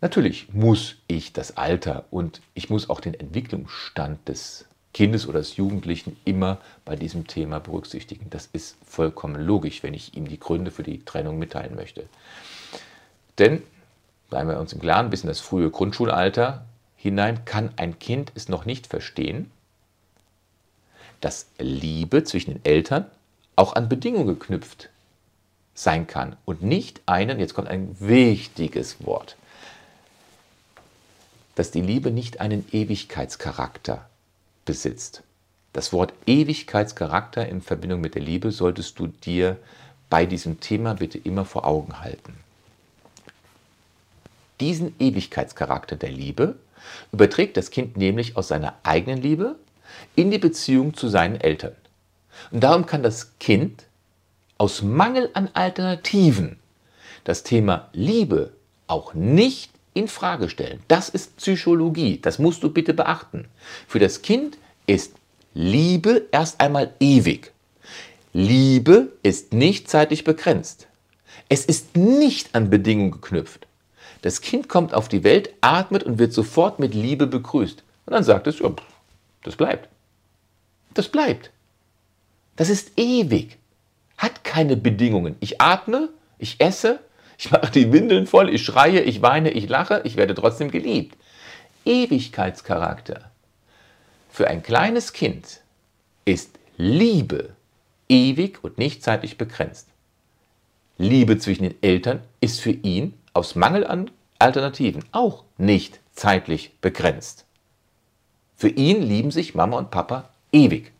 Natürlich 0.00 0.52
muss 0.52 0.96
ich 1.08 1.32
das 1.32 1.56
Alter 1.56 2.06
und 2.10 2.40
ich 2.54 2.70
muss 2.70 2.88
auch 2.88 3.00
den 3.00 3.14
Entwicklungsstand 3.14 4.28
des 4.28 4.66
Kindes 4.92 5.28
oder 5.28 5.38
des 5.38 5.56
Jugendlichen 5.56 6.16
immer 6.24 6.58
bei 6.84 6.96
diesem 6.96 7.26
Thema 7.26 7.60
berücksichtigen. 7.60 8.28
Das 8.30 8.48
ist 8.52 8.76
vollkommen 8.84 9.40
logisch, 9.40 9.82
wenn 9.82 9.94
ich 9.94 10.16
ihm 10.16 10.28
die 10.28 10.40
Gründe 10.40 10.70
für 10.70 10.82
die 10.82 11.04
Trennung 11.04 11.38
mitteilen 11.38 11.76
möchte. 11.76 12.06
Denn, 13.38 13.62
bleiben 14.28 14.48
wir 14.48 14.58
uns 14.58 14.72
im 14.72 14.80
Klaren, 14.80 15.10
bis 15.10 15.22
in 15.22 15.28
das 15.28 15.40
frühe 15.40 15.70
Grundschulalter 15.70 16.66
hinein 16.96 17.44
kann 17.44 17.70
ein 17.76 17.98
Kind 17.98 18.32
es 18.34 18.48
noch 18.48 18.64
nicht 18.64 18.86
verstehen, 18.86 19.50
dass 21.20 21.46
Liebe 21.58 22.24
zwischen 22.24 22.54
den 22.54 22.64
Eltern 22.64 23.06
auch 23.56 23.74
an 23.74 23.88
Bedingungen 23.88 24.26
geknüpft 24.26 24.90
sein 25.74 26.06
kann 26.06 26.36
und 26.44 26.62
nicht 26.62 27.00
einen, 27.06 27.38
jetzt 27.38 27.54
kommt 27.54 27.68
ein 27.68 27.96
wichtiges 28.00 29.04
Wort, 29.06 29.36
dass 31.54 31.70
die 31.70 31.80
Liebe 31.80 32.10
nicht 32.10 32.40
einen 32.40 32.66
Ewigkeitscharakter 32.70 34.09
besitzt. 34.70 35.24
Das 35.72 35.92
Wort 35.92 36.12
Ewigkeitscharakter 36.26 37.48
in 37.48 37.60
Verbindung 37.60 38.00
mit 38.00 38.14
der 38.14 38.22
Liebe 38.22 38.52
solltest 38.52 39.00
du 39.00 39.08
dir 39.08 39.56
bei 40.08 40.26
diesem 40.26 40.60
Thema 40.60 40.94
bitte 40.94 41.18
immer 41.18 41.44
vor 41.44 41.66
Augen 41.66 41.98
halten. 41.98 42.36
Diesen 44.60 44.94
Ewigkeitscharakter 45.00 45.96
der 45.96 46.12
Liebe 46.12 46.54
überträgt 47.10 47.56
das 47.56 47.72
Kind 47.72 47.96
nämlich 47.96 48.36
aus 48.36 48.46
seiner 48.46 48.74
eigenen 48.84 49.20
Liebe 49.20 49.56
in 50.14 50.30
die 50.30 50.38
Beziehung 50.38 50.94
zu 50.94 51.08
seinen 51.08 51.40
Eltern. 51.40 51.74
Und 52.52 52.62
darum 52.62 52.86
kann 52.86 53.02
das 53.02 53.36
Kind 53.40 53.86
aus 54.56 54.82
Mangel 54.82 55.30
an 55.34 55.50
Alternativen 55.52 56.60
das 57.24 57.42
Thema 57.42 57.88
Liebe 57.92 58.52
auch 58.86 59.14
nicht 59.14 59.72
in 59.94 60.08
Frage 60.08 60.48
stellen. 60.48 60.80
Das 60.88 61.08
ist 61.08 61.36
Psychologie. 61.36 62.18
Das 62.20 62.38
musst 62.38 62.62
du 62.62 62.70
bitte 62.70 62.94
beachten. 62.94 63.46
Für 63.86 63.98
das 63.98 64.22
Kind 64.22 64.58
ist 64.86 65.14
Liebe 65.54 66.28
erst 66.30 66.60
einmal 66.60 66.92
ewig. 67.00 67.52
Liebe 68.32 69.12
ist 69.22 69.52
nicht 69.52 69.88
zeitlich 69.90 70.22
begrenzt. 70.24 70.86
Es 71.48 71.64
ist 71.64 71.96
nicht 71.96 72.54
an 72.54 72.70
Bedingungen 72.70 73.10
geknüpft. 73.10 73.66
Das 74.22 74.40
Kind 74.40 74.68
kommt 74.68 74.94
auf 74.94 75.08
die 75.08 75.24
Welt, 75.24 75.50
atmet 75.60 76.04
und 76.04 76.18
wird 76.18 76.32
sofort 76.32 76.78
mit 76.78 76.94
Liebe 76.94 77.26
begrüßt. 77.26 77.82
Und 78.06 78.12
dann 78.12 78.22
sagt 78.22 78.46
es, 78.46 78.58
ja, 78.60 78.70
das 79.42 79.56
bleibt. 79.56 79.88
Das 80.94 81.08
bleibt. 81.08 81.50
Das 82.56 82.68
ist 82.68 82.92
ewig. 82.96 83.56
Hat 84.18 84.44
keine 84.44 84.76
Bedingungen. 84.76 85.36
Ich 85.40 85.60
atme, 85.60 86.10
ich 86.38 86.60
esse, 86.60 87.00
ich 87.40 87.50
mache 87.50 87.72
die 87.72 87.90
Windeln 87.90 88.26
voll, 88.26 88.50
ich 88.50 88.62
schreie, 88.62 89.00
ich 89.00 89.22
weine, 89.22 89.50
ich 89.50 89.66
lache, 89.66 90.02
ich 90.04 90.16
werde 90.16 90.34
trotzdem 90.34 90.70
geliebt. 90.70 91.16
Ewigkeitscharakter. 91.86 93.30
Für 94.28 94.48
ein 94.48 94.62
kleines 94.62 95.14
Kind 95.14 95.62
ist 96.26 96.58
Liebe 96.76 97.56
ewig 98.10 98.62
und 98.62 98.76
nicht 98.76 99.02
zeitlich 99.02 99.38
begrenzt. 99.38 99.88
Liebe 100.98 101.38
zwischen 101.38 101.62
den 101.62 101.82
Eltern 101.82 102.20
ist 102.42 102.60
für 102.60 102.72
ihn 102.72 103.14
aus 103.32 103.54
Mangel 103.54 103.86
an 103.86 104.10
Alternativen 104.38 105.02
auch 105.12 105.44
nicht 105.56 105.98
zeitlich 106.12 106.72
begrenzt. 106.82 107.46
Für 108.54 108.68
ihn 108.68 109.00
lieben 109.00 109.30
sich 109.30 109.54
Mama 109.54 109.78
und 109.78 109.90
Papa 109.90 110.28
ewig. 110.52 110.92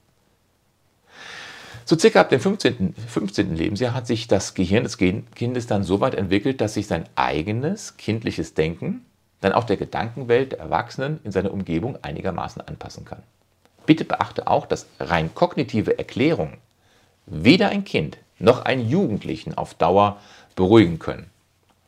So 1.90 1.98
circa 1.98 2.20
ab 2.20 2.28
dem 2.28 2.38
15. 2.38 2.94
15. 2.94 3.56
Lebensjahr 3.56 3.94
hat 3.94 4.06
sich 4.06 4.28
das 4.28 4.54
Gehirn 4.54 4.84
des 4.84 4.96
Kindes 4.96 5.66
dann 5.66 5.82
so 5.82 5.98
weit 5.98 6.14
entwickelt, 6.14 6.60
dass 6.60 6.74
sich 6.74 6.86
sein 6.86 7.08
eigenes 7.16 7.96
kindliches 7.96 8.54
Denken 8.54 9.04
dann 9.40 9.52
auch 9.52 9.64
der 9.64 9.76
Gedankenwelt 9.76 10.52
der 10.52 10.60
Erwachsenen 10.60 11.18
in 11.24 11.32
seiner 11.32 11.52
Umgebung 11.52 11.98
einigermaßen 12.00 12.62
anpassen 12.62 13.04
kann. 13.06 13.24
Bitte 13.86 14.04
beachte 14.04 14.46
auch, 14.46 14.66
dass 14.66 14.86
rein 15.00 15.34
kognitive 15.34 15.98
Erklärungen 15.98 16.58
weder 17.26 17.70
ein 17.70 17.82
Kind 17.82 18.18
noch 18.38 18.64
einen 18.64 18.88
Jugendlichen 18.88 19.58
auf 19.58 19.74
Dauer 19.74 20.20
beruhigen 20.54 21.00
können. 21.00 21.28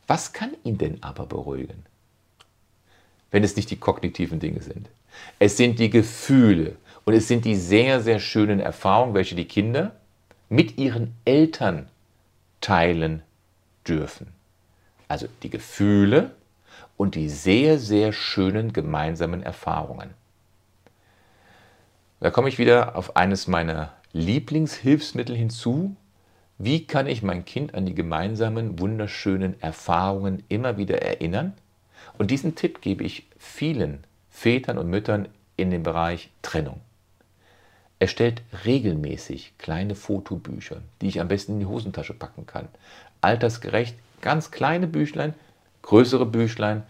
Was 0.09 0.33
kann 0.33 0.51
ihn 0.65 0.79
denn 0.79 1.01
aber 1.01 1.27
beruhigen? 1.27 1.85
Wenn 3.31 3.45
es 3.45 3.55
nicht 3.55 3.71
die 3.71 3.79
kognitiven 3.79 4.41
Dinge 4.41 4.63
sind. 4.63 4.89
Es 5.39 5.57
sind 5.57 5.79
die 5.79 5.91
Gefühle, 5.91 6.75
und 7.05 7.15
es 7.15 7.29
sind 7.29 7.45
die 7.45 7.57
sehr, 7.57 8.01
sehr 8.01 8.21
schönen 8.21 8.61
Erfahrungen, 8.61 9.15
welche 9.15 9.35
die 9.35 9.47
Kinder 9.47 9.93
mit 10.49 10.79
ihren 10.79 11.15
Eltern 11.25 11.89
teilen 12.61 13.23
dürfen. 13.87 14.29
Also 15.09 15.27
die 15.43 15.51
Gefühle 15.51 16.33
und 16.97 17.15
die 17.15 17.29
sehr, 17.29 17.79
sehr 17.79 18.13
schönen 18.13 18.73
gemeinsamen 18.73 19.43
Erfahrungen. 19.43 20.11
Da 22.21 22.31
komme 22.31 22.49
ich 22.49 22.59
wieder 22.59 22.97
auf 22.97 23.17
eines 23.17 23.49
meiner 23.49 23.93
Lieblingshilfsmittel 24.13 25.35
hinzu. 25.35 25.97
Wie 26.59 26.87
kann 26.87 27.09
ich 27.09 27.23
mein 27.23 27.45
Kind 27.45 27.75
an 27.75 27.87
die 27.87 27.95
gemeinsamen, 27.95 28.79
wunderschönen 28.79 29.61
Erfahrungen 29.61 30.45
immer 30.49 30.77
wieder 30.77 31.03
erinnern? 31.03 31.55
Und 32.19 32.31
diesen 32.31 32.55
Tipp 32.55 32.81
gebe 32.81 33.03
ich 33.03 33.27
vielen 33.39 34.05
Vätern 34.31 34.79
und 34.79 34.89
Müttern 34.89 35.29
in 35.57 35.71
dem 35.71 35.83
Bereich 35.83 36.31
Trennung. 36.43 36.81
Erstellt 38.03 38.43
regelmäßig 38.65 39.53
kleine 39.59 39.95
Fotobücher, 39.95 40.83
die 41.01 41.07
ich 41.07 41.21
am 41.21 41.29
besten 41.29 41.53
in 41.53 41.61
die 41.61 41.67
Hosentasche 41.67 42.15
packen 42.15 42.47
kann. 42.47 42.67
Altersgerecht, 43.21 43.95
ganz 44.21 44.51
kleine 44.51 44.89
Büchlein, 44.89 45.35
größere 45.83 46.27
Büchlein, 46.27 46.83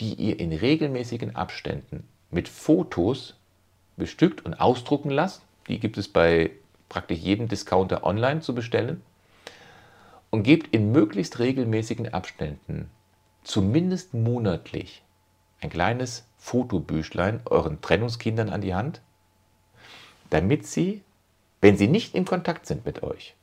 die 0.00 0.14
ihr 0.14 0.40
in 0.40 0.52
regelmäßigen 0.52 1.36
Abständen 1.36 2.02
mit 2.32 2.48
Fotos 2.48 3.36
bestückt 3.96 4.44
und 4.44 4.54
ausdrucken 4.54 5.10
lasst. 5.10 5.42
Die 5.68 5.78
gibt 5.78 5.98
es 5.98 6.08
bei 6.08 6.50
praktisch 6.88 7.20
jedem 7.20 7.46
Discounter 7.46 8.02
online 8.02 8.40
zu 8.40 8.52
bestellen. 8.52 9.02
Und 10.30 10.42
gebt 10.42 10.74
in 10.74 10.90
möglichst 10.90 11.38
regelmäßigen 11.38 12.12
Abständen, 12.12 12.90
zumindest 13.44 14.14
monatlich, 14.14 15.04
ein 15.60 15.70
kleines 15.70 16.26
Fotobüchlein 16.38 17.42
euren 17.44 17.80
Trennungskindern 17.80 18.48
an 18.48 18.62
die 18.62 18.74
Hand, 18.74 19.00
damit 20.30 20.66
sie, 20.66 21.02
wenn 21.60 21.76
sie 21.76 21.88
nicht 21.88 22.14
in 22.14 22.24
Kontakt 22.24 22.66
sind 22.66 22.84
mit 22.84 23.02
euch, 23.02 23.34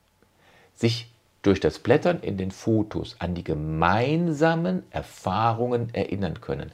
sich 0.76 1.12
durch 1.42 1.60
das 1.60 1.80
Blättern 1.80 2.22
in 2.22 2.38
den 2.38 2.52
Fotos 2.52 3.18
an 3.20 3.36
die 3.36 3.44
gemeinsamen 3.44 4.84
Erfahrungen 4.92 5.94
erinnern 5.94 6.42
können. 6.42 6.72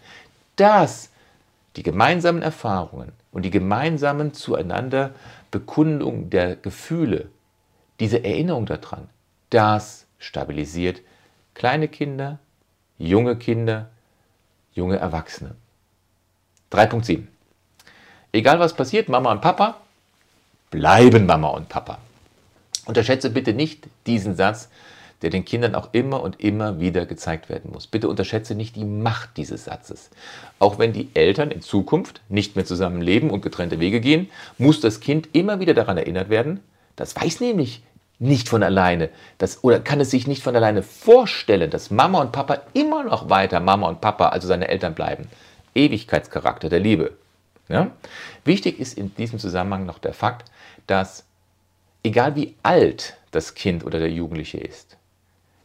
Dass 0.56 1.10
die 1.76 1.84
gemeinsamen 1.84 2.42
Erfahrungen 2.42 3.12
und 3.32 3.44
die 3.44 3.52
gemeinsamen 3.52 4.34
zueinander 4.34 5.12
Bekundungen 5.52 6.30
der 6.30 6.56
Gefühle, 6.56 7.30
diese 8.00 8.24
Erinnerung 8.24 8.66
daran, 8.66 9.10
das 9.50 10.06
stabilisiert 10.20 11.02
kleine 11.56 11.88
Kinder, 11.88 12.40
junge 12.98 13.36
Kinder, 13.38 13.90
junge 14.74 14.98
Erwachsene. 14.98 15.56
3.7. 16.72 17.24
Egal 18.32 18.60
was 18.60 18.76
passiert, 18.76 19.10
Mama 19.10 19.32
und 19.32 19.42
Papa 19.42 19.78
bleiben 20.72 21.26
Mama 21.26 21.50
und 21.50 21.70
Papa. 21.70 21.98
Unterschätze 22.86 23.30
bitte 23.30 23.54
nicht 23.54 23.88
diesen 24.08 24.36
Satz, 24.36 24.70
der 25.22 25.30
den 25.30 25.46
Kindern 25.46 25.76
auch 25.76 25.90
immer 25.92 26.22
und 26.22 26.40
immer 26.40 26.80
wieder 26.80 27.06
gezeigt 27.06 27.50
werden 27.50 27.72
muss. 27.74 27.88
Bitte 27.88 28.08
unterschätze 28.08 28.56
nicht 28.56 28.76
die 28.76 28.86
Macht 28.86 29.38
dieses 29.38 29.66
Satzes. 29.66 30.10
Auch 30.60 30.80
wenn 30.80 30.94
die 30.94 31.10
Eltern 31.14 31.52
in 31.52 31.62
Zukunft 31.62 32.22
nicht 32.30 32.56
mehr 32.56 32.66
zusammen 32.66 33.02
leben 33.02 33.30
und 33.30 33.42
getrennte 33.42 33.80
Wege 33.80 34.00
gehen, 34.00 34.30
muss 34.58 34.80
das 34.80 35.02
Kind 35.02 35.30
immer 35.34 35.60
wieder 35.60 35.74
daran 35.74 35.98
erinnert 35.98 36.30
werden, 36.30 36.62
das 36.96 37.16
weiß 37.16 37.42
nämlich 37.42 37.84
nicht 38.20 38.50
von 38.50 38.64
alleine, 38.64 39.10
das, 39.38 39.64
oder 39.64 39.80
kann 39.80 40.02
es 40.02 40.12
sich 40.12 40.28
nicht 40.28 40.44
von 40.44 40.56
alleine 40.56 40.84
vorstellen, 40.84 41.70
dass 41.70 41.90
Mama 41.90 42.20
und 42.20 42.34
Papa 42.34 42.62
immer 42.74 43.04
noch 43.04 43.30
weiter 43.30 43.62
Mama 43.62 43.88
und 43.88 44.02
Papa, 44.02 44.30
also 44.30 44.48
seine 44.48 44.68
Eltern 44.68 44.94
bleiben. 44.94 45.30
Ewigkeitscharakter 45.74 46.68
der 46.68 46.82
Liebe. 46.82 47.14
Ja? 47.70 47.92
Wichtig 48.44 48.80
ist 48.80 48.98
in 48.98 49.16
diesem 49.16 49.40
Zusammenhang 49.40 49.86
noch 49.86 50.00
der 50.00 50.14
Fakt, 50.14 50.50
dass 50.90 51.24
egal 52.04 52.36
wie 52.36 52.56
alt 52.64 53.16
das 53.32 53.54
Kind 53.54 53.86
oder 53.86 54.00
der 54.00 54.12
Jugendliche 54.12 54.58
ist, 54.58 54.98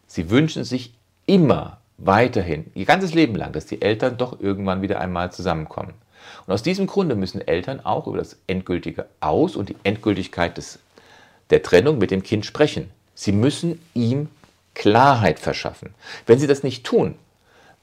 sie 0.06 0.30
wünschen 0.30 0.64
sich 0.64 0.94
immer 1.26 1.78
weiterhin, 1.98 2.70
ihr 2.74 2.84
ganzes 2.84 3.14
Leben 3.14 3.36
lang, 3.36 3.52
dass 3.52 3.66
die 3.66 3.80
Eltern 3.80 4.16
doch 4.16 4.40
irgendwann 4.40 4.82
wieder 4.82 5.00
einmal 5.00 5.32
zusammenkommen. 5.32 5.94
Und 6.46 6.52
aus 6.52 6.62
diesem 6.62 6.86
Grunde 6.86 7.14
müssen 7.14 7.46
Eltern 7.46 7.84
auch 7.84 8.06
über 8.06 8.18
das 8.18 8.36
endgültige 8.46 9.06
Aus 9.20 9.56
und 9.56 9.68
die 9.68 9.76
Endgültigkeit 9.84 10.56
des, 10.56 10.78
der 11.50 11.62
Trennung 11.62 11.98
mit 11.98 12.10
dem 12.10 12.22
Kind 12.22 12.46
sprechen. 12.46 12.90
Sie 13.14 13.32
müssen 13.32 13.80
ihm 13.94 14.28
Klarheit 14.74 15.38
verschaffen. 15.38 15.94
Wenn 16.26 16.38
sie 16.38 16.46
das 16.46 16.62
nicht 16.62 16.84
tun, 16.84 17.14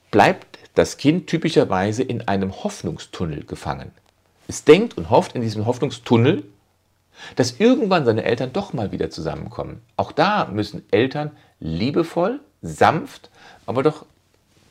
bleibt 0.10 0.60
das 0.76 0.98
Kind 0.98 1.28
typischerweise 1.28 2.04
in 2.04 2.28
einem 2.28 2.64
Hoffnungstunnel 2.64 3.46
gefangen. 3.46 3.92
Es 4.48 4.64
denkt 4.64 4.98
und 4.98 5.10
hofft 5.10 5.36
in 5.36 5.42
diesem 5.42 5.66
Hoffnungstunnel, 5.66 6.44
dass 7.36 7.60
irgendwann 7.60 8.06
seine 8.06 8.24
Eltern 8.24 8.54
doch 8.54 8.74
mal 8.74 8.92
wieder 8.92 9.10
zusammenkommen. 9.10 9.82
Auch 9.96 10.12
da 10.12 10.46
müssen 10.46 10.84
Eltern 10.92 11.32
liebevoll, 11.60 12.40
sanft, 12.62 13.30
aber 13.66 13.84
doch 13.84 14.06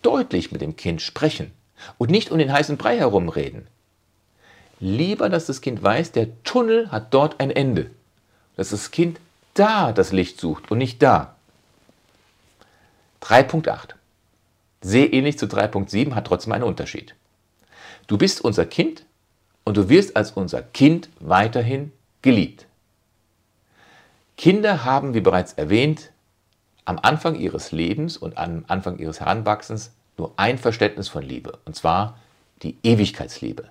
deutlich 0.03 0.53
mit 0.53 0.61
dem 0.61 0.77
Kind 0.77 1.03
sprechen 1.03 1.53
und 1.99 2.11
nicht 2.11 2.31
um 2.31 2.39
den 2.39 2.53
heißen 2.53 2.77
Brei 2.77 2.99
herumreden. 2.99 3.67
Lieber, 4.81 5.29
dass 5.29 5.47
das 5.47 5.61
Kind 5.61 5.83
weiß, 5.83 6.13
der 6.13 6.43
Tunnel 6.43 6.91
hat 6.91 7.13
dort 7.13 7.39
ein 7.39 7.51
Ende. 7.51 7.91
Dass 8.57 8.71
das 8.71 8.91
Kind 8.91 9.21
da 9.55 9.93
das 9.93 10.13
Licht 10.13 10.41
sucht 10.41 10.71
und 10.71 10.79
nicht 10.79 11.03
da. 11.03 11.35
3.8. 13.23 13.91
Sehr 14.81 15.13
ähnlich 15.13 15.39
zu 15.39 15.47
3.7 15.47 16.15
hat 16.15 16.27
trotzdem 16.27 16.55
einen 16.55 16.65
Unterschied. 16.65 17.15
Du 18.07 18.17
bist 18.17 18.41
unser 18.41 18.65
Kind 18.65 19.05
und 19.65 19.77
du 19.77 19.91
wirst 19.91 20.17
als 20.17 20.33
unser 20.33 20.63
Kind 20.63 21.11
weiterhin 21.21 21.93
geliebt. 22.23 22.67
Kinder 24.37 24.85
haben, 24.85 25.15
wie 25.15 25.21
bereits 25.21 25.53
erwähnt, 25.55 26.11
am 26.85 26.99
Anfang 27.01 27.35
ihres 27.35 27.73
Lebens 27.73 28.17
und 28.17 28.39
am 28.39 28.65
Anfang 28.69 28.99
ihres 28.99 29.21
Heranwachsens 29.21 29.93
nur 30.17 30.33
ein 30.37 30.59
Verständnis 30.59 31.09
von 31.09 31.23
Liebe, 31.23 31.59
und 31.65 31.77
zwar 31.77 32.19
die 32.63 32.77
Ewigkeitsliebe. 32.83 33.65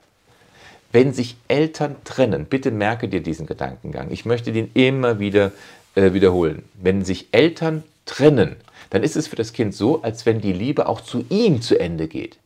Wenn 0.91 1.13
sich 1.13 1.35
Eltern 1.47 1.95
trennen, 2.03 2.45
bitte 2.45 2.71
merke 2.71 3.07
dir 3.07 3.21
diesen 3.21 3.45
Gedankengang. 3.45 4.09
Ich 4.09 4.25
möchte 4.25 4.51
den 4.51 4.71
immer 4.73 5.19
wieder 5.19 5.51
äh, 5.95 6.13
wiederholen. 6.13 6.63
Wenn 6.73 7.05
sich 7.05 7.27
Eltern 7.31 7.83
trennen, 8.05 8.55
dann 8.89 9.03
ist 9.03 9.15
es 9.15 9.27
für 9.27 9.35
das 9.35 9.53
Kind 9.53 9.75
so, 9.75 10.01
als 10.01 10.25
wenn 10.25 10.41
die 10.41 10.53
Liebe 10.53 10.87
auch 10.87 11.01
zu 11.01 11.25
ihm 11.29 11.61
zu 11.61 11.79
Ende 11.79 12.07
geht. 12.07 12.37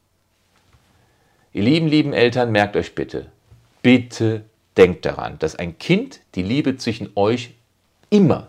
Ihr 1.54 1.64
lieben, 1.64 1.88
lieben 1.88 2.14
Eltern, 2.14 2.52
merkt 2.52 2.76
euch 2.76 2.96
bitte, 2.96 3.28
bitte 3.82 4.44
Denkt 4.78 5.06
daran, 5.06 5.38
dass 5.40 5.56
ein 5.56 5.78
Kind 5.78 6.22
die 6.36 6.42
Liebe 6.42 6.78
zwischen 6.78 7.10
euch 7.16 7.54
immer 8.10 8.48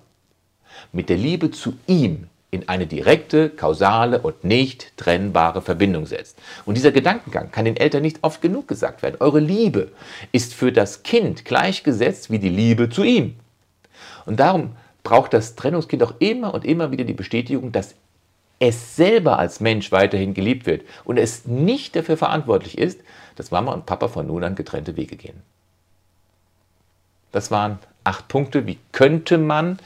mit 0.92 1.08
der 1.08 1.16
Liebe 1.16 1.50
zu 1.50 1.74
ihm 1.86 2.28
in 2.50 2.68
eine 2.68 2.86
direkte, 2.86 3.50
kausale 3.50 4.20
und 4.20 4.44
nicht 4.44 4.96
trennbare 4.96 5.60
Verbindung 5.60 6.06
setzt. 6.06 6.38
Und 6.64 6.76
dieser 6.76 6.92
Gedankengang 6.92 7.50
kann 7.50 7.64
den 7.64 7.76
Eltern 7.76 8.02
nicht 8.02 8.18
oft 8.22 8.40
genug 8.40 8.68
gesagt 8.68 9.02
werden. 9.02 9.16
Eure 9.18 9.40
Liebe 9.40 9.90
ist 10.30 10.54
für 10.54 10.70
das 10.70 11.02
Kind 11.02 11.44
gleichgesetzt 11.44 12.30
wie 12.30 12.38
die 12.38 12.48
Liebe 12.48 12.88
zu 12.88 13.02
ihm. 13.02 13.34
Und 14.24 14.38
darum 14.38 14.76
braucht 15.02 15.34
das 15.34 15.56
Trennungskind 15.56 16.02
auch 16.04 16.14
immer 16.20 16.54
und 16.54 16.64
immer 16.64 16.92
wieder 16.92 17.04
die 17.04 17.12
Bestätigung, 17.12 17.72
dass 17.72 17.94
es 18.60 18.94
selber 18.94 19.38
als 19.38 19.58
Mensch 19.60 19.90
weiterhin 19.90 20.32
geliebt 20.32 20.64
wird 20.64 20.82
und 21.04 21.18
es 21.18 21.46
nicht 21.46 21.96
dafür 21.96 22.16
verantwortlich 22.16 22.78
ist, 22.78 23.00
dass 23.34 23.50
Mama 23.50 23.72
und 23.72 23.84
Papa 23.84 24.06
von 24.06 24.28
nun 24.28 24.44
an 24.44 24.54
getrennte 24.54 24.96
Wege 24.96 25.16
gehen. 25.16 25.42
Das 27.34 27.50
waren 27.50 27.80
acht 28.04 28.28
Punkte. 28.28 28.64
Wie 28.64 28.78
könnte 28.92 29.38
man 29.38 29.80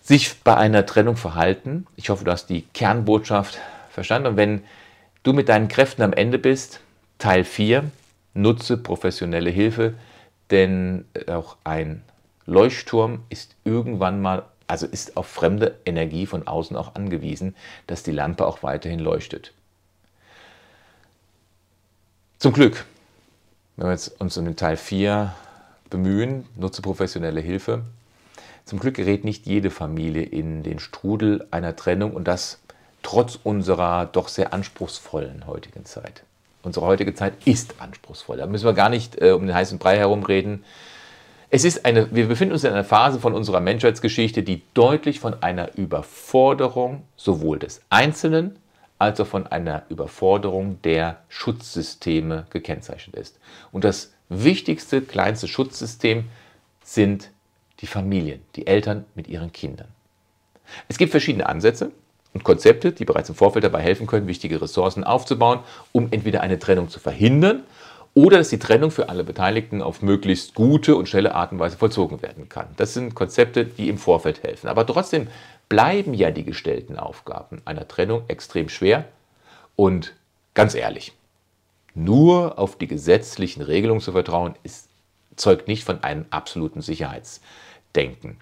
sich 0.00 0.40
bei 0.42 0.56
einer 0.56 0.86
Trennung 0.86 1.16
verhalten? 1.16 1.86
Ich 1.96 2.08
hoffe, 2.08 2.24
du 2.24 2.30
hast 2.30 2.46
die 2.46 2.62
Kernbotschaft 2.62 3.58
verstanden. 3.90 4.28
Und 4.28 4.36
wenn 4.38 4.64
du 5.22 5.34
mit 5.34 5.50
deinen 5.50 5.68
Kräften 5.68 6.00
am 6.00 6.14
Ende 6.14 6.38
bist, 6.38 6.80
Teil 7.18 7.44
4, 7.44 7.84
nutze 8.32 8.78
professionelle 8.78 9.50
Hilfe, 9.50 9.96
denn 10.50 11.04
auch 11.28 11.58
ein 11.62 12.02
Leuchtturm 12.46 13.22
ist 13.28 13.54
irgendwann 13.64 14.22
mal, 14.22 14.44
also 14.66 14.86
ist 14.86 15.18
auf 15.18 15.26
fremde 15.26 15.74
Energie 15.84 16.24
von 16.24 16.46
außen 16.46 16.74
auch 16.74 16.94
angewiesen, 16.94 17.54
dass 17.86 18.02
die 18.02 18.12
Lampe 18.12 18.46
auch 18.46 18.62
weiterhin 18.62 19.00
leuchtet. 19.00 19.52
Zum 22.38 22.54
Glück, 22.54 22.86
wenn 23.76 23.88
wir 23.88 23.92
jetzt 23.92 24.18
uns 24.18 24.38
um 24.38 24.46
den 24.46 24.56
Teil 24.56 24.78
4 24.78 25.34
bemühen, 25.90 26.46
nutze 26.56 26.82
professionelle 26.82 27.40
Hilfe. 27.40 27.82
Zum 28.64 28.78
Glück 28.78 28.96
gerät 28.96 29.24
nicht 29.24 29.46
jede 29.46 29.70
Familie 29.70 30.22
in 30.22 30.62
den 30.62 30.78
Strudel 30.78 31.46
einer 31.50 31.76
Trennung 31.76 32.12
und 32.12 32.26
das 32.26 32.58
trotz 33.02 33.38
unserer 33.42 34.06
doch 34.06 34.28
sehr 34.28 34.52
anspruchsvollen 34.52 35.46
heutigen 35.46 35.84
Zeit. 35.84 36.24
Unsere 36.64 36.84
heutige 36.84 37.14
Zeit 37.14 37.34
ist 37.44 37.76
anspruchsvoll. 37.78 38.38
Da 38.38 38.46
müssen 38.46 38.64
wir 38.64 38.72
gar 38.72 38.88
nicht 38.88 39.22
äh, 39.22 39.30
um 39.30 39.46
den 39.46 39.54
heißen 39.54 39.78
Brei 39.78 39.98
herumreden. 39.98 40.64
Es 41.48 41.64
ist 41.64 41.84
eine, 41.84 42.12
wir 42.12 42.26
befinden 42.26 42.54
uns 42.54 42.64
in 42.64 42.72
einer 42.72 42.82
Phase 42.82 43.20
von 43.20 43.34
unserer 43.34 43.60
Menschheitsgeschichte, 43.60 44.42
die 44.42 44.62
deutlich 44.74 45.20
von 45.20 45.40
einer 45.44 45.78
Überforderung 45.78 47.04
sowohl 47.16 47.60
des 47.60 47.82
Einzelnen 47.88 48.58
als 48.98 49.20
auch 49.20 49.28
von 49.28 49.46
einer 49.46 49.84
Überforderung 49.90 50.82
der 50.82 51.18
Schutzsysteme 51.28 52.46
gekennzeichnet 52.50 53.14
ist. 53.14 53.38
Und 53.70 53.84
das 53.84 54.12
wichtigste, 54.28 55.02
kleinste 55.02 55.48
Schutzsystem 55.48 56.24
sind 56.82 57.30
die 57.80 57.86
Familien, 57.86 58.40
die 58.54 58.66
Eltern 58.66 59.04
mit 59.14 59.28
ihren 59.28 59.52
Kindern. 59.52 59.88
Es 60.88 60.98
gibt 60.98 61.10
verschiedene 61.10 61.48
Ansätze 61.48 61.92
und 62.32 62.44
Konzepte, 62.44 62.92
die 62.92 63.04
bereits 63.04 63.28
im 63.28 63.34
Vorfeld 63.34 63.64
dabei 63.64 63.82
helfen 63.82 64.06
können, 64.06 64.26
wichtige 64.26 64.60
Ressourcen 64.60 65.04
aufzubauen, 65.04 65.60
um 65.92 66.08
entweder 66.10 66.40
eine 66.40 66.58
Trennung 66.58 66.88
zu 66.88 67.00
verhindern 67.00 67.62
oder 68.14 68.38
dass 68.38 68.48
die 68.48 68.58
Trennung 68.58 68.90
für 68.90 69.10
alle 69.10 69.24
Beteiligten 69.24 69.82
auf 69.82 70.00
möglichst 70.00 70.54
gute 70.54 70.96
und 70.96 71.06
schnelle 71.06 71.34
Art 71.34 71.52
und 71.52 71.58
Weise 71.58 71.76
vollzogen 71.76 72.22
werden 72.22 72.48
kann. 72.48 72.66
Das 72.78 72.94
sind 72.94 73.14
Konzepte, 73.14 73.66
die 73.66 73.90
im 73.90 73.98
Vorfeld 73.98 74.42
helfen. 74.42 74.68
Aber 74.68 74.86
trotzdem 74.86 75.28
bleiben 75.68 76.14
ja 76.14 76.30
die 76.30 76.44
gestellten 76.44 76.98
Aufgaben 76.98 77.60
einer 77.66 77.86
Trennung 77.86 78.22
extrem 78.28 78.70
schwer 78.70 79.04
und 79.76 80.14
ganz 80.54 80.74
ehrlich, 80.74 81.12
nur 81.96 82.58
auf 82.58 82.76
die 82.76 82.86
gesetzlichen 82.86 83.62
Regelungen 83.62 84.00
zu 84.00 84.12
vertrauen, 84.12 84.54
ist 84.62 84.88
zeugt 85.36 85.68
nicht 85.68 85.84
von 85.84 86.02
einem 86.02 86.24
absoluten 86.30 86.80
Sicherheitsdenken. 86.80 88.38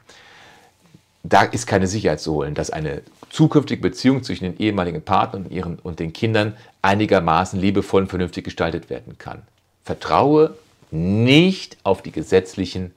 Da 1.23 1.43
ist 1.43 1.67
keine 1.67 1.87
Sicherheit 1.87 2.21
zu 2.21 2.35
holen, 2.35 2.55
dass 2.55 2.71
eine 2.71 3.03
zukünftige 3.31 3.81
Beziehung 3.81 4.23
zwischen 4.23 4.45
den 4.45 4.59
ehemaligen 4.59 5.03
Partnern 5.03 5.45
und, 5.45 5.53
ihren, 5.53 5.79
und 5.79 5.99
den 5.99 6.13
Kindern 6.13 6.57
einigermaßen 6.83 7.59
liebevoll 7.59 8.03
und 8.03 8.09
vernünftig 8.09 8.45
gestaltet 8.45 8.91
werden 8.91 9.17
kann. 9.19 9.43
Vertraue 9.85 10.57
nicht 10.91 11.79
auf 11.83 12.03
die 12.03 12.13
gesetzlichen 12.13 12.95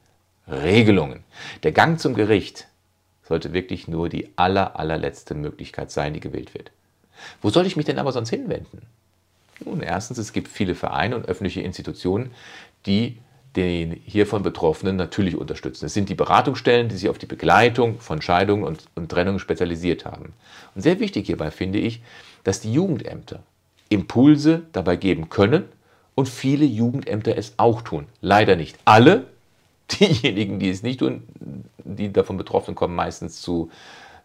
Regelungen. 0.47 1.23
Der 1.63 1.71
Gang 1.71 1.99
zum 1.99 2.13
Gericht 2.13 2.67
sollte 3.27 3.53
wirklich 3.53 3.87
nur 3.87 4.09
die 4.09 4.29
aller, 4.35 4.77
allerletzte 4.77 5.33
Möglichkeit 5.33 5.91
sein, 5.91 6.13
die 6.13 6.19
gewählt 6.19 6.53
wird. 6.53 6.71
Wo 7.41 7.49
soll 7.49 7.65
ich 7.65 7.75
mich 7.75 7.85
denn 7.85 7.99
aber 7.99 8.11
sonst 8.11 8.29
hinwenden? 8.29 8.81
Nun, 9.65 9.81
erstens, 9.81 10.17
es 10.17 10.33
gibt 10.33 10.47
viele 10.47 10.75
Vereine 10.75 11.15
und 11.15 11.27
öffentliche 11.27 11.61
Institutionen, 11.61 12.31
die 12.85 13.17
den 13.55 13.99
hiervon 14.05 14.43
Betroffenen 14.43 14.95
natürlich 14.95 15.35
unterstützen. 15.35 15.85
Es 15.85 15.93
sind 15.93 16.09
die 16.09 16.15
Beratungsstellen, 16.15 16.89
die 16.89 16.95
sich 16.95 17.09
auf 17.09 17.17
die 17.17 17.25
Begleitung 17.25 17.99
von 17.99 18.21
Scheidungen 18.21 18.63
und, 18.63 18.85
und 18.93 19.09
Trennungen 19.09 19.39
spezialisiert 19.39 20.05
haben. 20.05 20.33
Und 20.75 20.81
sehr 20.83 20.99
wichtig 20.99 21.25
hierbei 21.25 21.49
finde 21.49 21.79
ich, 21.79 22.01
dass 22.43 22.59
die 22.59 22.71
Jugendämter 22.71 23.39
Impulse 23.89 24.63
dabei 24.73 24.95
geben 24.95 25.29
können 25.29 25.65
und 26.13 26.29
viele 26.29 26.65
Jugendämter 26.65 27.37
es 27.37 27.53
auch 27.57 27.81
tun. 27.81 28.05
Leider 28.21 28.55
nicht 28.55 28.77
alle. 28.85 29.27
Diejenigen, 29.91 30.59
die 30.59 30.69
es 30.69 30.83
nicht 30.83 30.99
tun, 30.99 31.23
die 31.77 32.11
davon 32.11 32.37
betroffen 32.37 32.75
kommen 32.75 32.95
meistens 32.95 33.41
zu 33.41 33.71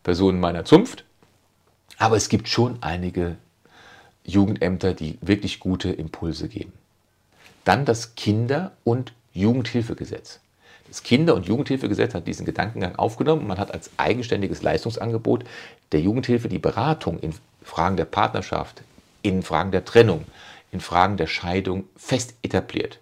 Personen 0.03 0.41
meiner 0.41 0.65
Zunft. 0.65 1.05
Aber 1.99 2.17
es 2.17 2.29
gibt 2.29 2.49
schon 2.49 2.79
einige 2.83 3.37
Jugendämter, 4.25 4.95
die 4.95 5.19
wirklich 5.21 5.61
gute 5.61 5.91
Impulse 5.91 6.49
geben. 6.49 6.73
Dann 7.65 7.85
das 7.85 8.15
Kinder- 8.15 8.73
und 8.85 9.13
Jugendhilfegesetz. 9.33 10.41
Das 10.89 11.03
Kinder- 11.03 11.35
und 11.35 11.47
Jugendhilfegesetz 11.47 12.15
hat 12.15 12.27
diesen 12.27 12.45
Gedankengang 12.45 12.97
aufgenommen. 12.97 13.47
Man 13.47 13.59
hat 13.59 13.73
als 13.73 13.91
eigenständiges 13.97 14.63
Leistungsangebot 14.63 15.45
der 15.93 16.01
Jugendhilfe 16.01 16.49
die 16.49 16.59
Beratung 16.59 17.19
in 17.21 17.35
Fragen 17.63 17.97
der 17.97 18.05
Partnerschaft, 18.05 18.83
in 19.23 19.43
Fragen 19.43 19.71
der 19.71 19.85
Trennung, 19.85 20.25
in 20.71 20.81
Fragen 20.81 21.17
der 21.17 21.29
Scheidung 21.29 21.85
fest 21.97 22.35
etabliert. 22.43 22.99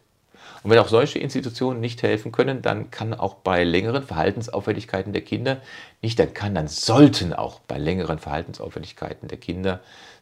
Und 0.62 0.70
wenn 0.70 0.78
auch 0.78 0.88
solche 0.88 1.18
Institutionen 1.18 1.80
nicht 1.80 2.02
helfen 2.02 2.32
können, 2.32 2.60
dann 2.60 2.90
kann 2.90 3.14
auch 3.14 3.34
bei 3.34 3.64
längeren 3.64 4.02
Verhaltensauffälligkeiten 4.02 5.12
der 5.12 5.22
Kinder, 5.22 5.56
nicht 6.02 6.18
dann 6.18 6.34
kann, 6.34 6.54
dann 6.54 6.68
sollten 6.68 7.32
auch 7.32 7.60
bei 7.60 7.78
längeren 7.78 8.18
Verhaltensauffälligkeiten 8.18 9.28
der 9.28 9.38
Kinder 9.38 9.80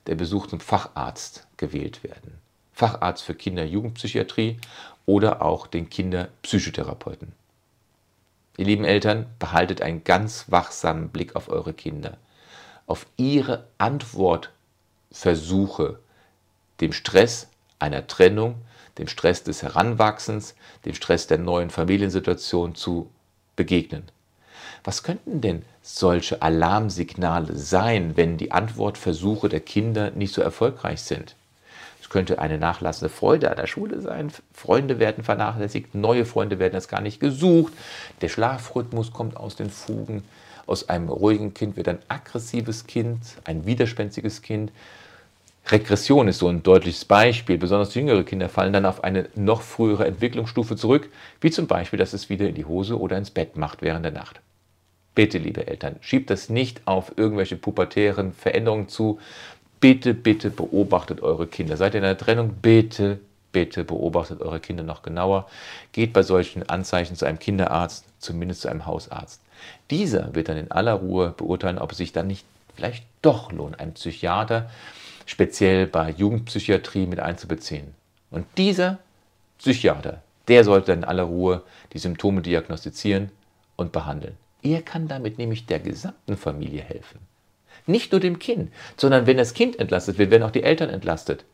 der 0.09 0.17
Besuch 0.17 0.49
zum 0.49 0.61
Facharzt 0.61 1.47
gewählt 1.57 2.03
werden. 2.03 2.39
Facharzt 2.73 3.23
für 3.23 3.35
Kinder-Jugendpsychiatrie 3.35 4.59
oder 5.07 5.43
auch 5.43 5.67
den 5.67 5.91
Kinderpsychotherapeuten. 5.91 7.33
Ihr 8.57 8.65
lieben 8.65 8.85
Eltern, 8.85 9.27
behaltet 9.39 9.83
einen 9.83 10.03
ganz 10.03 10.51
wachsamen 10.51 11.11
Blick 11.11 11.37
auf 11.37 11.49
eure 11.49 11.73
Kinder, 11.73 12.17
auf 12.87 13.07
ihre 13.17 13.69
Antwortversuche 13.79 16.01
dem 16.81 16.93
Stress 16.93 17.49
einer 17.79 18.07
Trennung, 18.07 18.57
dem 18.99 19.09
Stress 19.09 19.45
des 19.45 19.63
Heranwachsens, 19.63 20.55
dem 20.85 20.95
Stress 20.95 21.29
der 21.29 21.39
neuen 21.39 21.71
Familiensituation 21.71 22.75
zu 22.75 23.11
begegnen. 23.55 24.11
Was 24.89 25.03
könnten 25.03 25.43
denn 25.43 25.67
solche 25.83 26.41
Alarmsignale 26.41 27.55
sein, 27.55 28.17
wenn 28.17 28.39
die 28.39 28.53
Antwortversuche 28.53 29.51
der 29.51 29.61
Kinder 29.61 30.13
nicht 30.13 30.33
so 30.33 30.41
erfolgreich 30.41 31.03
sind? 31.03 31.37
Es 32.01 32.09
könnte 32.09 32.39
eine 32.39 32.57
nachlassende 32.57 33.15
Freude 33.15 33.51
an 33.51 33.59
der 33.59 33.67
Schule 33.67 34.01
sein. 34.01 34.33
Freunde 34.55 34.99
werden 34.99 35.25
vernachlässigt, 35.25 35.95
neue 35.95 36.25
Freunde 36.25 36.59
werden 36.59 36.73
erst 36.73 36.89
gar 36.89 37.03
nicht 37.03 37.21
gesucht. 37.21 37.75
Der 38.23 38.31
Schlafrhythmus 38.31 39.13
kommt 39.13 39.37
aus 39.37 39.57
den 39.57 39.69
Fugen. 39.69 40.25
Aus 40.67 40.89
einem 40.89 41.11
ruhigen 41.11 41.53
Kind 41.53 41.77
wird 41.77 41.89
ein 41.89 41.99
aggressives 42.09 42.87
Kind, 42.87 43.21
ein 43.45 43.67
widerspenstiges 43.67 44.41
Kind. 44.41 44.73
Regression 45.67 46.29
ist 46.29 46.39
so 46.39 46.49
ein 46.49 46.63
deutliches 46.63 47.05
Beispiel. 47.05 47.59
Besonders 47.59 47.95
jüngere 47.95 48.25
Kinder 48.25 48.49
fallen 48.49 48.73
dann 48.73 48.87
auf 48.87 49.05
eine 49.05 49.29
noch 49.35 49.61
frühere 49.61 50.07
Entwicklungsstufe 50.07 50.77
zurück, 50.77 51.11
wie 51.43 51.51
zum 51.51 51.67
Beispiel, 51.67 51.99
dass 51.99 52.15
es 52.15 52.31
wieder 52.31 52.49
in 52.49 52.55
die 52.55 52.65
Hose 52.65 52.99
oder 52.99 53.19
ins 53.19 53.31
Bett 53.31 53.59
macht 53.59 53.83
während 53.83 54.07
der 54.07 54.13
Nacht. 54.13 54.41
Bitte, 55.19 55.39
liebe 55.39 55.67
Eltern, 55.67 55.97
schiebt 56.01 56.31
das 56.31 56.49
nicht 56.49 56.83
auf 56.85 57.11
irgendwelche 57.17 57.57
pubertären 57.57 58.33
Veränderungen 58.33 58.87
zu. 58.87 59.19
Bitte, 59.81 60.15
bitte 60.15 60.49
beobachtet 60.49 61.23
eure 61.23 61.49
Kinder. 61.49 61.77
Seid 61.77 61.95
ihr 61.95 61.99
in 61.99 62.05
einer 62.05 62.17
Trennung? 62.17 62.55
Bitte, 62.63 63.19
bitte 63.51 63.83
beobachtet 63.83 64.41
eure 64.41 64.61
Kinder 64.61 64.85
noch 64.85 65.03
genauer. 65.03 65.49
Geht 65.91 66.13
bei 66.13 66.23
solchen 66.23 66.69
Anzeichen 66.69 67.17
zu 67.17 67.25
einem 67.25 67.41
Kinderarzt, 67.41 68.05
zumindest 68.21 68.61
zu 68.61 68.69
einem 68.69 68.87
Hausarzt. 68.87 69.41
Dieser 69.91 70.37
wird 70.37 70.51
dann 70.51 70.57
in 70.57 70.71
aller 70.71 70.93
Ruhe 70.93 71.35
beurteilen, 71.37 71.79
ob 71.79 71.91
es 71.91 71.99
sich 71.99 72.13
dann 72.13 72.29
nicht 72.29 72.45
vielleicht 72.77 73.05
doch 73.21 73.51
lohnt, 73.51 73.81
einen 73.81 73.95
Psychiater 73.95 74.71
speziell 75.27 75.89
bei 75.89 76.13
Jugendpsychiatrie 76.13 77.09
mit 77.09 77.19
einzubeziehen. 77.19 77.93
Und 78.31 78.47
dieser 78.57 78.99
Psychiater, 79.59 80.23
der 80.47 80.63
sollte 80.63 80.93
in 80.93 81.03
aller 81.03 81.25
Ruhe 81.25 81.63
die 81.93 81.99
Symptome 81.99 82.41
diagnostizieren 82.41 83.33
und 83.75 83.91
behandeln. 83.91 84.37
Er 84.63 84.83
kann 84.83 85.09
damit 85.09 85.39
nämlich 85.39 85.67
der 85.67 85.79
gesamten 85.79 86.37
Familie 86.37 86.83
helfen. 86.83 87.21
Nicht 87.87 88.13
nur 88.13 88.21
dem 88.21 88.39
Kind, 88.39 88.73
sondern 88.97 89.27
wenn 89.27 89.37
das 89.37 89.55
Kind 89.55 89.79
entlastet 89.79 90.19
wird, 90.19 90.31
werden 90.31 90.43
auch 90.43 90.51
die 90.51 90.63
Eltern 90.63 90.91
entlastet. 90.91 91.45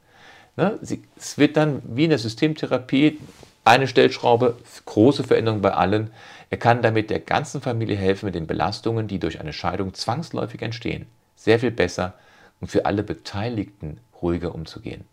Ne? 0.57 0.79
Es 1.17 1.39
wird 1.39 1.57
dann 1.57 1.83
wie 1.85 2.05
in 2.05 2.11
der 2.11 2.19
Systemtherapie 2.19 3.19
eine 3.65 3.89
Stellschraube, 3.89 4.57
große 4.85 5.25
Veränderung 5.25 5.63
bei 5.63 5.73
allen. 5.73 6.11
Er 6.51 6.59
kann 6.59 6.83
damit 6.83 7.11
der 7.11 7.21
ganzen 7.21 7.61
Familie 7.61 7.97
helfen 7.97 8.27
mit 8.27 8.35
den 8.35 8.47
Belastungen, 8.47 9.09
die 9.09 9.19
durch 9.19 9.41
eine 9.41 9.53
Scheidung 9.53 9.95
zwangsläufig 9.95 10.63
entstehen. 10.63 11.07
Sehr 11.37 11.59
viel 11.59 11.71
besser 11.71 12.15
und 12.61 12.69
für 12.71 12.87
alle 12.87 13.03
Beteiligten 13.03 13.99
ruhiger 14.21 14.55
umzugehen. 14.55 15.05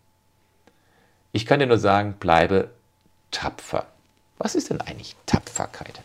Ich 1.32 1.46
kann 1.46 1.60
dir 1.60 1.66
nur 1.66 1.78
sagen, 1.78 2.16
bleibe 2.20 2.70
tapfer. 3.30 3.86
Was 4.38 4.54
ist 4.54 4.70
denn 4.70 4.80
eigentlich 4.80 5.16
Tapferkeit? 5.24 6.00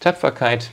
Tapferkeit 0.00 0.70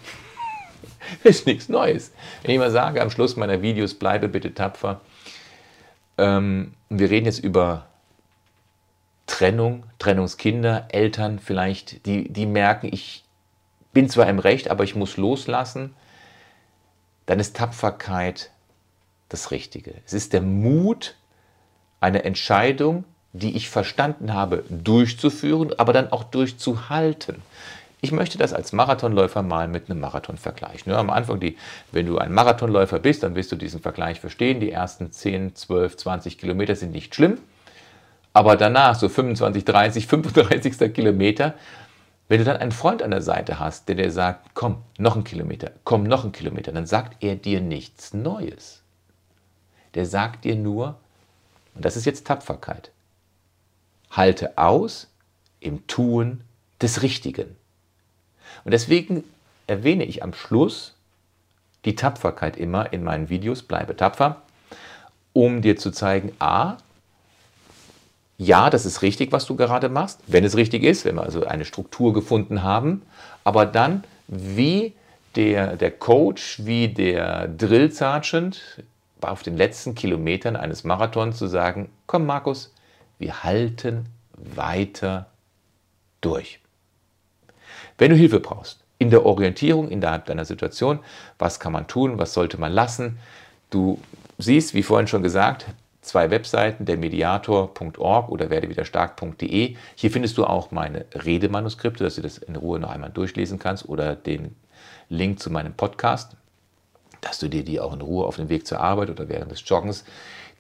ist 1.23 1.45
nichts 1.45 1.69
Neues. 1.69 2.11
Wenn 2.41 2.51
ich 2.51 2.59
mal 2.59 2.71
sage 2.71 3.01
am 3.01 3.09
Schluss 3.09 3.35
meiner 3.35 3.61
Videos, 3.61 3.93
bleibe 3.93 4.27
bitte 4.27 4.53
tapfer. 4.53 5.01
Ähm, 6.17 6.73
wir 6.89 7.09
reden 7.09 7.25
jetzt 7.25 7.39
über 7.39 7.85
Trennung, 9.27 9.83
Trennungskinder, 9.99 10.87
Eltern 10.89 11.39
vielleicht, 11.39 12.05
die, 12.05 12.31
die 12.31 12.45
merken, 12.45 12.89
ich 12.91 13.23
bin 13.93 14.09
zwar 14.09 14.27
im 14.27 14.39
Recht, 14.39 14.69
aber 14.69 14.83
ich 14.83 14.95
muss 14.95 15.17
loslassen. 15.17 15.95
Dann 17.25 17.39
ist 17.39 17.55
Tapferkeit 17.55 18.51
das 19.29 19.51
Richtige. 19.51 19.95
Es 20.05 20.13
ist 20.13 20.33
der 20.33 20.41
Mut, 20.41 21.15
eine 21.99 22.23
Entscheidung, 22.23 23.03
die 23.33 23.55
ich 23.57 23.69
verstanden 23.69 24.33
habe, 24.33 24.63
durchzuführen, 24.69 25.73
aber 25.77 25.91
dann 25.91 26.11
auch 26.11 26.23
durchzuhalten. 26.23 27.41
Ich 28.01 28.11
möchte 28.11 28.37
das 28.37 28.53
als 28.53 28.73
Marathonläufer 28.73 29.41
mal 29.41 29.67
mit 29.67 29.89
einem 29.89 29.99
Marathon 29.99 30.37
vergleichen. 30.37 30.93
Am 30.93 31.09
Anfang, 31.09 31.39
die, 31.39 31.57
wenn 31.91 32.05
du 32.05 32.17
ein 32.17 32.31
Marathonläufer 32.31 32.99
bist, 32.99 33.23
dann 33.23 33.35
wirst 33.35 33.51
du 33.51 33.55
diesen 33.55 33.81
Vergleich 33.81 34.19
verstehen. 34.19 34.59
Die 34.59 34.71
ersten 34.71 35.11
10, 35.11 35.55
12, 35.55 35.97
20 35.97 36.37
Kilometer 36.37 36.75
sind 36.75 36.91
nicht 36.91 37.15
schlimm. 37.15 37.39
Aber 38.33 38.57
danach, 38.57 38.95
so 38.95 39.09
25, 39.09 39.65
30, 39.65 40.07
35. 40.07 40.93
Kilometer, 40.93 41.55
wenn 42.27 42.39
du 42.39 42.43
dann 42.43 42.57
einen 42.57 42.71
Freund 42.71 43.01
an 43.01 43.11
der 43.11 43.21
Seite 43.21 43.59
hast, 43.59 43.87
der 43.87 43.95
dir 43.95 44.11
sagt, 44.11 44.51
komm, 44.53 44.77
noch 44.97 45.15
ein 45.15 45.23
Kilometer, 45.23 45.71
komm, 45.83 46.03
noch 46.03 46.25
ein 46.25 46.31
Kilometer, 46.31 46.71
dann 46.71 46.85
sagt 46.85 47.23
er 47.23 47.35
dir 47.35 47.61
nichts 47.61 48.13
Neues 48.13 48.83
der 49.95 50.05
sagt 50.05 50.43
dir 50.43 50.55
nur, 50.55 50.99
und 51.73 51.83
das 51.83 51.97
ist 51.97 52.05
jetzt 52.05 52.27
Tapferkeit, 52.27 52.91
halte 54.11 54.57
aus 54.57 55.07
im 55.59 55.87
Tun 55.87 56.41
des 56.81 57.01
Richtigen. 57.01 57.55
Und 58.63 58.71
deswegen 58.71 59.23
erwähne 59.67 60.05
ich 60.05 60.23
am 60.23 60.33
Schluss 60.33 60.95
die 61.85 61.95
Tapferkeit 61.95 62.57
immer 62.57 62.91
in 62.93 63.03
meinen 63.03 63.29
Videos, 63.29 63.63
bleibe 63.63 63.95
tapfer, 63.95 64.41
um 65.33 65.61
dir 65.61 65.77
zu 65.77 65.91
zeigen, 65.91 66.31
a, 66.39 66.77
ja, 68.37 68.69
das 68.69 68.85
ist 68.85 69.01
richtig, 69.01 69.31
was 69.31 69.45
du 69.45 69.55
gerade 69.55 69.87
machst, 69.89 70.19
wenn 70.27 70.43
es 70.43 70.57
richtig 70.57 70.83
ist, 70.83 71.05
wenn 71.05 71.15
wir 71.15 71.23
also 71.23 71.45
eine 71.45 71.65
Struktur 71.65 72.13
gefunden 72.13 72.63
haben, 72.63 73.01
aber 73.43 73.65
dann 73.65 74.03
wie 74.27 74.93
der, 75.35 75.75
der 75.75 75.91
Coach, 75.91 76.65
wie 76.65 76.87
der 76.87 77.47
Drill 77.47 77.91
Sergeant, 77.91 78.83
auf 79.21 79.43
den 79.43 79.57
letzten 79.57 79.95
Kilometern 79.95 80.55
eines 80.55 80.83
Marathons 80.83 81.37
zu 81.37 81.47
sagen, 81.47 81.89
komm 82.05 82.25
Markus, 82.25 82.73
wir 83.17 83.43
halten 83.43 84.05
weiter 84.33 85.27
durch. 86.21 86.59
Wenn 87.97 88.11
du 88.11 88.17
Hilfe 88.17 88.39
brauchst, 88.39 88.79
in 88.97 89.09
der 89.09 89.25
Orientierung 89.25 89.89
innerhalb 89.89 90.25
deiner 90.25 90.45
Situation, 90.45 90.99
was 91.37 91.59
kann 91.59 91.73
man 91.73 91.87
tun, 91.87 92.17
was 92.17 92.33
sollte 92.33 92.57
man 92.57 92.71
lassen, 92.71 93.19
du 93.69 93.99
siehst, 94.37 94.73
wie 94.73 94.83
vorhin 94.83 95.07
schon 95.07 95.23
gesagt, 95.23 95.65
zwei 96.01 96.29
Webseiten, 96.29 96.85
der 96.85 96.97
mediator.org 96.97 98.29
oder 98.29 98.49
werdewiderstark.de. 98.49 99.75
Hier 99.95 100.11
findest 100.11 100.37
du 100.37 100.45
auch 100.45 100.71
meine 100.71 101.05
Redemanuskripte, 101.13 102.03
dass 102.03 102.15
du 102.15 102.21
das 102.21 102.37
in 102.37 102.55
Ruhe 102.55 102.79
noch 102.79 102.89
einmal 102.89 103.09
durchlesen 103.09 103.59
kannst 103.59 103.89
oder 103.89 104.15
den 104.15 104.55
Link 105.09 105.39
zu 105.39 105.49
meinem 105.49 105.73
Podcast, 105.73 106.35
dass 107.21 107.39
du 107.39 107.49
dir 107.49 107.63
die 107.63 107.79
auch 107.79 107.93
in 107.93 108.01
Ruhe 108.01 108.25
auf 108.25 108.35
dem 108.35 108.49
Weg 108.49 108.67
zur 108.67 108.79
Arbeit 108.79 109.09
oder 109.09 109.29
während 109.29 109.51
des 109.51 109.67
Joggens 109.67 110.05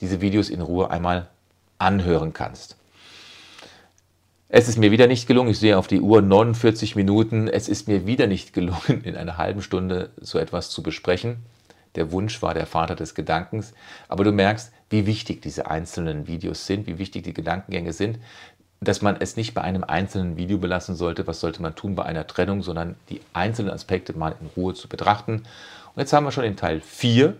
diese 0.01 0.19
Videos 0.21 0.49
in 0.49 0.61
Ruhe 0.61 0.89
einmal 0.89 1.27
anhören 1.77 2.33
kannst. 2.33 2.75
Es 4.47 4.69
ist 4.69 4.77
mir 4.77 4.91
wieder 4.91 5.07
nicht 5.07 5.27
gelungen, 5.27 5.49
ich 5.49 5.59
sehe 5.59 5.75
auf 5.75 5.87
die 5.87 6.01
Uhr 6.01 6.21
49 6.21 6.95
Minuten, 6.95 7.47
es 7.47 7.67
ist 7.67 7.87
mir 7.87 8.05
wieder 8.05 8.27
nicht 8.27 8.53
gelungen, 8.53 9.03
in 9.03 9.15
einer 9.15 9.37
halben 9.37 9.63
Stunde 9.63 10.11
so 10.21 10.37
etwas 10.37 10.69
zu 10.69 10.83
besprechen. 10.83 11.37
Der 11.95 12.11
Wunsch 12.11 12.43
war 12.43 12.53
der 12.53 12.67
Vater 12.67 12.95
des 12.95 13.15
Gedankens. 13.15 13.73
Aber 14.07 14.23
du 14.23 14.31
merkst, 14.31 14.71
wie 14.91 15.07
wichtig 15.07 15.41
diese 15.41 15.65
einzelnen 15.71 16.27
Videos 16.27 16.67
sind, 16.67 16.85
wie 16.85 16.99
wichtig 16.99 17.23
die 17.23 17.33
Gedankengänge 17.33 17.91
sind, 17.91 18.19
dass 18.81 19.01
man 19.01 19.15
es 19.19 19.35
nicht 19.35 19.55
bei 19.55 19.61
einem 19.61 19.83
einzelnen 19.83 20.37
Video 20.37 20.59
belassen 20.59 20.95
sollte, 20.95 21.25
was 21.25 21.39
sollte 21.39 21.63
man 21.63 21.75
tun 21.75 21.95
bei 21.95 22.03
einer 22.03 22.27
Trennung, 22.27 22.61
sondern 22.61 22.95
die 23.09 23.21
einzelnen 23.33 23.71
Aspekte 23.71 24.15
mal 24.15 24.35
in 24.39 24.47
Ruhe 24.55 24.75
zu 24.75 24.87
betrachten. 24.87 25.37
Und 25.95 25.99
jetzt 25.99 26.13
haben 26.13 26.25
wir 26.25 26.31
schon 26.31 26.43
den 26.43 26.57
Teil 26.57 26.81
4 26.81 27.35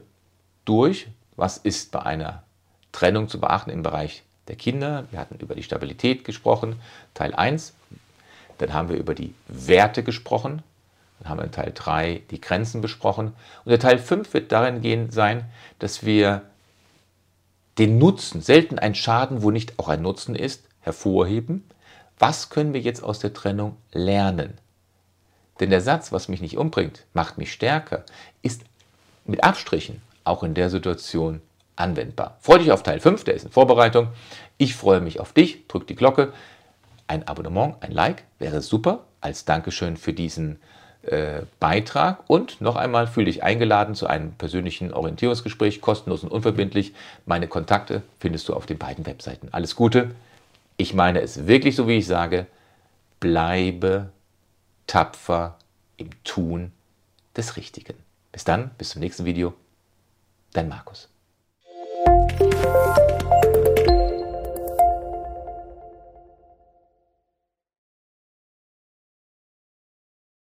durch. 0.64 1.08
Was 1.36 1.58
ist 1.58 1.92
bei 1.92 2.02
einer 2.02 2.44
Trennung 2.92 3.28
zu 3.28 3.40
beachten 3.40 3.70
im 3.70 3.84
Bereich 3.84 4.24
der 4.48 4.56
Kinder? 4.56 5.06
Wir 5.12 5.20
hatten 5.20 5.36
über 5.40 5.56
die 5.56 5.64
Stabilität 5.64 6.24
gesprochen, 6.24 6.80
Teil 7.14 7.34
1. 7.34 7.74
Dann 8.58 8.74
haben 8.74 8.90
wir 8.90 8.98
über 8.98 9.16
die 9.16 9.34
Werte 9.48 10.04
gesprochen, 10.04 10.64
dann 11.20 11.30
haben 11.30 11.40
wir 11.40 11.46
in 11.46 11.52
Teil 11.52 11.72
3 11.74 12.22
die 12.32 12.42
Grenzen 12.42 12.82
besprochen. 12.82 13.28
Und 13.64 13.70
der 13.70 13.80
Teil 13.80 14.00
5 14.00 14.34
wird 14.34 14.52
darin 14.52 14.82
gehen 14.82 15.12
sein, 15.12 15.46
dass 15.80 16.06
wir 16.06 16.44
den 17.78 17.98
Nutzen, 17.98 18.42
selten 18.42 18.80
ein 18.80 18.96
Schaden, 18.96 19.42
wo 19.42 19.52
nicht 19.52 19.80
auch 19.80 19.90
ein 19.90 20.02
Nutzen 20.02 20.36
ist, 20.36 20.64
hervorheben. 20.82 21.64
Was 22.20 22.50
können 22.50 22.74
wir 22.74 22.82
jetzt 22.82 23.04
aus 23.04 23.20
der 23.20 23.34
Trennung 23.34 23.76
lernen? 23.92 24.58
Denn 25.60 25.70
der 25.70 25.82
Satz, 25.82 26.12
was 26.12 26.28
mich 26.28 26.42
nicht 26.42 26.58
umbringt, 26.58 27.04
macht 27.14 27.38
mich 27.38 27.52
stärker, 27.52 28.04
ist 28.42 28.64
mit 29.26 29.44
Abstrichen 29.44 30.02
auch 30.24 30.44
in 30.44 30.54
der 30.54 30.70
Situation 30.70 31.42
anwendbar. 31.76 32.38
Freue 32.40 32.60
dich 32.60 32.72
auf 32.72 32.84
Teil 32.84 33.00
5, 33.00 33.24
der 33.24 33.36
ist 33.36 33.46
in 33.46 33.52
Vorbereitung. 33.52 34.10
Ich 34.58 34.76
freue 34.76 35.02
mich 35.02 35.20
auf 35.20 35.34
dich. 35.34 35.68
Drück 35.68 35.88
die 35.88 35.96
Glocke. 35.96 36.34
Ein 37.08 37.28
Abonnement, 37.28 37.76
ein 37.82 37.92
Like 37.92 38.24
wäre 38.40 38.62
super 38.62 39.04
als 39.22 39.46
Dankeschön 39.46 39.98
für 39.98 40.14
diesen 40.14 40.60
äh, 41.04 41.42
Beitrag. 41.60 42.24
Und 42.28 42.62
noch 42.62 42.76
einmal 42.76 43.08
fühle 43.08 43.28
dich 43.28 43.44
eingeladen 43.44 43.96
zu 43.96 44.08
einem 44.08 44.32
persönlichen 44.34 44.94
Orientierungsgespräch, 44.94 45.82
kostenlos 45.82 46.24
und 46.24 46.32
unverbindlich. 46.32 46.94
Meine 47.26 47.48
Kontakte 47.48 48.02
findest 48.20 48.50
du 48.50 48.54
auf 48.54 48.66
den 48.66 48.78
beiden 48.78 49.06
Webseiten. 49.06 49.50
Alles 49.52 49.76
Gute. 49.76 50.12
Ich 50.78 50.94
meine 50.94 51.22
es 51.22 51.48
wirklich 51.48 51.76
so, 51.76 51.88
wie 51.88 51.98
ich 51.98 52.08
sage. 52.08 52.48
Bleibe 53.20 54.10
tapfer 54.88 55.58
im 55.98 56.10
Tun 56.24 56.72
des 57.36 57.58
Richtigen. 57.58 57.96
Bis 58.32 58.44
dann, 58.44 58.72
bis 58.78 58.90
zum 58.90 59.02
nächsten 59.02 59.26
Video. 59.26 59.54
Dein 60.54 60.70
Markus. 60.70 61.15
Thank 62.66 63.24
you. 63.24 63.35